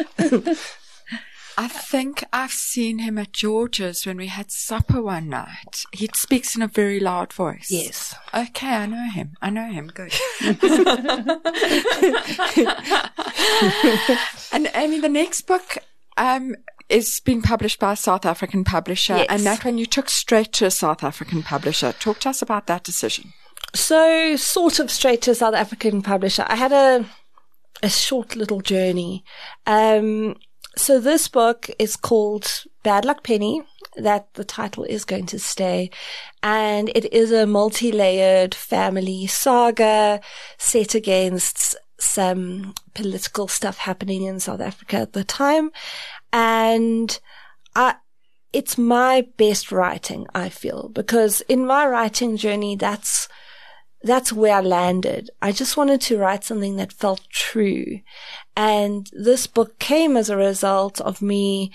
I 1.60 1.68
think 1.68 2.24
I've 2.32 2.54
seen 2.54 3.00
him 3.00 3.18
at 3.18 3.34
George's 3.34 4.06
when 4.06 4.16
we 4.16 4.28
had 4.28 4.50
supper 4.50 5.02
one 5.02 5.28
night. 5.28 5.84
He 5.92 6.10
speaks 6.16 6.56
in 6.56 6.62
a 6.62 6.70
very 6.70 7.02
loud 7.02 7.34
voice. 7.34 7.68
Yes. 7.70 8.16
Okay, 8.34 8.70
I 8.70 8.86
know 8.86 9.10
him. 9.10 9.36
I 9.42 9.50
know 9.50 9.70
him. 9.70 9.92
Good. 9.94 10.14
and 14.54 14.72
Amy, 14.74 15.02
the 15.02 15.10
next 15.10 15.42
book 15.42 15.80
um, 16.16 16.56
is 16.88 17.20
being 17.20 17.42
published 17.42 17.82
by 17.82 17.92
a 17.92 17.98
South 17.98 18.26
African 18.26 18.64
publisher, 18.64 19.18
yes. 19.18 19.28
and 19.30 19.46
that 19.46 19.66
one 19.66 19.78
you 19.78 19.86
took 19.86 20.10
straight 20.10 20.54
to 20.54 20.66
a 20.66 20.72
South 20.72 21.04
African 21.04 21.44
publisher. 21.44 21.92
Talk 21.92 22.20
to 22.20 22.30
us 22.30 22.42
about 22.42 22.68
that 22.68 22.86
decision. 22.86 23.34
So, 23.76 24.38
sort 24.38 24.80
of 24.80 24.90
straight 24.90 25.22
to 25.24 25.32
a 25.32 25.36
South 25.36 25.56
African 25.56 26.04
publisher. 26.04 26.46
I 26.48 26.56
had 26.56 26.72
a 26.72 27.06
a 27.84 27.90
short 27.90 28.36
little 28.36 28.62
journey. 28.62 29.24
Um, 29.66 30.36
so 30.76 31.00
this 31.00 31.28
book 31.28 31.70
is 31.78 31.96
called 31.96 32.64
Bad 32.84 33.06
Luck 33.06 33.24
Penny. 33.24 33.64
That 33.96 34.34
the 34.36 34.46
title 34.46 34.84
is 34.84 35.04
going 35.04 35.26
to 35.28 35.40
stay. 35.40 35.90
And 36.42 36.90
it 36.96 37.12
is 37.12 37.32
a 37.32 37.48
multi-layered 37.48 38.56
family 38.56 39.28
saga 39.28 40.22
set 40.58 40.96
against 40.96 41.76
some 41.98 42.76
political 42.94 43.48
stuff 43.48 43.80
happening 43.80 44.24
in 44.24 44.40
South 44.40 44.62
Africa 44.62 44.98
at 44.98 45.14
the 45.14 45.24
time. 45.24 45.72
And 46.32 47.20
I, 47.76 47.96
it's 48.54 48.78
my 48.78 49.28
best 49.38 49.72
writing, 49.72 50.28
I 50.34 50.50
feel, 50.50 50.90
because 50.90 51.42
in 51.42 51.66
my 51.66 51.86
writing 51.86 52.38
journey, 52.38 52.76
that's 52.76 53.28
that's 54.02 54.32
where 54.32 54.56
I 54.56 54.62
landed. 54.62 55.30
I 55.42 55.52
just 55.52 55.76
wanted 55.78 56.02
to 56.02 56.18
write 56.18 56.44
something 56.44 56.78
that 56.78 56.94
felt 56.94 57.28
true. 57.30 58.00
And 58.56 59.10
this 59.12 59.48
book 59.48 59.78
came 59.80 60.16
as 60.16 60.30
a 60.30 60.38
result 60.38 61.02
of 61.02 61.22
me 61.22 61.72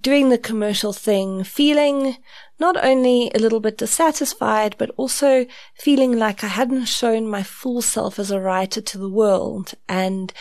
doing 0.00 0.28
the 0.28 0.38
commercial 0.38 0.92
thing, 0.92 1.44
feeling 1.44 2.16
not 2.58 2.76
only 2.84 3.30
a 3.34 3.38
little 3.38 3.60
bit 3.60 3.78
dissatisfied, 3.78 4.74
but 4.78 4.90
also 4.96 5.46
feeling 5.74 6.18
like 6.18 6.42
I 6.42 6.48
hadn't 6.48 6.86
shown 6.86 7.28
my 7.28 7.42
full 7.42 7.80
self 7.80 8.18
as 8.18 8.30
a 8.30 8.40
writer 8.40 8.80
to 8.80 8.98
the 8.98 9.08
world. 9.08 9.74
And 9.88 10.32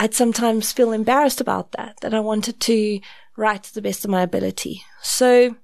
I'd 0.00 0.14
sometimes 0.14 0.72
feel 0.72 0.92
embarrassed 0.92 1.40
about 1.40 1.72
that, 1.72 2.00
that 2.00 2.14
I 2.14 2.20
wanted 2.20 2.60
to 2.60 3.00
write 3.36 3.64
to 3.64 3.74
the 3.74 3.82
best 3.82 4.04
of 4.04 4.10
my 4.10 4.22
ability. 4.22 4.82
So 5.02 5.56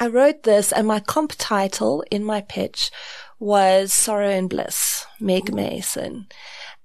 I 0.00 0.08
wrote 0.08 0.42
this 0.42 0.72
and 0.72 0.86
my 0.86 1.00
comp 1.00 1.34
title 1.38 2.04
in 2.10 2.24
my 2.24 2.40
pitch 2.40 2.90
was 3.44 3.92
Sorrow 3.92 4.30
and 4.30 4.48
Bliss, 4.48 5.04
Meg 5.20 5.52
Mason. 5.52 6.26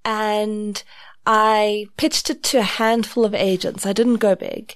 And 0.03 0.83
I 1.25 1.87
pitched 1.95 2.29
it 2.29 2.43
to 2.43 2.57
a 2.59 2.63
handful 2.63 3.23
of 3.23 3.33
agents. 3.33 3.85
I 3.85 3.93
didn't 3.93 4.17
go 4.17 4.35
big. 4.35 4.75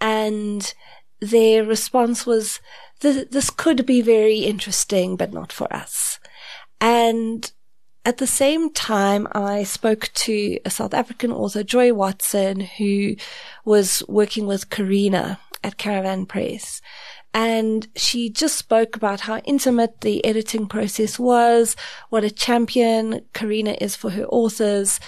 And 0.00 0.72
their 1.20 1.64
response 1.64 2.26
was, 2.26 2.60
this 3.00 3.50
could 3.50 3.84
be 3.84 4.02
very 4.02 4.38
interesting, 4.38 5.16
but 5.16 5.32
not 5.32 5.50
for 5.50 5.72
us. 5.74 6.20
And 6.80 7.50
at 8.04 8.18
the 8.18 8.26
same 8.28 8.72
time, 8.72 9.26
I 9.32 9.64
spoke 9.64 10.10
to 10.14 10.60
a 10.64 10.70
South 10.70 10.94
African 10.94 11.32
author, 11.32 11.64
Joy 11.64 11.92
Watson, 11.92 12.60
who 12.60 13.16
was 13.64 14.04
working 14.06 14.46
with 14.46 14.70
Karina 14.70 15.40
at 15.64 15.76
Karavan 15.76 16.28
Press. 16.28 16.80
And 17.38 17.86
she 17.94 18.30
just 18.30 18.56
spoke 18.56 18.96
about 18.96 19.20
how 19.20 19.40
intimate 19.40 20.00
the 20.00 20.24
editing 20.24 20.66
process 20.66 21.18
was, 21.18 21.76
what 22.08 22.24
a 22.24 22.30
champion 22.30 23.26
Karina 23.34 23.76
is 23.78 23.94
for 23.94 24.08
her 24.08 24.24
authors. 24.24 24.98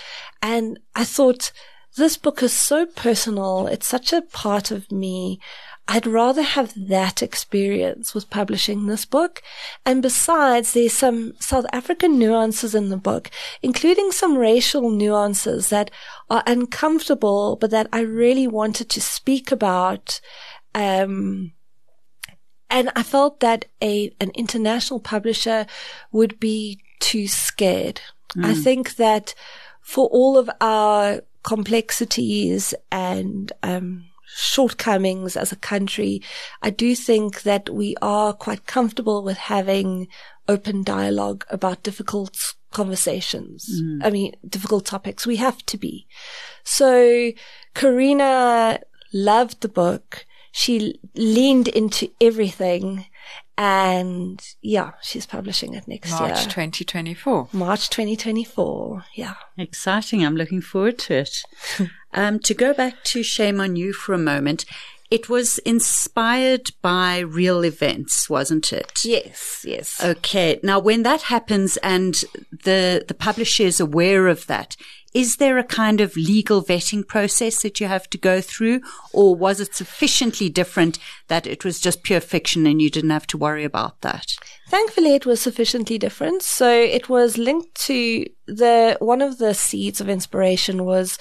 And 0.43 0.79
I 0.95 1.05
thought, 1.05 1.53
this 1.97 2.19
book 2.19 2.43
is 2.43 2.53
so 2.53 2.85
personal. 2.85 3.67
It's 3.67 3.89
such 3.89 4.13
a 4.13 4.21
part 4.21 4.71
of 4.71 4.93
me. 4.93 5.41
I'd 5.89 6.07
rather 6.07 6.43
have 6.43 6.75
that 6.77 7.23
experience 7.23 8.15
with 8.15 8.29
publishing 8.29 8.87
this 8.87 9.07
book. 9.07 9.41
And 9.87 10.03
besides, 10.03 10.75
there's 10.75 10.93
some 10.93 11.33
South 11.41 11.65
African 11.73 12.19
nuances 12.19 12.75
in 12.75 12.91
the 12.91 12.99
book, 12.99 13.31
including 13.63 14.13
some 14.13 14.37
racial 14.37 14.91
nuances 14.91 15.71
that 15.71 15.91
are 16.29 16.43
uncomfortable, 16.47 17.57
but 17.57 17.71
that 17.71 17.89
I 17.91 18.01
really 18.01 18.47
wanted 18.47 18.91
to 18.91 19.01
speak 19.01 19.51
about. 19.51 20.21
Um, 20.75 21.53
and 22.71 22.91
I 22.95 23.03
felt 23.03 23.41
that 23.41 23.67
a, 23.83 24.13
an 24.21 24.31
international 24.35 25.01
publisher 25.01 25.67
would 26.13 26.39
be 26.39 26.81
too 27.01 27.27
scared. 27.29 28.01
Mm. 28.37 28.45
I 28.45 28.55
think 28.55 28.97
that 28.97 29.35
for 29.81 30.09
all 30.09 30.37
of 30.37 30.51
our 30.61 31.23
complexities 31.43 32.75
and, 32.91 33.53
um, 33.63 34.05
shortcomings 34.31 35.37
as 35.37 35.53
a 35.53 35.57
country, 35.57 36.23
I 36.63 36.71
do 36.71 36.95
think 36.95 37.43
that 37.43 37.71
we 37.71 37.97
are 38.03 38.33
quite 38.33 38.67
comfortable 38.67 39.23
with 39.23 39.39
having 39.39 40.09
open 40.47 40.83
dialogue 40.83 41.45
about 41.51 41.83
difficult 41.83 42.55
conversations. 42.71 43.69
Mm. 43.83 44.05
I 44.05 44.11
mean, 44.11 44.35
difficult 44.47 44.85
topics. 44.87 45.27
We 45.27 45.37
have 45.37 45.65
to 45.67 45.79
be. 45.79 46.07
So 46.63 47.33
Karina 47.75 48.81
loved 49.13 49.63
the 49.63 49.69
book 49.69 50.27
she 50.53 50.99
leaned 51.15 51.69
into 51.69 52.11
everything. 52.21 53.07
And 53.57 54.41
yeah, 54.63 54.93
she's 55.03 55.27
publishing 55.27 55.75
it 55.75 55.89
next 55.89 56.11
March 56.11 56.21
year. 56.21 56.29
March 56.31 56.45
2024. 56.45 57.49
March 57.53 57.91
2024. 57.91 59.05
Yeah. 59.15 59.35
Exciting. 59.57 60.25
I'm 60.25 60.37
looking 60.37 60.61
forward 60.61 60.99
to 61.01 61.15
it. 61.15 61.43
um, 62.15 62.39
to 62.41 62.55
go 62.55 62.73
back 62.73 63.03
to 63.05 63.23
Shame 63.25 63.61
on 63.61 63.75
You 63.75 63.93
for 63.93 64.13
a 64.13 64.19
moment, 64.19 64.65
It 65.11 65.31
was 65.31 65.57
inspired 65.61 66.71
by 66.83 67.21
real 67.21 67.65
events, 67.65 68.29
wasn't 68.29 68.75
it? 68.75 69.01
Yes, 69.07 69.65
yes. 69.67 70.05
Okay. 70.05 70.61
Now, 70.63 70.79
when 70.79 71.03
that 71.03 71.23
happens 71.23 71.79
and 71.79 72.15
the, 72.65 73.05
the 73.09 73.15
publisher 73.15 73.63
is 73.63 73.81
aware 73.81 74.29
of 74.29 74.47
that, 74.49 74.77
is 75.19 75.39
there 75.39 75.59
a 75.59 75.65
kind 75.65 76.01
of 76.01 76.15
legal 76.15 76.63
vetting 76.63 77.05
process 77.05 77.63
that 77.63 77.81
you 77.81 77.89
have 77.89 78.09
to 78.11 78.17
go 78.17 78.41
through? 78.41 78.81
Or 79.13 79.35
was 79.35 79.59
it 79.59 79.75
sufficiently 79.75 80.49
different 80.49 81.01
that 81.27 81.45
it 81.45 81.65
was 81.65 81.81
just 81.81 82.05
pure 82.05 82.21
fiction 82.21 82.69
and 82.69 82.81
you 82.81 82.89
didn't 82.89 83.11
have 83.11 83.27
to 83.29 83.37
worry 83.37 83.65
about 83.65 84.01
that? 84.03 84.37
Thankfully, 84.69 85.17
it 85.17 85.27
was 85.27 85.41
sufficiently 85.41 85.99
different. 85.99 86.45
So 86.45 86.71
it 86.71 87.09
was 87.09 87.37
linked 87.37 87.75
to 87.87 88.27
the, 88.47 88.97
one 89.01 89.21
of 89.21 89.39
the 89.39 89.55
seeds 89.55 90.01
of 90.01 90.09
inspiration 90.09 90.85
was 90.85 91.19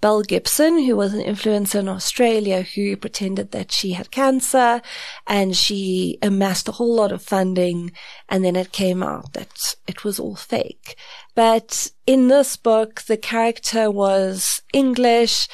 Belle 0.00 0.22
Gibson, 0.22 0.84
who 0.84 0.96
was 0.96 1.12
an 1.12 1.22
influencer 1.22 1.80
in 1.80 1.88
Australia 1.88 2.62
who 2.62 2.96
pretended 2.96 3.50
that 3.50 3.70
she 3.70 3.92
had 3.92 4.10
cancer 4.10 4.80
and 5.26 5.54
she 5.54 6.18
amassed 6.22 6.68
a 6.68 6.72
whole 6.72 6.94
lot 6.94 7.12
of 7.12 7.20
funding 7.22 7.92
and 8.28 8.44
then 8.44 8.56
it 8.56 8.72
came 8.72 9.02
out 9.02 9.34
that 9.34 9.74
it 9.86 10.04
was 10.04 10.18
all 10.18 10.36
fake. 10.36 10.96
But 11.40 11.90
in 12.06 12.28
this 12.28 12.58
book, 12.58 13.00
the 13.08 13.16
character 13.16 13.90
was 13.90 14.60
English 14.74 15.48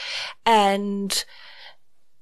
and 0.44 1.24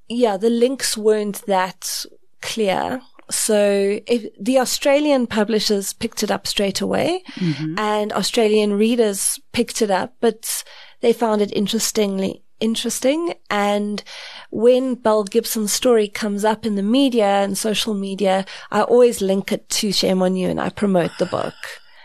yeah, 0.06 0.36
the 0.36 0.50
links 0.50 0.98
weren't 0.98 1.40
that 1.46 2.04
clear. 2.42 3.00
So 3.30 4.00
if 4.06 4.26
the 4.38 4.58
Australian 4.58 5.26
publishers 5.26 5.94
picked 5.94 6.22
it 6.22 6.30
up 6.30 6.46
straight 6.46 6.82
away 6.82 7.22
mm-hmm. 7.36 7.78
and 7.78 8.12
Australian 8.12 8.74
readers 8.74 9.40
picked 9.52 9.80
it 9.80 9.90
up, 9.90 10.12
but 10.20 10.62
they 11.00 11.14
found 11.14 11.40
it 11.40 11.50
interestingly 11.56 12.42
interesting. 12.60 13.32
And 13.48 14.04
when 14.50 14.94
Belle 14.94 15.24
Gibson's 15.24 15.72
story 15.72 16.08
comes 16.08 16.44
up 16.44 16.66
in 16.66 16.74
the 16.74 16.82
media 16.82 17.42
and 17.42 17.56
social 17.56 17.94
media, 17.94 18.44
I 18.70 18.82
always 18.82 19.22
link 19.22 19.52
it 19.52 19.70
to 19.70 19.90
Shame 19.90 20.20
on 20.20 20.36
You 20.36 20.50
and 20.50 20.60
I 20.60 20.68
promote 20.68 21.12
the 21.18 21.24
book. 21.24 21.54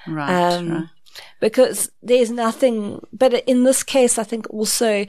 Right, 0.08 0.54
um, 0.54 0.72
right. 0.72 0.84
Because 1.40 1.92
there's 2.02 2.32
nothing, 2.32 3.06
but 3.14 3.34
in 3.46 3.64
this 3.64 3.84
case, 3.84 4.18
I 4.18 4.24
think 4.24 4.50
also 4.50 5.06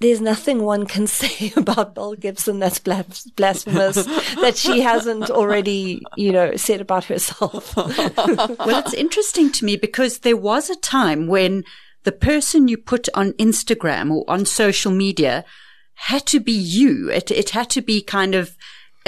there's 0.00 0.20
nothing 0.20 0.62
one 0.62 0.86
can 0.86 1.06
say 1.06 1.52
about 1.56 1.94
Belle 1.94 2.14
Gibson 2.14 2.58
that's 2.58 2.78
blasphemous 2.78 4.04
that 4.40 4.56
she 4.56 4.80
hasn't 4.80 5.30
already, 5.30 6.02
you 6.16 6.32
know, 6.32 6.56
said 6.56 6.80
about 6.80 7.04
herself. 7.04 7.76
well, 7.76 8.78
it's 8.78 8.94
interesting 8.94 9.50
to 9.52 9.64
me 9.64 9.76
because 9.76 10.20
there 10.20 10.36
was 10.36 10.70
a 10.70 10.76
time 10.76 11.26
when 11.26 11.64
the 12.04 12.12
person 12.12 12.68
you 12.68 12.76
put 12.78 13.08
on 13.14 13.32
Instagram 13.32 14.10
or 14.12 14.24
on 14.28 14.46
social 14.46 14.92
media 14.92 15.44
had 15.94 16.24
to 16.26 16.38
be 16.38 16.52
you. 16.52 17.10
It, 17.10 17.30
it 17.30 17.50
had 17.50 17.68
to 17.70 17.82
be 17.82 18.00
kind 18.00 18.34
of 18.34 18.56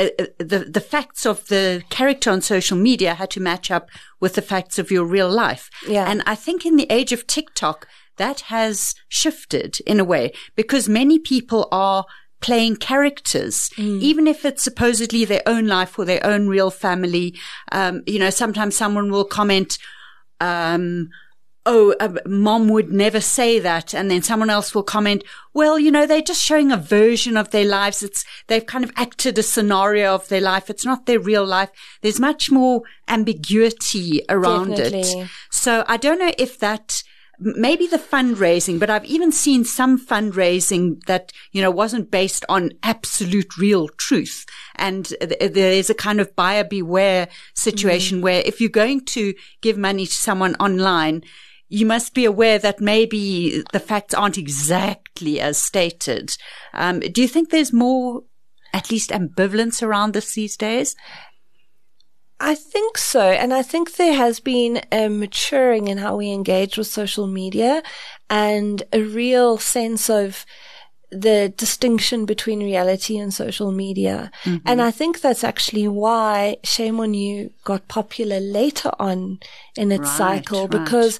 uh, 0.00 0.26
the 0.38 0.58
the 0.60 0.80
facts 0.80 1.26
of 1.26 1.46
the 1.48 1.82
character 1.90 2.30
on 2.30 2.40
social 2.40 2.76
media 2.76 3.14
had 3.14 3.30
to 3.30 3.40
match 3.40 3.70
up 3.70 3.88
with 4.20 4.34
the 4.34 4.42
facts 4.42 4.78
of 4.78 4.90
your 4.90 5.04
real 5.04 5.30
life. 5.30 5.70
Yeah. 5.86 6.10
And 6.10 6.22
I 6.26 6.34
think 6.34 6.64
in 6.64 6.76
the 6.76 6.86
age 6.90 7.12
of 7.12 7.26
TikTok, 7.26 7.86
that 8.16 8.40
has 8.40 8.94
shifted 9.08 9.80
in 9.86 9.98
a 9.98 10.04
way 10.04 10.32
because 10.54 10.88
many 10.88 11.18
people 11.18 11.68
are 11.72 12.04
playing 12.40 12.76
characters, 12.76 13.70
mm. 13.76 14.00
even 14.00 14.26
if 14.26 14.44
it's 14.44 14.62
supposedly 14.62 15.24
their 15.24 15.42
own 15.46 15.66
life 15.66 15.98
or 15.98 16.04
their 16.04 16.24
own 16.24 16.48
real 16.48 16.70
family. 16.70 17.34
Um, 17.72 18.02
you 18.06 18.18
know, 18.18 18.30
sometimes 18.30 18.76
someone 18.76 19.10
will 19.10 19.24
comment, 19.24 19.78
um, 20.40 21.10
oh, 21.66 21.94
uh, 22.00 22.16
mom 22.26 22.68
would 22.68 22.90
never 22.90 23.20
say 23.20 23.58
that. 23.58 23.94
And 23.94 24.10
then 24.10 24.22
someone 24.22 24.50
else 24.50 24.74
will 24.74 24.82
comment, 24.82 25.24
well, 25.52 25.78
you 25.78 25.90
know, 25.90 26.06
they're 26.06 26.22
just 26.22 26.42
showing 26.42 26.72
a 26.72 26.76
version 26.76 27.36
of 27.36 27.50
their 27.50 27.66
lives. 27.66 28.02
It's, 28.02 28.24
they've 28.46 28.64
kind 28.64 28.84
of 28.84 28.92
acted 28.96 29.38
a 29.38 29.42
scenario 29.42 30.14
of 30.14 30.28
their 30.28 30.40
life. 30.40 30.70
It's 30.70 30.86
not 30.86 31.06
their 31.06 31.20
real 31.20 31.44
life. 31.44 31.70
There's 32.00 32.18
much 32.18 32.50
more 32.50 32.82
ambiguity 33.08 34.22
around 34.28 34.76
Definitely. 34.76 35.22
it. 35.22 35.28
So 35.50 35.84
I 35.86 35.96
don't 35.96 36.18
know 36.18 36.32
if 36.38 36.58
that, 36.60 37.02
maybe 37.38 37.86
the 37.86 37.98
fundraising, 37.98 38.78
but 38.78 38.90
I've 38.90 39.04
even 39.04 39.32
seen 39.32 39.64
some 39.64 39.98
fundraising 39.98 41.02
that, 41.04 41.32
you 41.52 41.60
know, 41.62 41.70
wasn't 41.70 42.10
based 42.10 42.44
on 42.48 42.72
absolute 42.82 43.56
real 43.58 43.88
truth. 43.88 44.46
And 44.76 45.06
th- 45.06 45.52
there 45.52 45.72
is 45.72 45.90
a 45.90 45.94
kind 45.94 46.20
of 46.20 46.34
buyer 46.36 46.64
beware 46.64 47.28
situation 47.54 48.18
mm. 48.18 48.22
where 48.22 48.42
if 48.44 48.60
you're 48.60 48.70
going 48.70 49.04
to 49.06 49.34
give 49.60 49.76
money 49.76 50.06
to 50.06 50.14
someone 50.14 50.54
online, 50.56 51.22
you 51.70 51.86
must 51.86 52.14
be 52.14 52.24
aware 52.24 52.58
that 52.58 52.80
maybe 52.80 53.62
the 53.72 53.80
facts 53.80 54.12
aren't 54.12 54.36
exactly 54.36 55.40
as 55.40 55.56
stated. 55.56 56.36
Um, 56.74 57.00
do 57.00 57.22
you 57.22 57.28
think 57.28 57.50
there's 57.50 57.72
more, 57.72 58.22
at 58.74 58.90
least 58.90 59.10
ambivalence 59.10 59.82
around 59.82 60.12
this 60.12 60.34
these 60.34 60.56
days? 60.56 60.96
I 62.40 62.54
think 62.54 62.98
so. 62.98 63.20
And 63.20 63.54
I 63.54 63.62
think 63.62 63.96
there 63.96 64.14
has 64.14 64.40
been 64.40 64.80
a 64.90 65.08
maturing 65.08 65.88
in 65.88 65.98
how 65.98 66.16
we 66.16 66.32
engage 66.32 66.76
with 66.76 66.86
social 66.88 67.26
media 67.26 67.82
and 68.28 68.82
a 68.92 69.02
real 69.02 69.56
sense 69.58 70.10
of 70.10 70.44
the 71.10 71.52
distinction 71.56 72.24
between 72.24 72.60
reality 72.62 73.18
and 73.18 73.34
social 73.34 73.72
media. 73.72 74.30
Mm-hmm. 74.44 74.66
And 74.66 74.80
I 74.80 74.90
think 74.90 75.20
that's 75.20 75.44
actually 75.44 75.88
why 75.88 76.56
Shame 76.62 77.00
on 77.00 77.14
You 77.14 77.52
got 77.64 77.88
popular 77.88 78.40
later 78.40 78.90
on 78.98 79.40
in 79.76 79.90
its 79.92 80.08
right, 80.08 80.44
cycle 80.46 80.62
right. 80.62 80.70
because 80.70 81.18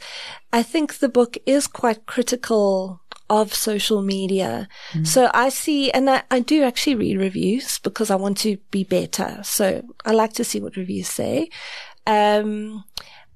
I 0.52 0.62
think 0.62 0.98
the 0.98 1.08
book 1.08 1.36
is 1.46 1.66
quite 1.66 2.06
critical 2.06 3.00
of 3.28 3.54
social 3.54 4.02
media. 4.02 4.68
Mm. 4.92 5.06
So 5.06 5.30
I 5.32 5.50
see, 5.50 5.90
and 5.92 6.10
I, 6.10 6.22
I, 6.32 6.40
do 6.40 6.64
actually 6.64 6.96
read 6.96 7.16
reviews 7.16 7.78
because 7.78 8.10
I 8.10 8.16
want 8.16 8.38
to 8.38 8.56
be 8.72 8.82
better. 8.82 9.38
So 9.44 9.82
I 10.04 10.10
like 10.10 10.32
to 10.34 10.44
see 10.44 10.60
what 10.60 10.76
reviews 10.76 11.08
say. 11.08 11.48
Um, 12.08 12.84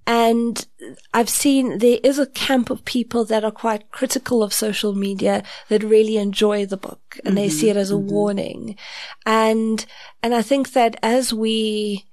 and 0.07 0.67
I've 1.15 1.31
seen 1.31 1.79
there 1.79 1.99
is 2.03 2.19
a 2.19 2.27
camp 2.27 2.69
of 2.71 2.85
people 2.85 3.25
that 3.27 3.45
are 3.45 3.51
quite 3.51 3.91
critical 3.91 4.43
of 4.43 4.53
social 4.53 4.95
media 4.95 5.43
that 5.69 5.83
really 5.83 6.19
enjoy 6.19 6.67
the 6.67 6.77
book 6.77 7.19
and 7.25 7.29
mm-hmm, 7.29 7.37
they 7.37 7.49
see 7.49 7.71
it 7.71 7.77
as 7.77 7.91
a 7.91 7.95
mm-hmm. 7.95 8.11
warning. 8.11 8.77
And, 9.25 9.85
and 10.23 10.35
I 10.35 10.43
think 10.43 10.73
that 10.73 10.97
as 11.03 11.33
we, 11.33 12.05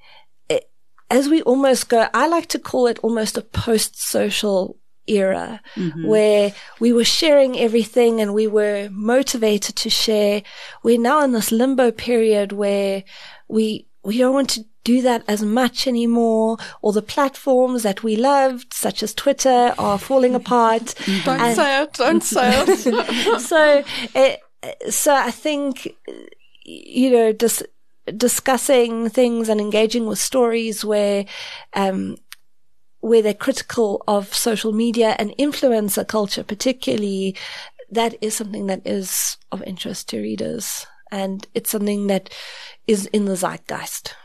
as 1.10 1.28
we 1.28 1.42
almost 1.42 1.89
go, 1.89 2.08
I 2.14 2.28
like 2.28 2.48
to 2.48 2.60
call 2.60 2.88
it 2.88 3.00
almost 3.00 3.38
a 3.38 3.42
post 3.42 4.02
social 4.02 4.78
era 5.06 5.60
mm-hmm. 5.76 6.08
where 6.08 6.54
we 6.80 6.94
were 6.94 7.04
sharing 7.04 7.60
everything 7.60 8.22
and 8.22 8.34
we 8.34 8.48
were 8.48 8.88
motivated 8.89 9.76
to 9.76 9.89
share. 9.89 10.44
We're 10.84 11.00
now 11.00 11.22
in 11.24 11.34
this 11.34 11.52
limbo 11.52 11.92
period 11.92 12.54
where 12.54 13.04
we, 13.50 13.88
we 14.04 14.18
don't 14.18 14.34
want 14.34 14.52
to 14.52 14.66
do 14.84 15.02
that 15.02 15.24
as 15.28 15.42
much 15.44 15.88
anymore, 15.88 16.58
or 16.82 16.94
the 16.94 17.02
platforms 17.02 17.84
that 17.84 18.04
we 18.04 18.16
loved, 18.16 18.74
such 18.74 19.04
as 19.04 19.14
Twitter, 19.14 19.74
are 19.78 20.00
falling 20.00 20.36
apart. 20.36 20.96
don't 21.26 21.40
and 21.40 21.56
say 21.56 21.84
it, 21.84 21.94
don't 21.94 22.24
say 22.24 22.64
it. 22.68 23.42
so, 23.42 23.84
it, 24.16 24.40
so 24.92 25.14
I 25.14 25.32
think, 25.32 25.96
you 26.64 27.12
know, 27.12 27.32
dis- 27.32 27.64
discussing 28.18 29.10
things 29.10 29.50
and 29.50 29.62
engaging 29.62 30.08
with 30.08 30.20
stories 30.20 30.84
where, 30.84 31.26
um, 31.74 32.18
where 33.02 33.22
they're 33.22 33.34
critical 33.34 34.04
of 34.08 34.34
social 34.34 34.72
media 34.72 35.16
and 35.20 35.36
influencer 35.38 36.08
culture, 36.08 36.44
particularly, 36.44 37.36
that 37.92 38.16
is 38.22 38.36
something 38.36 38.68
that 38.68 38.82
is 38.86 39.38
of 39.52 39.62
interest 39.64 40.10
to 40.10 40.22
readers. 40.22 40.88
And 41.12 41.46
it's 41.54 41.70
something 41.70 42.08
that 42.08 42.34
is 42.88 43.06
in 43.08 43.26
the 43.26 43.36
zeitgeist. 43.36 44.16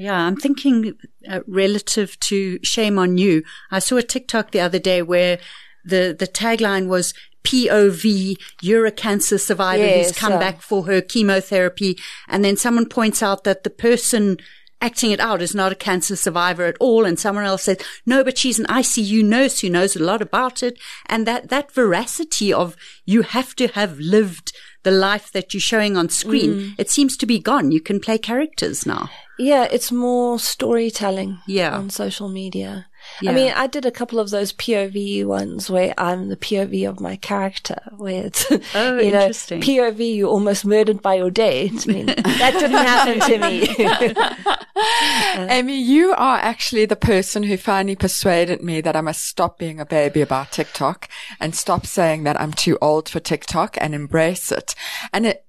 Yeah, 0.00 0.18
I'm 0.18 0.36
thinking 0.36 0.94
uh, 1.28 1.40
relative 1.46 2.18
to 2.20 2.58
shame 2.62 2.98
on 2.98 3.18
you. 3.18 3.42
I 3.70 3.80
saw 3.80 3.96
a 3.96 4.02
TikTok 4.02 4.50
the 4.50 4.60
other 4.60 4.78
day 4.78 5.02
where 5.02 5.38
the, 5.84 6.16
the 6.18 6.26
tagline 6.26 6.88
was 6.88 7.12
POV, 7.44 8.36
you're 8.62 8.86
a 8.86 8.92
cancer 8.92 9.36
survivor 9.36 9.84
yes, 9.84 10.08
who's 10.08 10.18
come 10.18 10.38
back 10.38 10.62
for 10.62 10.86
her 10.86 11.02
chemotherapy. 11.02 11.98
And 12.28 12.42
then 12.42 12.56
someone 12.56 12.86
points 12.86 13.22
out 13.22 13.44
that 13.44 13.62
the 13.62 13.68
person 13.68 14.38
acting 14.80 15.10
it 15.10 15.20
out 15.20 15.42
is 15.42 15.54
not 15.54 15.72
a 15.72 15.76
cancer 15.76 16.16
survivor 16.16 16.64
at 16.64 16.78
all. 16.80 17.04
And 17.04 17.20
someone 17.20 17.44
else 17.44 17.64
says, 17.64 17.76
no, 18.06 18.24
but 18.24 18.38
she's 18.38 18.58
an 18.58 18.66
ICU 18.66 19.22
nurse 19.22 19.60
who 19.60 19.68
knows 19.68 19.96
a 19.96 20.02
lot 20.02 20.22
about 20.22 20.62
it. 20.62 20.78
And 21.06 21.26
that, 21.26 21.50
that 21.50 21.72
veracity 21.72 22.54
of 22.54 22.74
you 23.04 23.20
have 23.20 23.54
to 23.56 23.68
have 23.68 23.98
lived 23.98 24.54
the 24.82 24.90
life 24.90 25.30
that 25.32 25.52
you're 25.52 25.60
showing 25.60 25.96
on 25.96 26.08
screen, 26.08 26.54
mm. 26.54 26.74
it 26.78 26.88
seems 26.88 27.18
to 27.18 27.26
be 27.26 27.38
gone. 27.38 27.70
You 27.70 27.82
can 27.82 28.00
play 28.00 28.16
characters 28.16 28.86
now. 28.86 29.10
Yeah, 29.40 29.66
it's 29.70 29.90
more 29.90 30.38
storytelling 30.38 31.38
yeah. 31.46 31.74
on 31.74 31.88
social 31.88 32.28
media. 32.28 32.86
Yeah. 33.22 33.30
I 33.30 33.34
mean, 33.34 33.52
I 33.56 33.66
did 33.66 33.86
a 33.86 33.90
couple 33.90 34.18
of 34.18 34.28
those 34.28 34.52
POV 34.52 35.24
ones 35.24 35.70
where 35.70 35.94
I'm 35.96 36.28
the 36.28 36.36
POV 36.36 36.86
of 36.86 37.00
my 37.00 37.16
character, 37.16 37.80
where 37.96 38.26
it's, 38.26 38.44
oh, 38.74 38.98
you 39.00 39.12
know. 39.12 39.28
POV, 39.30 40.14
you 40.14 40.28
almost 40.28 40.66
murdered 40.66 41.00
by 41.00 41.14
your 41.14 41.30
date. 41.30 41.88
I 41.88 41.92
mean, 41.92 42.06
that 42.06 42.52
didn't 42.52 42.72
happen 42.72 43.20
to 43.20 43.38
me. 43.38 44.46
uh, 44.76 45.46
Amy, 45.50 45.80
you 45.80 46.12
are 46.12 46.36
actually 46.36 46.84
the 46.84 46.94
person 46.94 47.42
who 47.42 47.56
finally 47.56 47.96
persuaded 47.96 48.62
me 48.62 48.82
that 48.82 48.94
I 48.94 49.00
must 49.00 49.22
stop 49.22 49.58
being 49.58 49.80
a 49.80 49.86
baby 49.86 50.20
about 50.20 50.52
TikTok 50.52 51.08
and 51.40 51.54
stop 51.54 51.86
saying 51.86 52.24
that 52.24 52.38
I'm 52.38 52.52
too 52.52 52.76
old 52.82 53.08
for 53.08 53.20
TikTok 53.20 53.78
and 53.80 53.94
embrace 53.94 54.52
it. 54.52 54.74
And 55.14 55.26
it, 55.26 55.46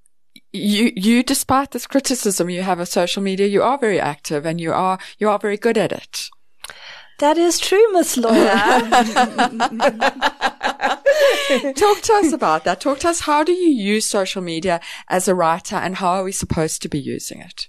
you, 0.53 0.91
you, 0.95 1.23
despite 1.23 1.71
this 1.71 1.87
criticism 1.87 2.49
you 2.49 2.61
have 2.61 2.79
of 2.79 2.87
social 2.87 3.23
media, 3.23 3.47
you 3.47 3.63
are 3.63 3.77
very 3.77 3.99
active 3.99 4.45
and 4.45 4.59
you 4.59 4.73
are, 4.73 4.99
you 5.17 5.29
are 5.29 5.39
very 5.39 5.57
good 5.57 5.77
at 5.77 5.91
it. 5.91 6.29
That 7.19 7.37
is 7.37 7.59
true, 7.59 7.93
Miss 7.93 8.17
Laura. 8.17 8.35
Talk 11.75 12.01
to 12.01 12.13
us 12.13 12.33
about 12.33 12.63
that. 12.63 12.81
Talk 12.81 12.99
to 12.99 13.09
us. 13.09 13.21
How 13.21 13.43
do 13.43 13.51
you 13.51 13.69
use 13.69 14.07
social 14.07 14.41
media 14.41 14.81
as 15.07 15.27
a 15.27 15.35
writer 15.35 15.75
and 15.75 15.97
how 15.97 16.13
are 16.13 16.23
we 16.23 16.31
supposed 16.31 16.81
to 16.81 16.89
be 16.89 16.99
using 16.99 17.39
it? 17.39 17.67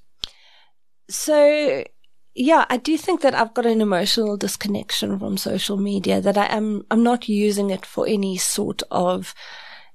So, 1.11 1.85
yeah, 2.35 2.65
I 2.71 2.79
do 2.79 2.97
think 2.97 3.21
that 3.21 3.35
I've 3.35 3.53
got 3.53 3.67
an 3.67 3.83
emotional 3.83 4.39
disconnection 4.39 5.19
from 5.19 5.37
social 5.37 5.77
media 5.77 6.23
that 6.23 6.39
I 6.39 6.47
am, 6.47 6.87
I'm 6.91 7.03
not 7.03 7.29
using 7.29 7.69
it 7.69 7.85
for 7.85 8.07
any 8.07 8.39
sort 8.39 8.83
of 8.91 9.35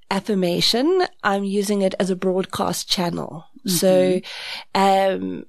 affirmation. 0.10 1.04
I'm 1.24 1.44
using 1.44 1.82
it 1.82 1.96
as 2.00 2.10
a 2.10 2.16
broadcast 2.16 2.90
channel. 2.90 3.46
Mm-hmm. 3.68 3.70
So, 3.70 4.22
um, 4.76 5.46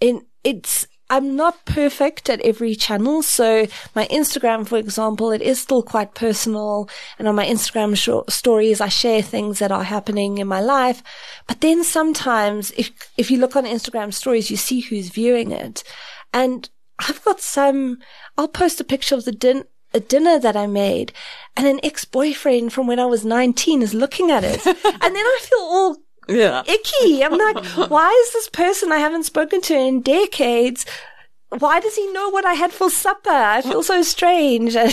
in, 0.00 0.24
it's, 0.44 0.86
I'm 1.10 1.36
not 1.36 1.64
perfect 1.64 2.28
at 2.28 2.40
every 2.42 2.74
channel. 2.74 3.22
So 3.22 3.66
my 3.94 4.06
Instagram, 4.08 4.68
for 4.68 4.76
example, 4.76 5.30
it 5.30 5.40
is 5.40 5.58
still 5.58 5.82
quite 5.82 6.14
personal. 6.14 6.88
And 7.18 7.26
on 7.26 7.34
my 7.34 7.46
Instagram 7.46 7.96
sh- 7.96 8.32
stories, 8.32 8.80
I 8.80 8.88
share 8.88 9.22
things 9.22 9.58
that 9.58 9.72
are 9.72 9.84
happening 9.84 10.38
in 10.38 10.46
my 10.46 10.60
life. 10.60 11.02
But 11.46 11.62
then 11.62 11.82
sometimes 11.82 12.72
if, 12.72 12.90
if 13.16 13.30
you 13.30 13.38
look 13.38 13.56
on 13.56 13.64
Instagram 13.64 14.12
stories, 14.12 14.50
you 14.50 14.56
see 14.56 14.80
who's 14.80 15.08
viewing 15.08 15.50
it. 15.50 15.82
And 16.34 16.68
I've 16.98 17.24
got 17.24 17.40
some, 17.40 17.98
I'll 18.36 18.48
post 18.48 18.80
a 18.80 18.84
picture 18.84 19.14
of 19.14 19.24
the 19.24 19.32
din- 19.32 19.64
a 19.94 20.00
dinner 20.00 20.38
that 20.38 20.56
I 20.56 20.66
made 20.66 21.12
and 21.56 21.66
an 21.66 21.80
ex-boyfriend 21.82 22.72
from 22.72 22.86
when 22.86 22.98
I 22.98 23.06
was 23.06 23.24
19 23.24 23.82
is 23.82 23.94
looking 23.94 24.30
at 24.30 24.44
it. 24.44 24.64
and 24.66 24.76
then 24.76 25.16
I 25.16 25.38
feel 25.42 25.58
all 25.58 25.96
yeah. 26.28 26.62
icky. 26.66 27.24
I'm 27.24 27.38
like, 27.38 27.64
why 27.90 28.08
is 28.26 28.32
this 28.32 28.48
person 28.48 28.92
I 28.92 28.98
haven't 28.98 29.24
spoken 29.24 29.60
to 29.62 29.74
in 29.74 30.02
decades? 30.02 30.84
Why 31.50 31.80
does 31.80 31.96
he 31.96 32.12
know 32.12 32.28
what 32.28 32.44
I 32.44 32.52
had 32.52 32.72
for 32.72 32.90
supper? 32.90 33.30
I 33.30 33.62
feel 33.62 33.82
so 33.82 34.02
strange. 34.02 34.76
And, 34.76 34.92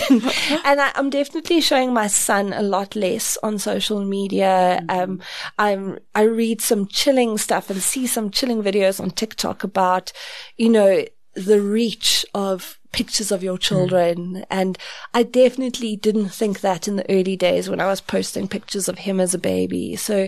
and 0.64 0.80
I, 0.80 0.90
am 0.94 1.10
definitely 1.10 1.60
showing 1.60 1.92
my 1.92 2.06
son 2.06 2.54
a 2.54 2.62
lot 2.62 2.96
less 2.96 3.36
on 3.42 3.58
social 3.58 4.02
media. 4.02 4.80
Mm-hmm. 4.82 4.98
Um, 4.98 5.20
I'm, 5.58 5.98
I 6.14 6.22
read 6.22 6.62
some 6.62 6.86
chilling 6.86 7.36
stuff 7.36 7.68
and 7.68 7.82
see 7.82 8.06
some 8.06 8.30
chilling 8.30 8.62
videos 8.62 9.00
on 9.00 9.10
TikTok 9.10 9.64
about, 9.64 10.12
you 10.56 10.70
know, 10.70 11.04
the 11.34 11.60
reach 11.60 12.24
of 12.32 12.78
pictures 12.96 13.30
of 13.30 13.42
your 13.42 13.58
children. 13.58 14.18
Mm. 14.36 14.44
And 14.50 14.78
I 15.12 15.22
definitely 15.22 15.96
didn't 15.96 16.30
think 16.30 16.60
that 16.60 16.88
in 16.88 16.96
the 16.96 17.10
early 17.10 17.36
days 17.36 17.68
when 17.68 17.80
I 17.80 17.86
was 17.86 18.00
posting 18.00 18.48
pictures 18.48 18.88
of 18.88 18.98
him 18.98 19.20
as 19.20 19.34
a 19.34 19.38
baby. 19.38 19.96
So, 19.96 20.26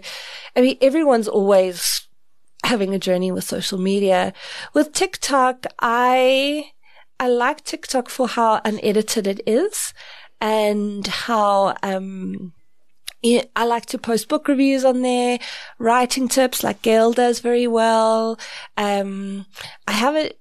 I 0.55 0.61
mean, 0.61 0.77
everyone's 0.81 1.29
always 1.29 2.07
having 2.65 2.95
a 2.95 2.99
journey 2.99 3.33
with 3.33 3.45
social 3.45 3.79
media. 3.79 4.35
With 4.75 4.93
TikTok, 4.93 5.65
I, 5.81 6.71
I 7.19 7.29
like 7.29 7.65
TikTok 7.65 8.11
for 8.11 8.29
how 8.29 8.61
unedited 8.65 9.27
it 9.27 9.41
is 9.47 9.95
and 10.41 11.07
how, 11.07 11.75
um, 11.83 12.53
I 13.57 13.65
like 13.65 13.87
to 13.87 13.99
post 13.99 14.29
book 14.29 14.47
reviews 14.47 14.85
on 14.85 15.03
there, 15.03 15.41
writing 15.79 16.29
tips 16.29 16.63
like 16.63 16.83
Gail 16.83 17.13
does 17.13 17.41
very 17.41 17.67
well. 17.67 18.39
Um, 18.77 19.47
I 19.89 19.93
have 19.93 20.15
it. 20.15 20.39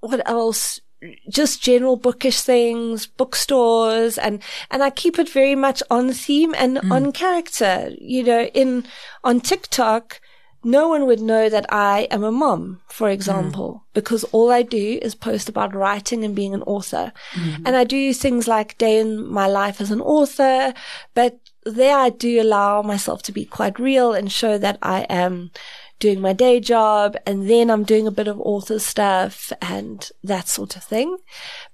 What 0.00 0.20
else? 0.28 0.81
Just 1.28 1.62
general 1.62 1.96
bookish 1.96 2.40
things, 2.40 3.06
bookstores, 3.06 4.18
and, 4.18 4.42
and 4.70 4.82
I 4.82 4.90
keep 4.90 5.18
it 5.18 5.28
very 5.28 5.54
much 5.54 5.82
on 5.90 6.12
theme 6.12 6.54
and 6.56 6.78
mm. 6.78 6.90
on 6.90 7.12
character. 7.12 7.90
You 7.98 8.22
know, 8.22 8.44
in, 8.44 8.84
on 9.24 9.40
TikTok, 9.40 10.20
no 10.64 10.88
one 10.88 11.06
would 11.06 11.20
know 11.20 11.48
that 11.48 11.66
I 11.72 12.02
am 12.10 12.22
a 12.22 12.30
mom, 12.30 12.80
for 12.88 13.10
example, 13.10 13.82
mm. 13.82 13.94
because 13.94 14.24
all 14.24 14.52
I 14.52 14.62
do 14.62 14.98
is 15.02 15.14
post 15.14 15.48
about 15.48 15.74
writing 15.74 16.24
and 16.24 16.36
being 16.36 16.54
an 16.54 16.62
author. 16.62 17.12
Mm. 17.32 17.62
And 17.66 17.76
I 17.76 17.84
do 17.84 18.12
things 18.14 18.46
like 18.46 18.78
day 18.78 18.98
in 18.98 19.26
my 19.26 19.48
life 19.48 19.80
as 19.80 19.90
an 19.90 20.00
author, 20.00 20.72
but 21.14 21.38
there 21.64 21.96
I 21.96 22.10
do 22.10 22.40
allow 22.40 22.82
myself 22.82 23.22
to 23.24 23.32
be 23.32 23.44
quite 23.44 23.78
real 23.78 24.12
and 24.12 24.30
show 24.30 24.58
that 24.58 24.78
I 24.82 25.02
am 25.02 25.50
doing 26.02 26.20
my 26.20 26.32
day 26.32 26.58
job 26.58 27.16
and 27.24 27.48
then 27.48 27.70
I'm 27.70 27.84
doing 27.84 28.08
a 28.08 28.10
bit 28.10 28.26
of 28.26 28.40
author 28.40 28.80
stuff 28.80 29.52
and 29.62 30.10
that 30.24 30.48
sort 30.48 30.74
of 30.74 30.82
thing. 30.82 31.16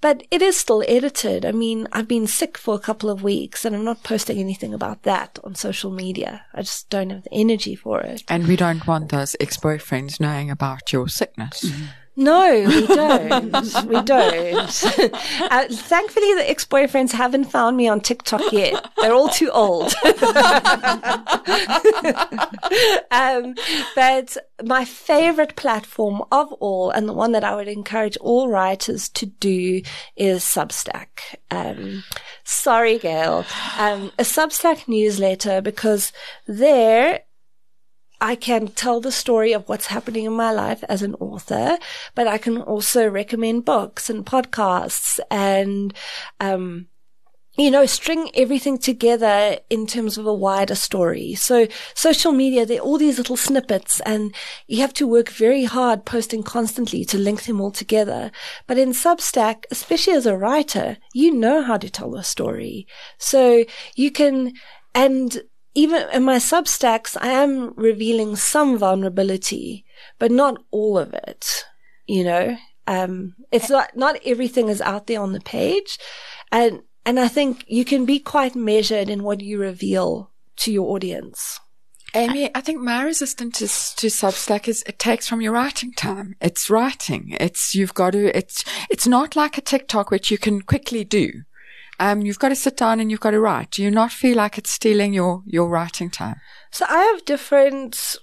But 0.02 0.22
it 0.30 0.42
is 0.42 0.54
still 0.54 0.84
edited. 0.86 1.46
I 1.46 1.52
mean, 1.52 1.88
I've 1.92 2.06
been 2.06 2.26
sick 2.26 2.58
for 2.58 2.74
a 2.74 2.78
couple 2.78 3.08
of 3.08 3.22
weeks 3.22 3.64
and 3.64 3.74
I'm 3.74 3.86
not 3.86 4.02
posting 4.02 4.38
anything 4.38 4.74
about 4.74 5.04
that 5.04 5.38
on 5.44 5.54
social 5.54 5.90
media. 5.90 6.44
I 6.52 6.60
just 6.60 6.90
don't 6.90 7.08
have 7.08 7.22
the 7.22 7.32
energy 7.32 7.74
for 7.74 8.02
it. 8.02 8.22
And 8.28 8.46
we 8.46 8.56
don't 8.56 8.86
want 8.86 9.08
those 9.08 9.34
ex-boyfriends 9.40 10.20
knowing 10.20 10.50
about 10.50 10.92
your 10.92 11.08
sickness. 11.08 11.64
Mm-hmm. 11.64 11.84
No, 12.18 12.50
we 12.66 12.84
don't. 12.88 13.86
we 13.86 14.02
don't. 14.02 14.84
Uh, 15.50 15.66
thankfully, 15.70 16.34
the 16.34 16.50
ex-boyfriends 16.50 17.12
haven't 17.12 17.44
found 17.44 17.76
me 17.76 17.88
on 17.88 18.00
TikTok 18.00 18.52
yet. 18.52 18.90
They're 18.98 19.14
all 19.14 19.28
too 19.28 19.50
old. 19.50 19.94
um, 23.10 23.54
but 23.94 24.36
my 24.62 24.84
favorite 24.84 25.56
platform 25.56 26.22
of 26.32 26.52
all, 26.54 26.90
and 26.90 27.08
the 27.08 27.12
one 27.12 27.32
that 27.32 27.44
I 27.44 27.54
would 27.54 27.68
encourage 27.68 28.16
all 28.18 28.48
writers 28.48 29.08
to 29.10 29.26
do, 29.26 29.80
is 30.16 30.42
Substack. 30.42 31.36
Um, 31.50 32.04
sorry, 32.44 32.98
Gail. 32.98 33.46
Um, 33.78 34.12
a 34.18 34.24
Substack 34.24 34.88
newsletter 34.88 35.62
because 35.62 36.12
there 36.46 37.20
I 38.20 38.34
can 38.34 38.68
tell 38.68 39.00
the 39.00 39.12
story 39.12 39.52
of 39.52 39.68
what's 39.68 39.86
happening 39.86 40.24
in 40.24 40.32
my 40.32 40.50
life 40.52 40.82
as 40.88 41.02
an 41.02 41.14
author, 41.14 41.78
but 42.14 42.26
I 42.26 42.38
can 42.38 42.58
also 42.58 43.08
recommend 43.08 43.64
books 43.64 44.10
and 44.10 44.26
podcasts 44.26 45.20
and, 45.30 45.94
um, 46.40 46.88
you 47.56 47.70
know, 47.70 47.86
string 47.86 48.30
everything 48.34 48.78
together 48.78 49.58
in 49.68 49.86
terms 49.86 50.18
of 50.18 50.26
a 50.26 50.34
wider 50.34 50.74
story. 50.74 51.34
So 51.34 51.66
social 51.94 52.32
media, 52.32 52.64
they're 52.64 52.80
all 52.80 52.98
these 52.98 53.18
little 53.18 53.36
snippets 53.36 54.00
and 54.00 54.34
you 54.66 54.80
have 54.80 54.94
to 54.94 55.08
work 55.08 55.28
very 55.28 55.64
hard 55.64 56.04
posting 56.04 56.42
constantly 56.42 57.04
to 57.06 57.18
link 57.18 57.44
them 57.44 57.60
all 57.60 57.72
together. 57.72 58.30
But 58.66 58.78
in 58.78 58.90
Substack, 58.90 59.64
especially 59.70 60.14
as 60.14 60.26
a 60.26 60.36
writer, 60.36 60.98
you 61.14 61.32
know 61.32 61.62
how 61.62 61.76
to 61.78 61.90
tell 61.90 62.14
a 62.16 62.24
story. 62.24 62.86
So 63.18 63.64
you 63.96 64.10
can, 64.12 64.52
and 64.94 65.42
even 65.78 66.10
in 66.12 66.24
my 66.24 66.38
substacks, 66.38 67.16
I 67.20 67.28
am 67.28 67.72
revealing 67.76 68.34
some 68.34 68.76
vulnerability, 68.76 69.84
but 70.18 70.32
not 70.32 70.60
all 70.72 70.98
of 70.98 71.14
it. 71.14 71.64
You 72.08 72.24
know, 72.24 72.56
um, 72.88 73.36
it's 73.52 73.70
not, 73.70 73.96
not 73.96 74.18
everything 74.24 74.68
is 74.70 74.80
out 74.80 75.06
there 75.06 75.20
on 75.20 75.34
the 75.34 75.40
page. 75.40 76.00
And, 76.50 76.82
and 77.06 77.20
I 77.20 77.28
think 77.28 77.64
you 77.68 77.84
can 77.84 78.06
be 78.06 78.18
quite 78.18 78.56
measured 78.56 79.08
in 79.08 79.22
what 79.22 79.40
you 79.40 79.60
reveal 79.60 80.32
to 80.56 80.72
your 80.72 80.90
audience. 80.90 81.60
Amy, 82.12 82.50
I 82.56 82.60
think 82.60 82.80
my 82.80 83.04
resistance 83.04 83.58
to, 83.58 83.66
to 84.00 84.06
Substack 84.08 84.66
is 84.66 84.82
it 84.84 84.98
takes 84.98 85.28
from 85.28 85.40
your 85.40 85.52
writing 85.52 85.92
time. 85.92 86.34
It's 86.40 86.68
writing. 86.68 87.36
It's, 87.38 87.76
you've 87.76 87.94
got 87.94 88.14
to, 88.14 88.36
it's, 88.36 88.64
it's 88.90 89.06
not 89.06 89.36
like 89.36 89.56
a 89.56 89.60
TikTok, 89.60 90.10
which 90.10 90.28
you 90.28 90.38
can 90.38 90.62
quickly 90.62 91.04
do 91.04 91.44
um, 91.99 92.22
you've 92.22 92.38
got 92.38 92.51
to 92.51 92.57
sit 92.57 92.76
down 92.76 93.01
and 93.01 93.11
you've 93.11 93.20
got 93.20 93.32
to 93.32 93.40
write. 93.40 93.72
Do 93.72 93.82
you 93.82 93.90
not 93.90 94.12
feel 94.12 94.36
like 94.36 94.59
it's 94.59 94.70
stealing 94.70 95.12
your, 95.12 95.42
your 95.46 95.68
writing 95.68 96.11
time? 96.11 96.40
So 96.70 96.84
I 96.88 96.99
have 96.99 97.24
different 97.24 98.16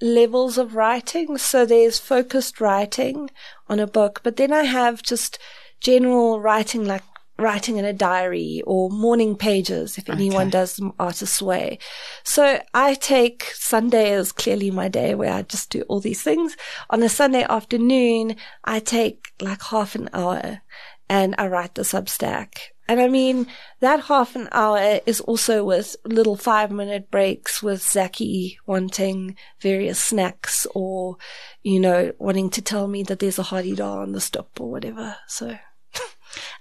levels 0.00 0.58
of 0.58 0.74
writing. 0.74 1.36
So 1.38 1.66
there's 1.66 1.98
focused 1.98 2.60
writing 2.60 3.30
on 3.68 3.80
a 3.80 3.86
book, 3.86 4.20
but 4.22 4.36
then 4.36 4.52
I 4.52 4.62
have 4.64 5.02
just 5.02 5.38
general 5.80 6.40
writing 6.40 6.84
like 6.84 7.02
writing 7.38 7.76
in 7.76 7.84
a 7.84 7.92
diary 7.92 8.62
or 8.66 8.90
morning 8.90 9.36
pages 9.36 9.96
if 9.96 10.10
anyone 10.10 10.48
okay. 10.48 10.50
does 10.50 10.80
artist's 10.98 11.40
way. 11.40 11.78
So 12.24 12.60
I 12.74 12.94
take 12.94 13.44
Sunday 13.54 14.12
as 14.12 14.32
clearly 14.32 14.72
my 14.72 14.88
day 14.88 15.14
where 15.14 15.32
I 15.32 15.42
just 15.42 15.70
do 15.70 15.82
all 15.82 16.00
these 16.00 16.22
things. 16.22 16.56
On 16.90 17.00
a 17.02 17.08
Sunday 17.08 17.44
afternoon, 17.44 18.34
I 18.64 18.80
take 18.80 19.28
like 19.40 19.62
half 19.62 19.94
an 19.94 20.08
hour 20.12 20.62
and 21.08 21.36
I 21.38 21.46
write 21.46 21.76
the 21.76 21.82
Substack 21.82 22.70
and 22.88 23.00
I 23.00 23.08
mean, 23.08 23.46
that 23.80 24.04
half 24.04 24.34
an 24.34 24.48
hour 24.50 25.00
is 25.04 25.20
also 25.20 25.62
with 25.62 25.94
little 26.06 26.36
five 26.36 26.70
minute 26.70 27.10
breaks 27.10 27.62
with 27.62 27.82
Zaki 27.82 28.58
wanting 28.66 29.36
various 29.60 30.00
snacks 30.00 30.66
or, 30.74 31.18
you 31.62 31.78
know, 31.78 32.12
wanting 32.18 32.48
to 32.50 32.62
tell 32.62 32.88
me 32.88 33.02
that 33.04 33.18
there's 33.18 33.38
a 33.38 33.42
hadeda 33.42 33.84
on 33.84 34.12
the 34.12 34.20
stop 34.20 34.58
or 34.58 34.70
whatever. 34.70 35.16
So. 35.26 35.58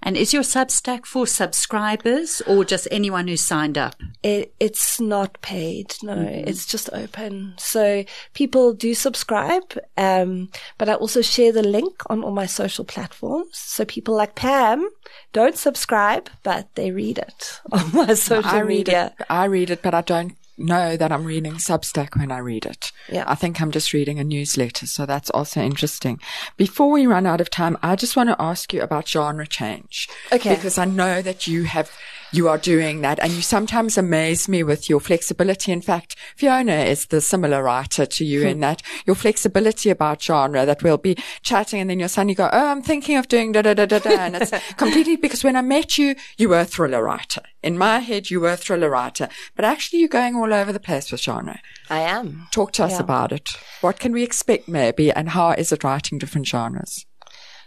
And 0.01 0.17
is 0.17 0.33
your 0.33 0.43
Substack 0.43 1.05
for 1.05 1.27
subscribers 1.27 2.41
or 2.47 2.65
just 2.65 2.87
anyone 2.91 3.27
who 3.27 3.37
signed 3.37 3.77
up? 3.77 3.95
It, 4.23 4.53
it's 4.59 4.99
not 4.99 5.41
paid. 5.41 5.95
No, 6.03 6.15
mm-hmm. 6.15 6.47
it's 6.47 6.65
just 6.65 6.89
open. 6.93 7.53
So 7.57 8.03
people 8.33 8.73
do 8.73 8.93
subscribe. 8.93 9.77
Um, 9.97 10.49
but 10.77 10.89
I 10.89 10.93
also 10.93 11.21
share 11.21 11.51
the 11.51 11.63
link 11.63 12.03
on 12.09 12.23
all 12.23 12.31
my 12.31 12.45
social 12.45 12.85
platforms. 12.85 13.57
So 13.57 13.85
people 13.85 14.15
like 14.15 14.35
Pam 14.35 14.89
don't 15.33 15.57
subscribe, 15.57 16.29
but 16.43 16.73
they 16.75 16.91
read 16.91 17.17
it 17.17 17.61
on 17.71 17.91
my 17.93 18.13
social 18.13 18.49
I 18.49 18.59
read 18.59 18.67
media. 18.67 19.13
It, 19.19 19.25
I 19.29 19.45
read 19.45 19.69
it, 19.69 19.81
but 19.81 19.93
I 19.93 20.01
don't 20.01 20.35
know 20.57 20.97
that 20.97 21.11
I'm 21.11 21.25
reading 21.25 21.53
Substack 21.53 22.17
when 22.17 22.31
I 22.31 22.39
read 22.39 22.65
it. 22.65 22.91
Yeah. 23.11 23.23
I 23.27 23.35
think 23.35 23.61
I'm 23.61 23.71
just 23.71 23.93
reading 23.93 24.19
a 24.19 24.23
newsletter. 24.23 24.87
So 24.87 25.05
that's 25.05 25.29
also 25.29 25.61
interesting. 25.61 26.19
Before 26.57 26.91
we 26.91 27.05
run 27.05 27.25
out 27.25 27.41
of 27.41 27.49
time, 27.49 27.77
I 27.81 27.95
just 27.95 28.15
want 28.15 28.29
to 28.29 28.41
ask 28.41 28.73
you 28.73 28.81
about 28.81 29.07
genre 29.07 29.47
change. 29.47 30.09
Okay. 30.31 30.55
Because 30.55 30.77
I 30.77 30.85
know 30.85 31.21
that 31.21 31.47
you 31.47 31.63
have, 31.63 31.91
you 32.31 32.47
are 32.49 32.57
doing 32.57 33.01
that 33.01 33.19
and 33.19 33.31
you 33.31 33.41
sometimes 33.41 33.97
amaze 33.97 34.47
me 34.49 34.63
with 34.63 34.89
your 34.89 34.99
flexibility. 34.99 35.71
In 35.71 35.81
fact, 35.81 36.15
Fiona 36.35 36.73
is 36.73 37.07
the 37.07 37.21
similar 37.21 37.63
writer 37.63 38.05
to 38.05 38.25
you 38.25 38.43
in 38.43 38.57
hmm. 38.57 38.61
that 38.61 38.81
your 39.05 39.15
flexibility 39.15 39.89
about 39.89 40.21
genre 40.21 40.65
that 40.65 40.83
we'll 40.83 40.97
be 40.97 41.17
chatting 41.41 41.79
and 41.79 41.89
then 41.89 41.99
you'll 41.99 42.09
suddenly 42.09 42.35
go, 42.35 42.49
Oh, 42.51 42.67
I'm 42.67 42.81
thinking 42.81 43.17
of 43.17 43.27
doing 43.27 43.51
da 43.51 43.61
da 43.61 43.73
da 43.73 43.85
da 43.85 43.99
da. 43.99 44.09
And 44.09 44.35
it's 44.35 44.51
completely 44.77 45.15
because 45.15 45.43
when 45.43 45.55
I 45.55 45.61
met 45.61 45.97
you, 45.97 46.15
you 46.37 46.49
were 46.49 46.59
a 46.59 46.65
thriller 46.65 47.03
writer. 47.03 47.41
In 47.63 47.77
my 47.77 47.99
head, 47.99 48.29
you 48.29 48.39
were 48.39 48.53
a 48.53 48.57
thriller 48.57 48.89
writer, 48.89 49.29
but 49.55 49.65
actually 49.65 49.99
you're 49.99 50.09
going 50.09 50.35
all 50.35 50.53
over 50.53 50.71
the 50.71 50.79
place 50.79 51.11
with 51.11 51.21
genre. 51.21 51.59
I 51.89 51.99
am. 51.99 52.47
Talk 52.51 52.71
to 52.73 52.83
us 52.83 52.93
Yeah. 52.93 52.99
about 52.99 53.31
it. 53.31 53.49
What 53.81 53.99
can 53.99 54.11
we 54.11 54.23
expect 54.23 54.67
maybe 54.67 55.11
and 55.11 55.29
how 55.29 55.51
is 55.51 55.71
it 55.71 55.83
writing 55.83 56.17
different 56.17 56.47
genres? 56.47 57.05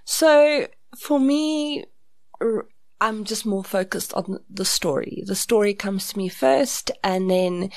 So 0.05 0.67
for 0.99 1.21
me, 1.21 1.85
I'm 3.01 3.25
just 3.25 3.47
more 3.47 3.65
focused 3.65 4.13
on 4.15 4.41
the 4.49 4.65
story. 4.65 5.23
The 5.27 5.35
story 5.35 5.75
comes 5.75 6.09
to 6.09 6.19
me 6.19 6.29
first, 6.29 6.91
and 7.03 7.31
then 7.31 7.71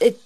it, 0.00 0.20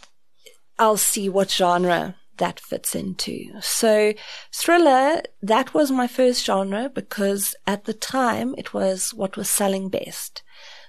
I'll 0.79 0.97
see 0.97 1.29
what 1.29 1.51
genre 1.51 2.17
that 2.41 2.59
fits 2.59 2.95
into. 2.95 3.53
So 3.61 4.15
thriller, 4.53 5.23
that 5.43 5.75
was 5.75 5.91
my 5.91 6.07
first 6.07 6.45
genre 6.45 6.91
because 6.93 7.55
at 7.67 7.85
the 7.85 7.93
time 7.95 8.55
it 8.59 8.75
was 8.75 9.15
what 9.15 9.37
was 9.37 9.49
selling 9.49 9.91
best. 9.91 10.43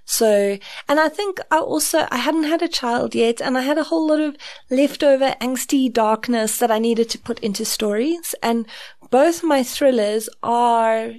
So, 0.06 0.58
and 0.90 1.00
I 1.00 1.10
think 1.10 1.40
I 1.52 1.60
also, 1.60 2.08
I 2.10 2.18
hadn't 2.18 2.46
had 2.46 2.62
a 2.62 2.68
child 2.68 3.14
yet 3.14 3.40
and 3.42 3.58
I 3.58 3.62
had 3.62 3.78
a 3.78 3.84
whole 3.84 4.08
lot 4.08 4.20
of 4.20 4.36
leftover 4.70 5.36
angsty 5.40 5.94
darkness 5.94 6.58
that 6.58 6.72
I 6.72 6.80
needed 6.80 7.10
to 7.12 7.20
put 7.20 7.40
into 7.40 7.64
stories. 7.64 8.34
And 8.42 8.66
both 9.10 9.44
my 9.44 9.64
thrillers 9.64 10.28
are 10.42 11.12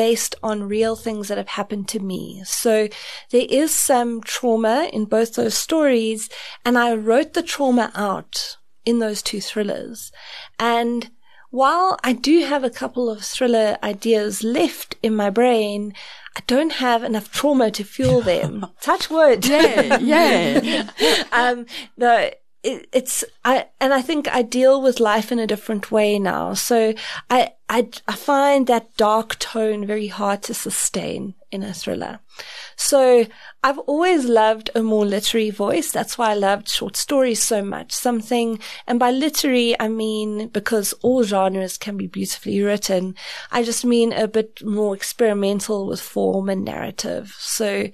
based 0.00 0.34
on 0.42 0.66
real 0.66 0.96
things 0.96 1.28
that 1.28 1.36
have 1.36 1.48
happened 1.48 1.86
to 1.86 2.00
me. 2.00 2.40
So 2.46 2.88
there 3.32 3.46
is 3.50 3.70
some 3.74 4.22
trauma 4.22 4.88
in 4.94 5.04
both 5.04 5.34
those 5.34 5.52
stories 5.52 6.30
and 6.64 6.78
I 6.78 6.94
wrote 6.94 7.34
the 7.34 7.42
trauma 7.42 7.92
out 7.94 8.56
in 8.86 8.98
those 8.98 9.20
two 9.20 9.42
thrillers. 9.42 10.10
And 10.58 11.10
while 11.50 11.98
I 12.02 12.14
do 12.14 12.46
have 12.46 12.64
a 12.64 12.70
couple 12.70 13.10
of 13.10 13.20
thriller 13.20 13.76
ideas 13.82 14.42
left 14.42 14.96
in 15.02 15.14
my 15.14 15.28
brain, 15.28 15.92
I 16.34 16.40
don't 16.46 16.72
have 16.72 17.04
enough 17.04 17.30
trauma 17.30 17.70
to 17.72 17.84
fuel 17.84 18.22
them. 18.22 18.68
Touch 18.80 19.10
wood. 19.10 19.44
Yeah, 19.44 19.98
yeah. 19.98 21.24
um, 21.32 21.66
no, 21.98 22.30
it, 22.62 22.88
it's, 22.92 23.24
I, 23.44 23.66
and 23.80 23.92
I 23.94 24.02
think 24.02 24.28
I 24.28 24.42
deal 24.42 24.82
with 24.82 25.00
life 25.00 25.32
in 25.32 25.38
a 25.38 25.46
different 25.46 25.90
way 25.90 26.18
now. 26.18 26.54
So 26.54 26.94
I, 27.28 27.52
I, 27.68 27.88
I 28.06 28.14
find 28.14 28.66
that 28.66 28.96
dark 28.96 29.38
tone 29.38 29.86
very 29.86 30.08
hard 30.08 30.42
to 30.44 30.54
sustain 30.54 31.34
in 31.50 31.62
a 31.62 31.72
thriller. 31.72 32.20
So 32.76 33.26
I've 33.62 33.78
always 33.80 34.24
loved 34.24 34.70
a 34.74 34.82
more 34.82 35.04
literary 35.04 35.50
voice. 35.50 35.90
That's 35.90 36.16
why 36.16 36.30
I 36.30 36.34
loved 36.34 36.68
short 36.68 36.96
stories 36.96 37.42
so 37.42 37.62
much. 37.62 37.92
Something, 37.92 38.58
and 38.86 38.98
by 38.98 39.10
literary, 39.10 39.78
I 39.78 39.88
mean 39.88 40.48
because 40.48 40.94
all 41.02 41.22
genres 41.22 41.76
can 41.76 41.96
be 41.96 42.06
beautifully 42.06 42.62
written. 42.62 43.14
I 43.50 43.62
just 43.62 43.84
mean 43.84 44.12
a 44.12 44.26
bit 44.26 44.64
more 44.64 44.94
experimental 44.94 45.86
with 45.86 46.00
form 46.00 46.48
and 46.48 46.64
narrative. 46.64 47.34
So 47.38 47.90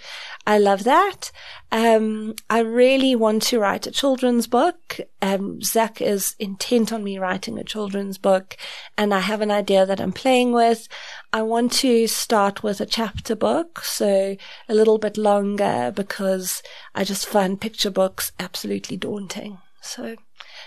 I 0.46 0.58
love 0.58 0.84
that. 0.84 1.32
Um, 1.72 2.36
I 2.48 2.60
really 2.60 3.16
want 3.16 3.42
to 3.44 3.58
write 3.58 3.86
a 3.86 3.90
children's 3.90 4.46
book. 4.46 5.00
Um, 5.20 5.60
Zach 5.62 6.00
is 6.00 6.36
intent 6.38 6.92
on 6.92 7.02
me 7.02 7.18
writing 7.18 7.58
a 7.58 7.64
children's 7.64 8.18
book 8.18 8.56
and 8.96 9.12
I 9.12 9.20
have 9.20 9.40
an 9.40 9.50
idea 9.50 9.84
that 9.84 10.00
I'm 10.00 10.12
playing 10.12 10.52
with. 10.52 10.88
I 11.32 11.42
want 11.42 11.72
to 11.74 12.06
start 12.06 12.62
with 12.62 12.80
a 12.80 12.86
chapter 12.86 13.34
book, 13.34 13.80
so 13.84 14.25
a 14.68 14.74
little 14.74 14.98
bit 14.98 15.16
longer 15.16 15.92
because 15.94 16.62
I 16.94 17.04
just 17.04 17.26
find 17.26 17.60
picture 17.60 17.90
books 17.90 18.32
absolutely 18.38 18.96
daunting. 18.96 19.58
So, 19.80 20.16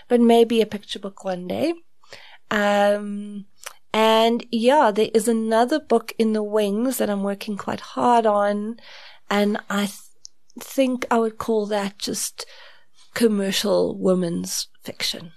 but 0.08 0.22
maybe 0.22 0.62
a 0.62 0.66
picture 0.66 1.00
book 1.00 1.24
one 1.24 1.48
day. 1.48 1.74
Um, 2.52 3.46
and 3.94 4.46
yeah, 4.52 4.92
there 4.92 5.10
is 5.14 5.28
another 5.28 5.80
book 5.80 6.14
in 6.18 6.34
the 6.34 6.44
wings 6.44 6.98
that 6.98 7.10
I'm 7.10 7.24
working 7.24 7.58
quite 7.58 7.82
hard 7.82 8.26
on. 8.26 8.80
And 9.30 9.58
I 9.70 9.86
th- 9.86 10.00
think 10.60 11.06
I 11.12 11.20
would 11.20 11.38
call 11.38 11.66
that 11.68 11.98
just 11.98 12.46
commercial 13.14 13.98
women's 13.98 14.68
fiction. 14.84 15.34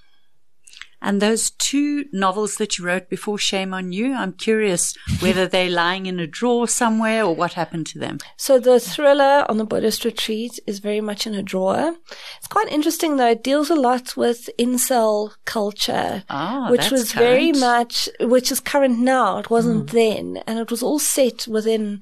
And 1.02 1.20
those 1.20 1.50
two 1.50 2.04
novels 2.12 2.56
that 2.56 2.78
you 2.78 2.84
wrote 2.86 3.10
before 3.10 3.36
Shame 3.36 3.74
on 3.74 3.92
You, 3.92 4.14
I'm 4.14 4.32
curious 4.32 4.94
whether 5.20 5.48
they're 5.48 5.68
lying 5.68 6.06
in 6.06 6.20
a 6.20 6.26
drawer 6.26 6.68
somewhere 6.68 7.24
or 7.24 7.34
what 7.34 7.54
happened 7.54 7.86
to 7.88 7.98
them. 7.98 8.18
So 8.36 8.58
the 8.60 8.78
thriller 8.78 9.44
on 9.48 9.56
the 9.56 9.64
Buddhist 9.64 10.04
retreat 10.04 10.60
is 10.66 10.78
very 10.78 11.00
much 11.00 11.26
in 11.26 11.34
a 11.34 11.42
drawer. 11.42 11.96
It's 12.38 12.46
quite 12.48 12.68
interesting 12.68 13.16
though. 13.16 13.30
It 13.30 13.42
deals 13.42 13.68
a 13.68 13.74
lot 13.74 14.16
with 14.16 14.48
incel 14.58 15.32
culture, 15.44 16.22
Ah, 16.30 16.70
which 16.70 16.90
was 16.90 17.12
very 17.12 17.52
much, 17.52 18.08
which 18.20 18.52
is 18.52 18.60
current 18.60 18.98
now. 19.00 19.38
It 19.38 19.50
wasn't 19.50 19.90
then. 19.90 20.42
And 20.46 20.58
it 20.58 20.70
was 20.70 20.82
all 20.82 21.00
set 21.00 21.48
within, 21.48 22.00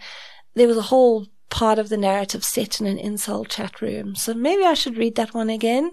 there 0.55 0.69
was 0.69 0.77
a 0.77 0.83
whole 0.83 1.27
part 1.49 1.81
of 1.81 1.89
the 1.89 1.97
narrative 1.97 2.45
set 2.45 2.81
in 2.81 2.87
an 2.87 2.97
incel 2.97 3.49
chat 3.49 3.81
room. 3.83 4.15
So 4.15 4.35
maybe 4.35 4.63
I 4.65 4.75
should 4.75 4.97
read 4.97 5.17
that 5.17 5.35
one 5.35 5.51
again. 5.51 5.91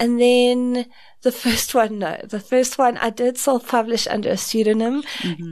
And 0.00 0.20
then 0.20 0.86
the 1.22 1.32
first 1.32 1.74
one, 1.74 1.98
no, 1.98 2.16
the 2.24 2.38
first 2.40 2.78
one 2.78 2.96
I 2.98 3.10
did 3.10 3.38
self-publish 3.38 4.06
under 4.06 4.30
a 4.30 4.36
pseudonym. 4.36 5.02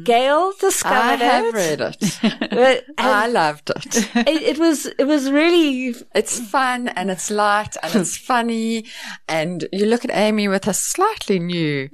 Gail 0.05 0.53
discovered 0.61 0.95
I 0.95 1.17
have 1.17 1.47
it. 1.47 1.55
read 1.55 1.81
it. 1.81 2.19
But- 2.51 2.85
I 2.99 3.27
loved 3.27 3.71
it. 3.71 3.97
it, 4.17 4.43
it 4.43 4.59
was, 4.59 4.87
it 4.87 5.05
was 5.05 5.31
really 5.31 5.95
It's 6.15 6.39
fun 6.39 6.89
and 6.89 7.11
it's 7.11 7.31
light 7.31 7.77
and 7.83 7.95
it's 7.97 8.17
funny. 8.33 8.85
And 9.29 9.67
you 9.73 9.87
look 9.87 10.05
at 10.05 10.11
Amy 10.15 10.47
with 10.49 10.67
a 10.69 10.75
slightly 10.75 11.39
new, 11.39 11.89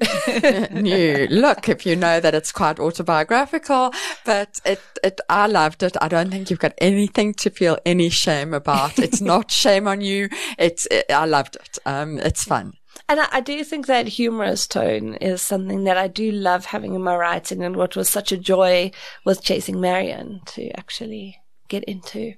new 0.70 1.26
look 1.30 1.68
if 1.68 1.86
you 1.86 1.96
know 1.96 2.20
that 2.20 2.34
it's 2.34 2.52
quite 2.52 2.78
autobiographical. 2.78 3.92
But 4.24 4.60
it, 4.64 4.80
it, 5.02 5.20
I 5.28 5.46
loved 5.46 5.82
it. 5.82 5.96
I 6.00 6.08
don't 6.08 6.30
think 6.30 6.50
you've 6.50 6.58
got 6.58 6.74
anything 6.78 7.34
to 7.34 7.50
feel 7.50 7.78
any 7.86 8.08
shame 8.10 8.54
about. 8.54 8.98
It's 8.98 9.20
not 9.20 9.50
shame 9.50 9.88
on 9.88 10.00
you. 10.00 10.28
It's, 10.58 10.86
it, 10.90 11.06
I 11.10 11.24
loved 11.24 11.56
it. 11.56 11.78
Um, 11.86 12.18
it's 12.18 12.44
fun. 12.44 12.74
And 13.12 13.20
I, 13.20 13.28
I 13.30 13.40
do 13.42 13.62
think 13.62 13.88
that 13.88 14.08
humorous 14.08 14.66
tone 14.66 15.16
is 15.16 15.42
something 15.42 15.84
that 15.84 15.98
I 15.98 16.08
do 16.08 16.32
love 16.32 16.64
having 16.64 16.94
in 16.94 17.02
my 17.02 17.14
writing 17.14 17.62
and 17.62 17.76
what 17.76 17.94
was 17.94 18.08
such 18.08 18.32
a 18.32 18.38
joy 18.38 18.90
with 19.22 19.44
Chasing 19.44 19.82
Marian 19.82 20.40
to 20.46 20.70
actually 20.78 21.36
get 21.68 21.84
into. 21.84 22.36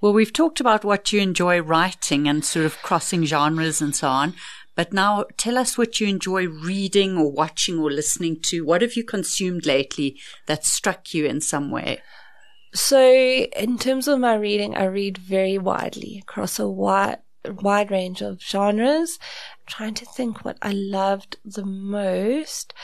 Well, 0.00 0.12
we've 0.12 0.32
talked 0.32 0.58
about 0.58 0.84
what 0.84 1.12
you 1.12 1.20
enjoy 1.20 1.60
writing 1.60 2.26
and 2.26 2.44
sort 2.44 2.66
of 2.66 2.82
crossing 2.82 3.24
genres 3.26 3.80
and 3.80 3.94
so 3.94 4.08
on. 4.08 4.34
But 4.74 4.92
now 4.92 5.26
tell 5.36 5.56
us 5.56 5.78
what 5.78 6.00
you 6.00 6.08
enjoy 6.08 6.48
reading 6.48 7.16
or 7.16 7.30
watching 7.30 7.78
or 7.78 7.88
listening 7.88 8.40
to. 8.46 8.64
What 8.64 8.82
have 8.82 8.96
you 8.96 9.04
consumed 9.04 9.66
lately 9.66 10.18
that 10.46 10.66
struck 10.66 11.14
you 11.14 11.26
in 11.26 11.40
some 11.40 11.70
way? 11.70 12.00
So 12.74 13.00
in 13.00 13.78
terms 13.78 14.08
of 14.08 14.18
my 14.18 14.34
reading, 14.34 14.74
I 14.74 14.86
read 14.86 15.16
very 15.16 15.58
widely 15.58 16.18
across 16.20 16.58
a 16.58 16.68
wide, 16.68 17.18
wide 17.44 17.92
range 17.92 18.20
of 18.20 18.40
genres. 18.42 19.18
Trying 19.76 19.94
to 19.94 20.04
think 20.04 20.44
what 20.44 20.58
I 20.60 20.72
loved 20.72 21.38
the 21.46 21.64
most. 21.64 22.74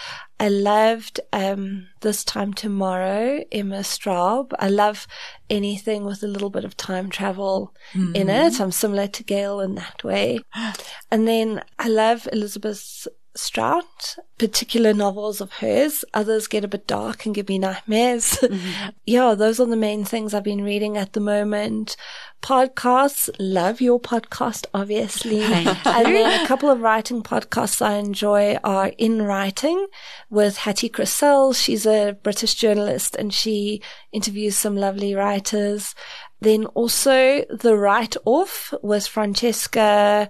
I 0.40 0.48
loved, 0.48 1.20
um, 1.34 1.88
This 2.00 2.24
Time 2.24 2.54
Tomorrow, 2.54 3.44
Emma 3.52 3.80
Straub. 3.80 4.52
I 4.58 4.68
love 4.70 5.06
anything 5.50 6.06
with 6.06 6.22
a 6.22 6.26
little 6.26 6.48
bit 6.48 6.64
of 6.64 6.78
time 6.78 7.10
travel 7.10 7.74
in 8.14 8.30
it. 8.30 8.58
I'm 8.58 8.72
similar 8.72 9.06
to 9.06 9.22
Gail 9.22 9.60
in 9.60 9.74
that 9.74 10.02
way. 10.02 10.40
And 11.10 11.28
then 11.28 11.62
I 11.78 11.88
love 11.88 12.26
Elizabeth 12.32 13.06
Strout, 13.38 14.16
particular 14.36 14.92
novels 14.92 15.40
of 15.40 15.52
hers. 15.54 16.04
Others 16.12 16.48
get 16.48 16.64
a 16.64 16.68
bit 16.68 16.86
dark 16.86 17.24
and 17.24 17.34
give 17.34 17.48
me 17.48 17.58
nightmares. 17.58 18.38
Mm-hmm. 18.48 18.88
yeah, 19.04 19.34
those 19.34 19.60
are 19.60 19.66
the 19.66 19.76
main 19.76 20.04
things 20.04 20.32
I've 20.32 20.42
been 20.42 20.64
reading 20.64 20.96
at 20.96 21.12
the 21.12 21.20
moment. 21.20 21.96
Podcasts, 22.42 23.28
love 23.38 23.80
your 23.80 24.00
podcast, 24.00 24.64
obviously. 24.72 25.42
and 25.44 25.76
then 25.84 26.42
a 26.42 26.46
couple 26.46 26.70
of 26.70 26.80
writing 26.80 27.22
podcasts 27.22 27.82
I 27.82 27.94
enjoy 27.94 28.56
are 28.64 28.92
In 28.96 29.22
Writing 29.22 29.86
with 30.30 30.58
Hattie 30.58 30.88
Crisell. 30.88 31.52
She's 31.54 31.84
a 31.86 32.16
British 32.22 32.54
journalist 32.54 33.14
and 33.16 33.34
she 33.34 33.82
interviews 34.12 34.56
some 34.56 34.76
lovely 34.76 35.14
writers. 35.14 35.94
Then 36.40 36.66
also 36.66 37.44
The 37.50 37.76
Write 37.76 38.16
Off 38.24 38.72
with 38.82 39.06
Francesca 39.06 40.28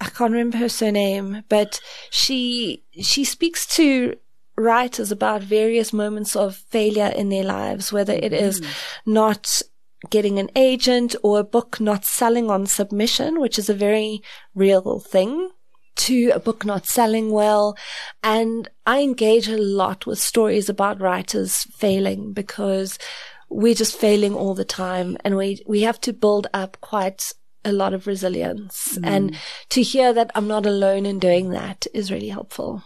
I 0.00 0.06
can't 0.06 0.32
remember 0.32 0.58
her 0.58 0.68
surname, 0.68 1.42
but 1.48 1.80
she 2.10 2.84
she 3.00 3.24
speaks 3.24 3.66
to 3.76 4.16
writers 4.56 5.12
about 5.12 5.42
various 5.42 5.92
moments 5.92 6.34
of 6.34 6.56
failure 6.56 7.12
in 7.14 7.28
their 7.28 7.44
lives, 7.44 7.92
whether 7.92 8.12
it 8.12 8.32
is 8.32 8.60
mm. 8.60 8.68
not 9.04 9.62
getting 10.10 10.38
an 10.38 10.50
agent 10.56 11.16
or 11.22 11.40
a 11.40 11.44
book 11.44 11.80
not 11.80 12.04
selling 12.04 12.50
on 12.50 12.66
submission, 12.66 13.40
which 13.40 13.58
is 13.58 13.68
a 13.68 13.74
very 13.74 14.22
real 14.54 15.00
thing 15.00 15.50
to 15.96 16.30
a 16.34 16.40
book 16.40 16.64
not 16.64 16.86
selling 16.86 17.30
well. 17.30 17.76
And 18.22 18.68
I 18.86 19.00
engage 19.00 19.48
a 19.48 19.56
lot 19.56 20.06
with 20.06 20.18
stories 20.18 20.68
about 20.68 21.00
writers 21.00 21.64
failing 21.74 22.32
because 22.32 22.98
we're 23.48 23.74
just 23.74 23.96
failing 23.96 24.34
all 24.34 24.54
the 24.54 24.64
time 24.64 25.16
and 25.24 25.36
we, 25.36 25.62
we 25.66 25.82
have 25.82 26.00
to 26.02 26.12
build 26.12 26.46
up 26.52 26.76
quite 26.80 27.32
a 27.66 27.72
lot 27.72 27.92
of 27.92 28.06
resilience. 28.06 28.96
Mm. 28.98 29.06
And 29.06 29.36
to 29.70 29.82
hear 29.82 30.12
that 30.12 30.30
I'm 30.34 30.46
not 30.46 30.64
alone 30.64 31.04
in 31.04 31.18
doing 31.18 31.50
that 31.50 31.86
is 31.92 32.12
really 32.12 32.28
helpful. 32.28 32.84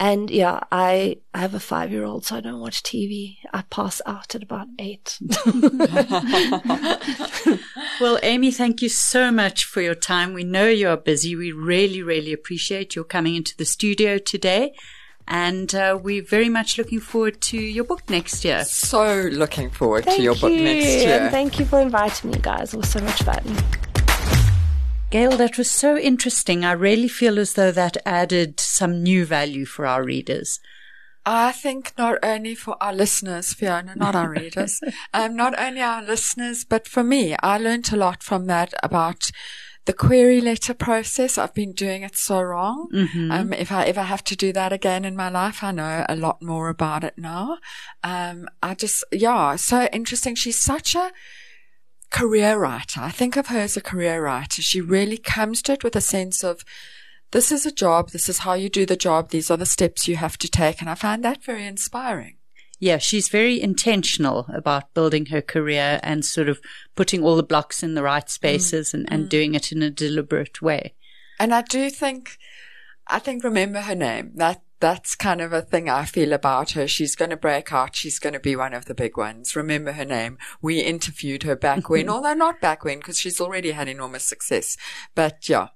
And 0.00 0.30
yeah, 0.30 0.60
I, 0.72 1.18
I 1.34 1.40
have 1.40 1.54
a 1.54 1.60
five 1.60 1.92
year 1.92 2.04
old, 2.04 2.24
so 2.24 2.36
I 2.36 2.40
don't 2.40 2.60
watch 2.60 2.82
TV. 2.82 3.36
I 3.52 3.62
pass 3.68 4.00
out 4.06 4.34
at 4.34 4.42
about 4.42 4.66
eight. 4.78 5.18
well, 8.00 8.18
Amy, 8.22 8.50
thank 8.50 8.80
you 8.80 8.88
so 8.88 9.30
much 9.30 9.66
for 9.66 9.82
your 9.82 9.94
time. 9.94 10.32
We 10.32 10.42
know 10.42 10.68
you 10.68 10.88
are 10.88 10.96
busy. 10.96 11.36
We 11.36 11.52
really, 11.52 12.02
really 12.02 12.32
appreciate 12.32 12.96
your 12.96 13.04
coming 13.04 13.36
into 13.36 13.54
the 13.58 13.66
studio 13.66 14.16
today. 14.16 14.72
And 15.28 15.72
uh, 15.74 15.98
we're 16.02 16.24
very 16.24 16.48
much 16.48 16.78
looking 16.78 17.00
forward 17.00 17.42
to 17.42 17.58
your 17.58 17.84
book 17.84 18.08
next 18.08 18.42
year. 18.42 18.64
So 18.64 19.28
looking 19.30 19.68
forward 19.68 20.06
thank 20.06 20.16
to 20.16 20.22
your 20.22 20.34
you. 20.34 20.40
book 20.40 20.52
next 20.52 20.86
year. 20.86 21.20
And 21.20 21.30
thank 21.30 21.58
you 21.58 21.66
for 21.66 21.78
inviting 21.78 22.30
me, 22.30 22.38
guys. 22.40 22.72
It 22.72 22.78
was 22.78 22.90
so 22.90 23.00
much 23.00 23.22
fun. 23.22 23.44
Gail, 25.10 25.36
that 25.38 25.58
was 25.58 25.68
so 25.68 25.96
interesting. 25.96 26.64
I 26.64 26.70
really 26.70 27.08
feel 27.08 27.40
as 27.40 27.54
though 27.54 27.72
that 27.72 27.96
added 28.06 28.60
some 28.60 29.02
new 29.02 29.26
value 29.26 29.64
for 29.64 29.84
our 29.84 30.04
readers. 30.04 30.60
I 31.26 31.50
think 31.50 31.92
not 31.98 32.18
only 32.22 32.54
for 32.54 32.76
our 32.80 32.94
listeners, 32.94 33.52
Fiona, 33.52 33.94
not 33.96 34.14
our 34.14 34.30
readers, 34.30 34.80
um, 35.12 35.34
not 35.34 35.58
only 35.58 35.80
our 35.80 36.00
listeners, 36.00 36.64
but 36.64 36.86
for 36.86 37.02
me, 37.02 37.34
I 37.42 37.58
learned 37.58 37.92
a 37.92 37.96
lot 37.96 38.22
from 38.22 38.46
that 38.46 38.72
about 38.84 39.32
the 39.86 39.92
query 39.92 40.40
letter 40.40 40.74
process. 40.74 41.36
I've 41.36 41.54
been 41.54 41.72
doing 41.72 42.02
it 42.02 42.16
so 42.16 42.40
wrong. 42.40 42.88
Mm-hmm. 42.94 43.32
Um, 43.32 43.52
if 43.52 43.72
I 43.72 43.86
ever 43.86 44.02
have 44.02 44.22
to 44.24 44.36
do 44.36 44.52
that 44.52 44.72
again 44.72 45.04
in 45.04 45.16
my 45.16 45.28
life, 45.28 45.64
I 45.64 45.72
know 45.72 46.04
a 46.08 46.14
lot 46.14 46.40
more 46.40 46.68
about 46.68 47.02
it 47.02 47.14
now. 47.16 47.58
Um, 48.04 48.48
I 48.62 48.74
just, 48.74 49.02
yeah, 49.10 49.56
so 49.56 49.88
interesting. 49.92 50.36
She's 50.36 50.60
such 50.60 50.94
a, 50.94 51.10
career 52.10 52.58
writer. 52.58 53.00
I 53.00 53.10
think 53.10 53.36
of 53.36 53.46
her 53.48 53.58
as 53.58 53.76
a 53.76 53.80
career 53.80 54.22
writer. 54.24 54.62
She 54.62 54.80
really 54.80 55.16
comes 55.16 55.62
to 55.62 55.72
it 55.72 55.84
with 55.84 55.96
a 55.96 56.00
sense 56.00 56.44
of 56.44 56.64
this 57.30 57.52
is 57.52 57.64
a 57.64 57.72
job. 57.72 58.10
This 58.10 58.28
is 58.28 58.38
how 58.38 58.54
you 58.54 58.68
do 58.68 58.84
the 58.84 58.96
job. 58.96 59.30
These 59.30 59.50
are 59.50 59.56
the 59.56 59.66
steps 59.66 60.08
you 60.08 60.16
have 60.16 60.36
to 60.38 60.48
take. 60.48 60.80
And 60.80 60.90
I 60.90 60.94
find 60.94 61.24
that 61.24 61.44
very 61.44 61.64
inspiring. 61.64 62.36
Yeah, 62.80 62.98
she's 62.98 63.28
very 63.28 63.60
intentional 63.60 64.46
about 64.52 64.94
building 64.94 65.26
her 65.26 65.42
career 65.42 66.00
and 66.02 66.24
sort 66.24 66.48
of 66.48 66.60
putting 66.96 67.22
all 67.22 67.36
the 67.36 67.42
blocks 67.42 67.82
in 67.82 67.94
the 67.94 68.02
right 68.02 68.28
spaces 68.28 68.90
mm. 68.90 68.94
and, 68.94 69.12
and 69.12 69.24
mm. 69.26 69.28
doing 69.28 69.54
it 69.54 69.70
in 69.70 69.82
a 69.82 69.90
deliberate 69.90 70.62
way. 70.62 70.94
And 71.38 71.54
I 71.54 71.62
do 71.62 71.90
think, 71.90 72.38
I 73.06 73.18
think 73.18 73.44
remember 73.44 73.82
her 73.82 73.94
name. 73.94 74.32
That 74.36 74.62
that's 74.80 75.14
kind 75.14 75.40
of 75.40 75.52
a 75.52 75.62
thing 75.62 75.88
I 75.88 76.04
feel 76.06 76.32
about 76.32 76.72
her. 76.72 76.88
She's 76.88 77.14
going 77.14 77.30
to 77.30 77.36
break 77.36 77.72
out. 77.72 77.94
She's 77.94 78.18
going 78.18 78.32
to 78.32 78.40
be 78.40 78.56
one 78.56 78.74
of 78.74 78.86
the 78.86 78.94
big 78.94 79.16
ones. 79.16 79.54
Remember 79.54 79.92
her 79.92 80.04
name. 80.04 80.38
We 80.62 80.80
interviewed 80.80 81.42
her 81.44 81.56
back 81.56 81.88
when, 81.88 82.06
mm-hmm. 82.06 82.10
although 82.10 82.34
not 82.34 82.60
back 82.60 82.84
when, 82.84 82.98
because 82.98 83.18
she's 83.18 83.40
already 83.40 83.72
had 83.72 83.88
enormous 83.88 84.24
success. 84.24 84.76
But 85.14 85.48
yeah. 85.48 85.68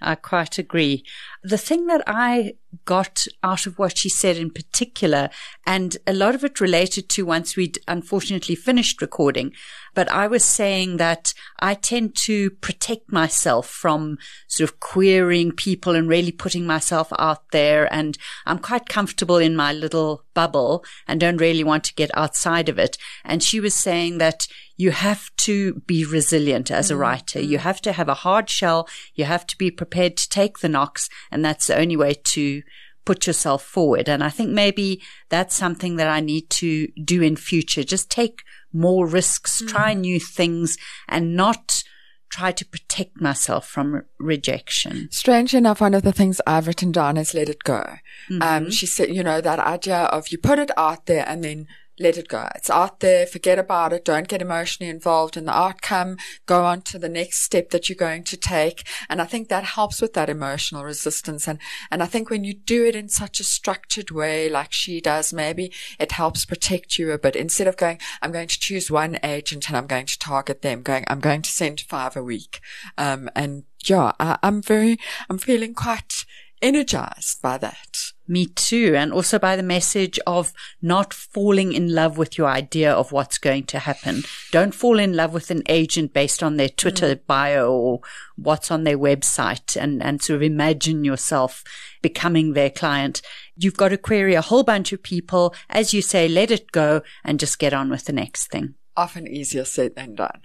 I 0.00 0.14
quite 0.14 0.58
agree. 0.58 1.04
The 1.48 1.56
thing 1.56 1.86
that 1.86 2.02
I 2.06 2.56
got 2.84 3.26
out 3.42 3.64
of 3.66 3.78
what 3.78 3.96
she 3.96 4.10
said 4.10 4.36
in 4.36 4.50
particular, 4.50 5.30
and 5.66 5.96
a 6.06 6.12
lot 6.12 6.34
of 6.34 6.44
it 6.44 6.60
related 6.60 7.08
to 7.08 7.24
once 7.24 7.56
we'd 7.56 7.78
unfortunately 7.88 8.54
finished 8.54 9.00
recording, 9.00 9.54
but 9.94 10.12
I 10.12 10.26
was 10.26 10.44
saying 10.44 10.98
that 10.98 11.32
I 11.58 11.72
tend 11.72 12.14
to 12.16 12.50
protect 12.50 13.10
myself 13.10 13.66
from 13.66 14.18
sort 14.46 14.68
of 14.68 14.78
querying 14.78 15.52
people 15.52 15.94
and 15.94 16.06
really 16.06 16.32
putting 16.32 16.66
myself 16.66 17.10
out 17.18 17.50
there. 17.50 17.92
And 17.92 18.18
I'm 18.44 18.58
quite 18.58 18.86
comfortable 18.86 19.38
in 19.38 19.56
my 19.56 19.72
little 19.72 20.24
bubble 20.34 20.84
and 21.06 21.18
don't 21.18 21.38
really 21.38 21.64
want 21.64 21.84
to 21.84 21.94
get 21.94 22.10
outside 22.14 22.68
of 22.68 22.78
it. 22.78 22.98
And 23.24 23.42
she 23.42 23.58
was 23.58 23.74
saying 23.74 24.18
that 24.18 24.46
you 24.76 24.92
have 24.92 25.34
to 25.36 25.74
be 25.86 26.04
resilient 26.04 26.70
as 26.70 26.88
a 26.88 26.94
mm-hmm. 26.94 27.02
writer. 27.02 27.40
You 27.40 27.58
have 27.58 27.80
to 27.82 27.92
have 27.92 28.08
a 28.08 28.14
hard 28.14 28.48
shell. 28.48 28.88
You 29.14 29.24
have 29.24 29.44
to 29.48 29.58
be 29.58 29.72
prepared 29.72 30.16
to 30.16 30.28
take 30.28 30.60
the 30.60 30.68
knocks. 30.68 31.08
And 31.32 31.37
that's 31.44 31.66
the 31.66 31.78
only 31.78 31.96
way 31.96 32.14
to 32.14 32.62
put 33.04 33.26
yourself 33.26 33.62
forward. 33.62 34.08
And 34.08 34.22
I 34.22 34.28
think 34.28 34.50
maybe 34.50 35.02
that's 35.30 35.54
something 35.54 35.96
that 35.96 36.08
I 36.08 36.20
need 36.20 36.50
to 36.50 36.88
do 37.02 37.22
in 37.22 37.36
future. 37.36 37.82
Just 37.82 38.10
take 38.10 38.42
more 38.72 39.06
risks, 39.06 39.62
mm. 39.62 39.68
try 39.68 39.94
new 39.94 40.20
things 40.20 40.76
and 41.08 41.34
not 41.34 41.82
try 42.30 42.52
to 42.52 42.66
protect 42.66 43.20
myself 43.20 43.66
from 43.66 43.94
re- 43.94 44.02
rejection. 44.18 45.08
Strange 45.10 45.54
enough, 45.54 45.80
one 45.80 45.94
of 45.94 46.02
the 46.02 46.12
things 46.12 46.40
I've 46.46 46.66
written 46.66 46.92
down 46.92 47.16
is 47.16 47.32
let 47.32 47.48
it 47.48 47.64
go. 47.64 47.78
Um, 47.78 48.00
mm-hmm. 48.30 48.42
Um, 48.42 48.70
she 48.70 48.84
said, 48.84 49.14
you 49.14 49.22
know, 49.22 49.40
that 49.40 49.58
idea 49.58 50.00
of 50.00 50.28
you 50.28 50.36
put 50.36 50.58
it 50.58 50.70
out 50.76 51.06
there 51.06 51.26
and 51.26 51.42
then 51.42 51.66
let 52.00 52.16
it 52.16 52.28
go. 52.28 52.48
It's 52.54 52.70
out 52.70 53.00
there. 53.00 53.26
Forget 53.26 53.58
about 53.58 53.92
it. 53.92 54.04
Don't 54.04 54.28
get 54.28 54.42
emotionally 54.42 54.90
involved 54.90 55.36
in 55.36 55.44
the 55.44 55.56
outcome. 55.56 56.16
Go 56.46 56.64
on 56.64 56.82
to 56.82 56.98
the 56.98 57.08
next 57.08 57.42
step 57.42 57.70
that 57.70 57.88
you're 57.88 57.96
going 57.96 58.24
to 58.24 58.36
take. 58.36 58.86
And 59.08 59.20
I 59.20 59.24
think 59.24 59.48
that 59.48 59.64
helps 59.64 60.00
with 60.00 60.14
that 60.14 60.30
emotional 60.30 60.84
resistance. 60.84 61.46
And, 61.46 61.58
and 61.90 62.02
I 62.02 62.06
think 62.06 62.30
when 62.30 62.44
you 62.44 62.54
do 62.54 62.84
it 62.84 62.96
in 62.96 63.08
such 63.08 63.40
a 63.40 63.44
structured 63.44 64.10
way, 64.10 64.48
like 64.48 64.72
she 64.72 65.00
does, 65.00 65.32
maybe 65.32 65.72
it 65.98 66.12
helps 66.12 66.44
protect 66.44 66.98
you 66.98 67.12
a 67.12 67.18
bit 67.18 67.36
instead 67.36 67.66
of 67.66 67.76
going, 67.76 67.98
I'm 68.22 68.32
going 68.32 68.48
to 68.48 68.58
choose 68.58 68.90
one 68.90 69.18
agent 69.22 69.68
and 69.68 69.76
I'm 69.76 69.86
going 69.86 70.06
to 70.06 70.18
target 70.18 70.62
them 70.62 70.82
going, 70.82 71.04
I'm 71.08 71.20
going 71.20 71.42
to 71.42 71.50
send 71.50 71.80
five 71.80 72.16
a 72.16 72.22
week. 72.22 72.60
Um, 72.96 73.28
and 73.34 73.64
yeah, 73.84 74.12
I, 74.18 74.38
I'm 74.42 74.62
very, 74.62 74.98
I'm 75.28 75.38
feeling 75.38 75.74
quite 75.74 76.24
energized 76.62 77.40
by 77.42 77.58
that. 77.58 78.12
Me 78.26 78.46
too. 78.46 78.94
And 78.94 79.12
also 79.12 79.38
by 79.38 79.56
the 79.56 79.62
message 79.62 80.18
of 80.26 80.52
not 80.82 81.14
falling 81.14 81.72
in 81.72 81.94
love 81.94 82.18
with 82.18 82.36
your 82.36 82.48
idea 82.48 82.92
of 82.92 83.10
what's 83.10 83.38
going 83.38 83.64
to 83.64 83.78
happen. 83.78 84.22
Don't 84.50 84.74
fall 84.74 84.98
in 84.98 85.14
love 85.14 85.32
with 85.32 85.50
an 85.50 85.62
agent 85.68 86.12
based 86.12 86.42
on 86.42 86.56
their 86.56 86.68
Twitter 86.68 87.16
mm. 87.16 87.26
bio 87.26 87.72
or 87.72 88.00
what's 88.36 88.70
on 88.70 88.84
their 88.84 88.98
website 88.98 89.80
and, 89.80 90.02
and 90.02 90.22
sort 90.22 90.36
of 90.36 90.42
imagine 90.42 91.04
yourself 91.04 91.64
becoming 92.02 92.52
their 92.52 92.70
client. 92.70 93.22
You've 93.56 93.76
got 93.76 93.88
to 93.88 93.96
query 93.96 94.34
a 94.34 94.42
whole 94.42 94.62
bunch 94.62 94.92
of 94.92 95.02
people. 95.02 95.54
As 95.70 95.94
you 95.94 96.02
say, 96.02 96.28
let 96.28 96.50
it 96.50 96.70
go 96.70 97.02
and 97.24 97.40
just 97.40 97.58
get 97.58 97.72
on 97.72 97.88
with 97.88 98.04
the 98.04 98.12
next 98.12 98.48
thing. 98.48 98.74
Often 98.96 99.28
easier 99.28 99.64
said 99.64 99.96
than 99.96 100.16
done. 100.16 100.42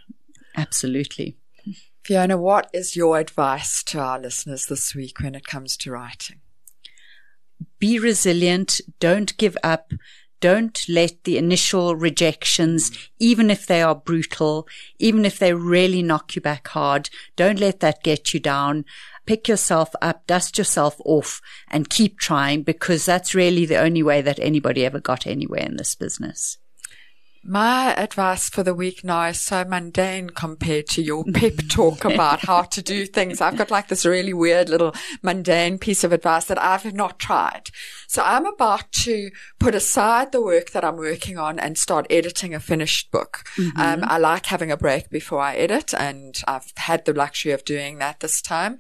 Absolutely. 0.56 1.38
Fiona, 2.04 2.38
what 2.38 2.70
is 2.74 2.96
your 2.96 3.18
advice 3.18 3.82
to 3.84 4.00
our 4.00 4.20
listeners 4.20 4.66
this 4.66 4.94
week 4.94 5.20
when 5.22 5.36
it 5.36 5.46
comes 5.46 5.78
to 5.78 5.92
writing? 5.92 6.42
be 7.84 8.00
resilient. 8.00 8.80
Don't 9.02 9.36
give 9.36 9.58
up. 9.62 9.92
Don't 10.40 10.86
let 10.88 11.26
the 11.26 11.38
initial 11.38 11.98
rejections, 11.98 12.92
even 13.20 13.50
if 13.50 13.66
they 13.66 13.82
are 13.82 13.94
brutal, 13.94 14.70
even 15.00 15.26
if 15.26 15.38
they 15.38 15.54
really 15.54 16.02
knock 16.02 16.34
you 16.34 16.42
back 16.42 16.66
hard, 16.70 17.10
don't 17.36 17.60
let 17.60 17.82
that 17.82 18.02
get 18.02 18.34
you 18.34 18.40
down. 18.40 18.86
Pick 19.26 19.50
yourself 19.50 19.94
up, 20.02 20.26
dust 20.28 20.58
yourself 20.58 20.96
off 21.04 21.42
and 21.70 21.90
keep 21.90 22.20
trying 22.20 22.64
because 22.64 23.06
that's 23.06 23.36
really 23.36 23.66
the 23.66 23.80
only 23.80 24.02
way 24.02 24.22
that 24.22 24.40
anybody 24.40 24.86
ever 24.86 25.02
got 25.02 25.28
anywhere 25.28 25.64
in 25.64 25.76
this 25.76 25.94
business. 25.94 26.58
My 27.46 27.94
advice 27.96 28.48
for 28.48 28.64
the 28.64 28.74
week 28.74 29.04
now 29.04 29.26
is 29.28 29.42
so 29.42 29.66
mundane 29.66 30.30
compared 30.30 30.88
to 30.90 31.02
your 31.02 31.26
pep 31.26 31.56
talk 31.70 32.06
about 32.06 32.46
how 32.46 32.62
to 32.62 32.82
do 32.82 33.06
things. 33.06 33.42
I've 33.42 33.58
got 33.58 33.70
like 33.70 33.90
this 33.90 34.06
really 34.06 34.32
weird 34.32 34.70
little 34.70 34.96
mundane 35.22 35.78
piece 35.78 36.06
of 36.06 36.14
advice 36.14 36.46
that 36.46 36.62
I've 36.62 36.94
not 36.94 37.20
tried. 37.20 37.70
So 38.08 38.24
I'm 38.24 38.46
about 38.46 38.90
to 39.04 39.30
put 39.60 39.76
aside 39.76 40.32
the 40.32 40.42
work 40.42 40.70
that 40.70 40.86
I'm 40.86 40.96
working 40.96 41.38
on 41.38 41.60
and 41.60 41.78
start 41.78 42.08
editing 42.10 42.56
a 42.56 42.62
finished 42.62 43.12
book. 43.12 43.44
Mm-hmm. 43.58 43.80
Um, 43.80 44.00
I 44.04 44.20
like 44.20 44.46
having 44.46 44.72
a 44.72 44.78
break 44.78 45.10
before 45.10 45.42
I 45.42 45.56
edit 45.56 45.94
and 45.94 46.42
I've 46.48 46.72
had 46.78 47.04
the 47.04 47.14
luxury 47.14 47.52
of 47.52 47.66
doing 47.66 47.98
that 47.98 48.22
this 48.22 48.42
time. 48.42 48.78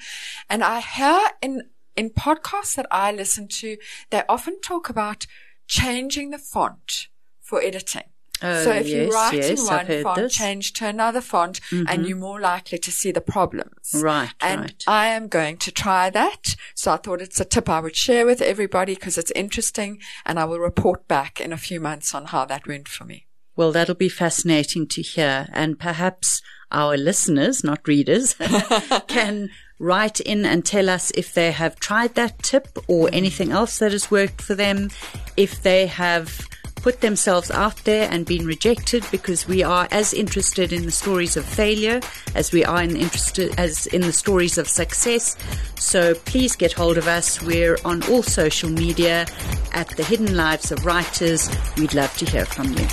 And 0.49 0.63
I 0.63 0.79
hear 0.79 1.19
in, 1.41 1.63
in 1.97 2.11
podcasts 2.11 2.75
that 2.75 2.87
I 2.89 3.11
listen 3.11 3.49
to, 3.49 3.75
they 4.09 4.23
often 4.29 4.61
talk 4.61 4.89
about 4.89 5.27
changing 5.67 6.29
the 6.29 6.37
font 6.37 7.09
for 7.41 7.61
editing. 7.61 8.03
Oh, 8.43 8.63
so 8.63 8.71
if 8.71 8.87
yes, 8.87 8.95
you 8.95 9.09
write 9.09 9.33
yes, 9.35 9.59
in 9.59 9.65
one 9.65 10.03
font, 10.03 10.17
this. 10.17 10.35
change 10.35 10.73
to 10.73 10.87
another 10.87 11.21
font, 11.21 11.61
mm-hmm. 11.71 11.85
and 11.87 12.05
you're 12.05 12.17
more 12.17 12.41
likely 12.41 12.77
to 12.77 12.91
see 12.91 13.11
the 13.11 13.21
problems. 13.21 13.95
Right. 13.95 14.33
And 14.41 14.61
right. 14.61 14.83
I 14.85 15.07
am 15.07 15.29
going 15.29 15.57
to 15.57 15.71
try 15.71 16.09
that. 16.09 16.55
So 16.75 16.91
I 16.91 16.97
thought 16.97 17.21
it's 17.21 17.39
a 17.39 17.45
tip 17.45 17.69
I 17.69 17.79
would 17.79 17.95
share 17.95 18.25
with 18.25 18.41
everybody 18.41 18.95
because 18.95 19.17
it's 19.17 19.31
interesting, 19.31 19.99
and 20.25 20.39
I 20.39 20.45
will 20.45 20.59
report 20.59 21.07
back 21.07 21.39
in 21.39 21.53
a 21.53 21.57
few 21.57 21.79
months 21.79 22.13
on 22.13 22.25
how 22.25 22.43
that 22.45 22.67
went 22.67 22.89
for 22.89 23.05
me. 23.05 23.27
Well, 23.55 23.71
that'll 23.71 23.95
be 23.95 24.09
fascinating 24.09 24.87
to 24.87 25.01
hear, 25.01 25.47
and 25.53 25.79
perhaps 25.79 26.41
our 26.71 26.97
listeners, 26.97 27.63
not 27.63 27.87
readers, 27.87 28.33
can 29.07 29.51
write 29.79 30.19
in 30.19 30.45
and 30.45 30.65
tell 30.65 30.89
us 30.89 31.11
if 31.11 31.33
they 31.33 31.51
have 31.51 31.79
tried 31.79 32.15
that 32.15 32.41
tip 32.41 32.77
or 32.87 33.09
anything 33.13 33.51
else 33.51 33.79
that 33.79 33.91
has 33.91 34.09
worked 34.09 34.41
for 34.41 34.55
them, 34.55 34.89
if 35.37 35.61
they 35.61 35.87
have 35.87 36.47
put 36.83 36.99
themselves 36.99 37.49
out 37.49 37.77
there 37.85 38.09
and 38.11 38.25
been 38.25 38.45
rejected 38.45 39.03
because 39.09 39.47
we 39.47 39.63
are 39.63 39.87
as 39.89 40.13
interested 40.13 40.73
in 40.73 40.85
the 40.85 40.91
stories 40.91 41.37
of 41.37 41.45
failure 41.45 42.01
as 42.35 42.51
we 42.51 42.63
are 42.65 42.83
in 42.83 42.97
interested 42.97 43.57
as 43.57 43.87
in 43.87 44.01
the 44.01 44.11
stories 44.11 44.57
of 44.57 44.67
success. 44.67 45.37
So 45.75 46.13
please 46.13 46.55
get 46.57 46.73
hold 46.73 46.97
of 46.97 47.07
us. 47.07 47.41
We're 47.41 47.77
on 47.85 48.03
all 48.11 48.21
social 48.21 48.69
media 48.69 49.25
at 49.71 49.87
the 49.95 50.03
Hidden 50.03 50.35
Lives 50.35 50.71
of 50.71 50.85
Writers. 50.85 51.49
We'd 51.77 51.93
love 51.93 52.15
to 52.17 52.25
hear 52.25 52.45
from 52.45 52.73
you. 52.73 52.85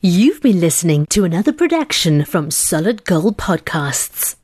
You've 0.00 0.42
been 0.42 0.58
listening 0.58 1.06
to 1.10 1.24
another 1.24 1.52
production 1.52 2.24
from 2.24 2.50
Solid 2.50 3.04
Gold 3.04 3.38
Podcasts. 3.38 4.34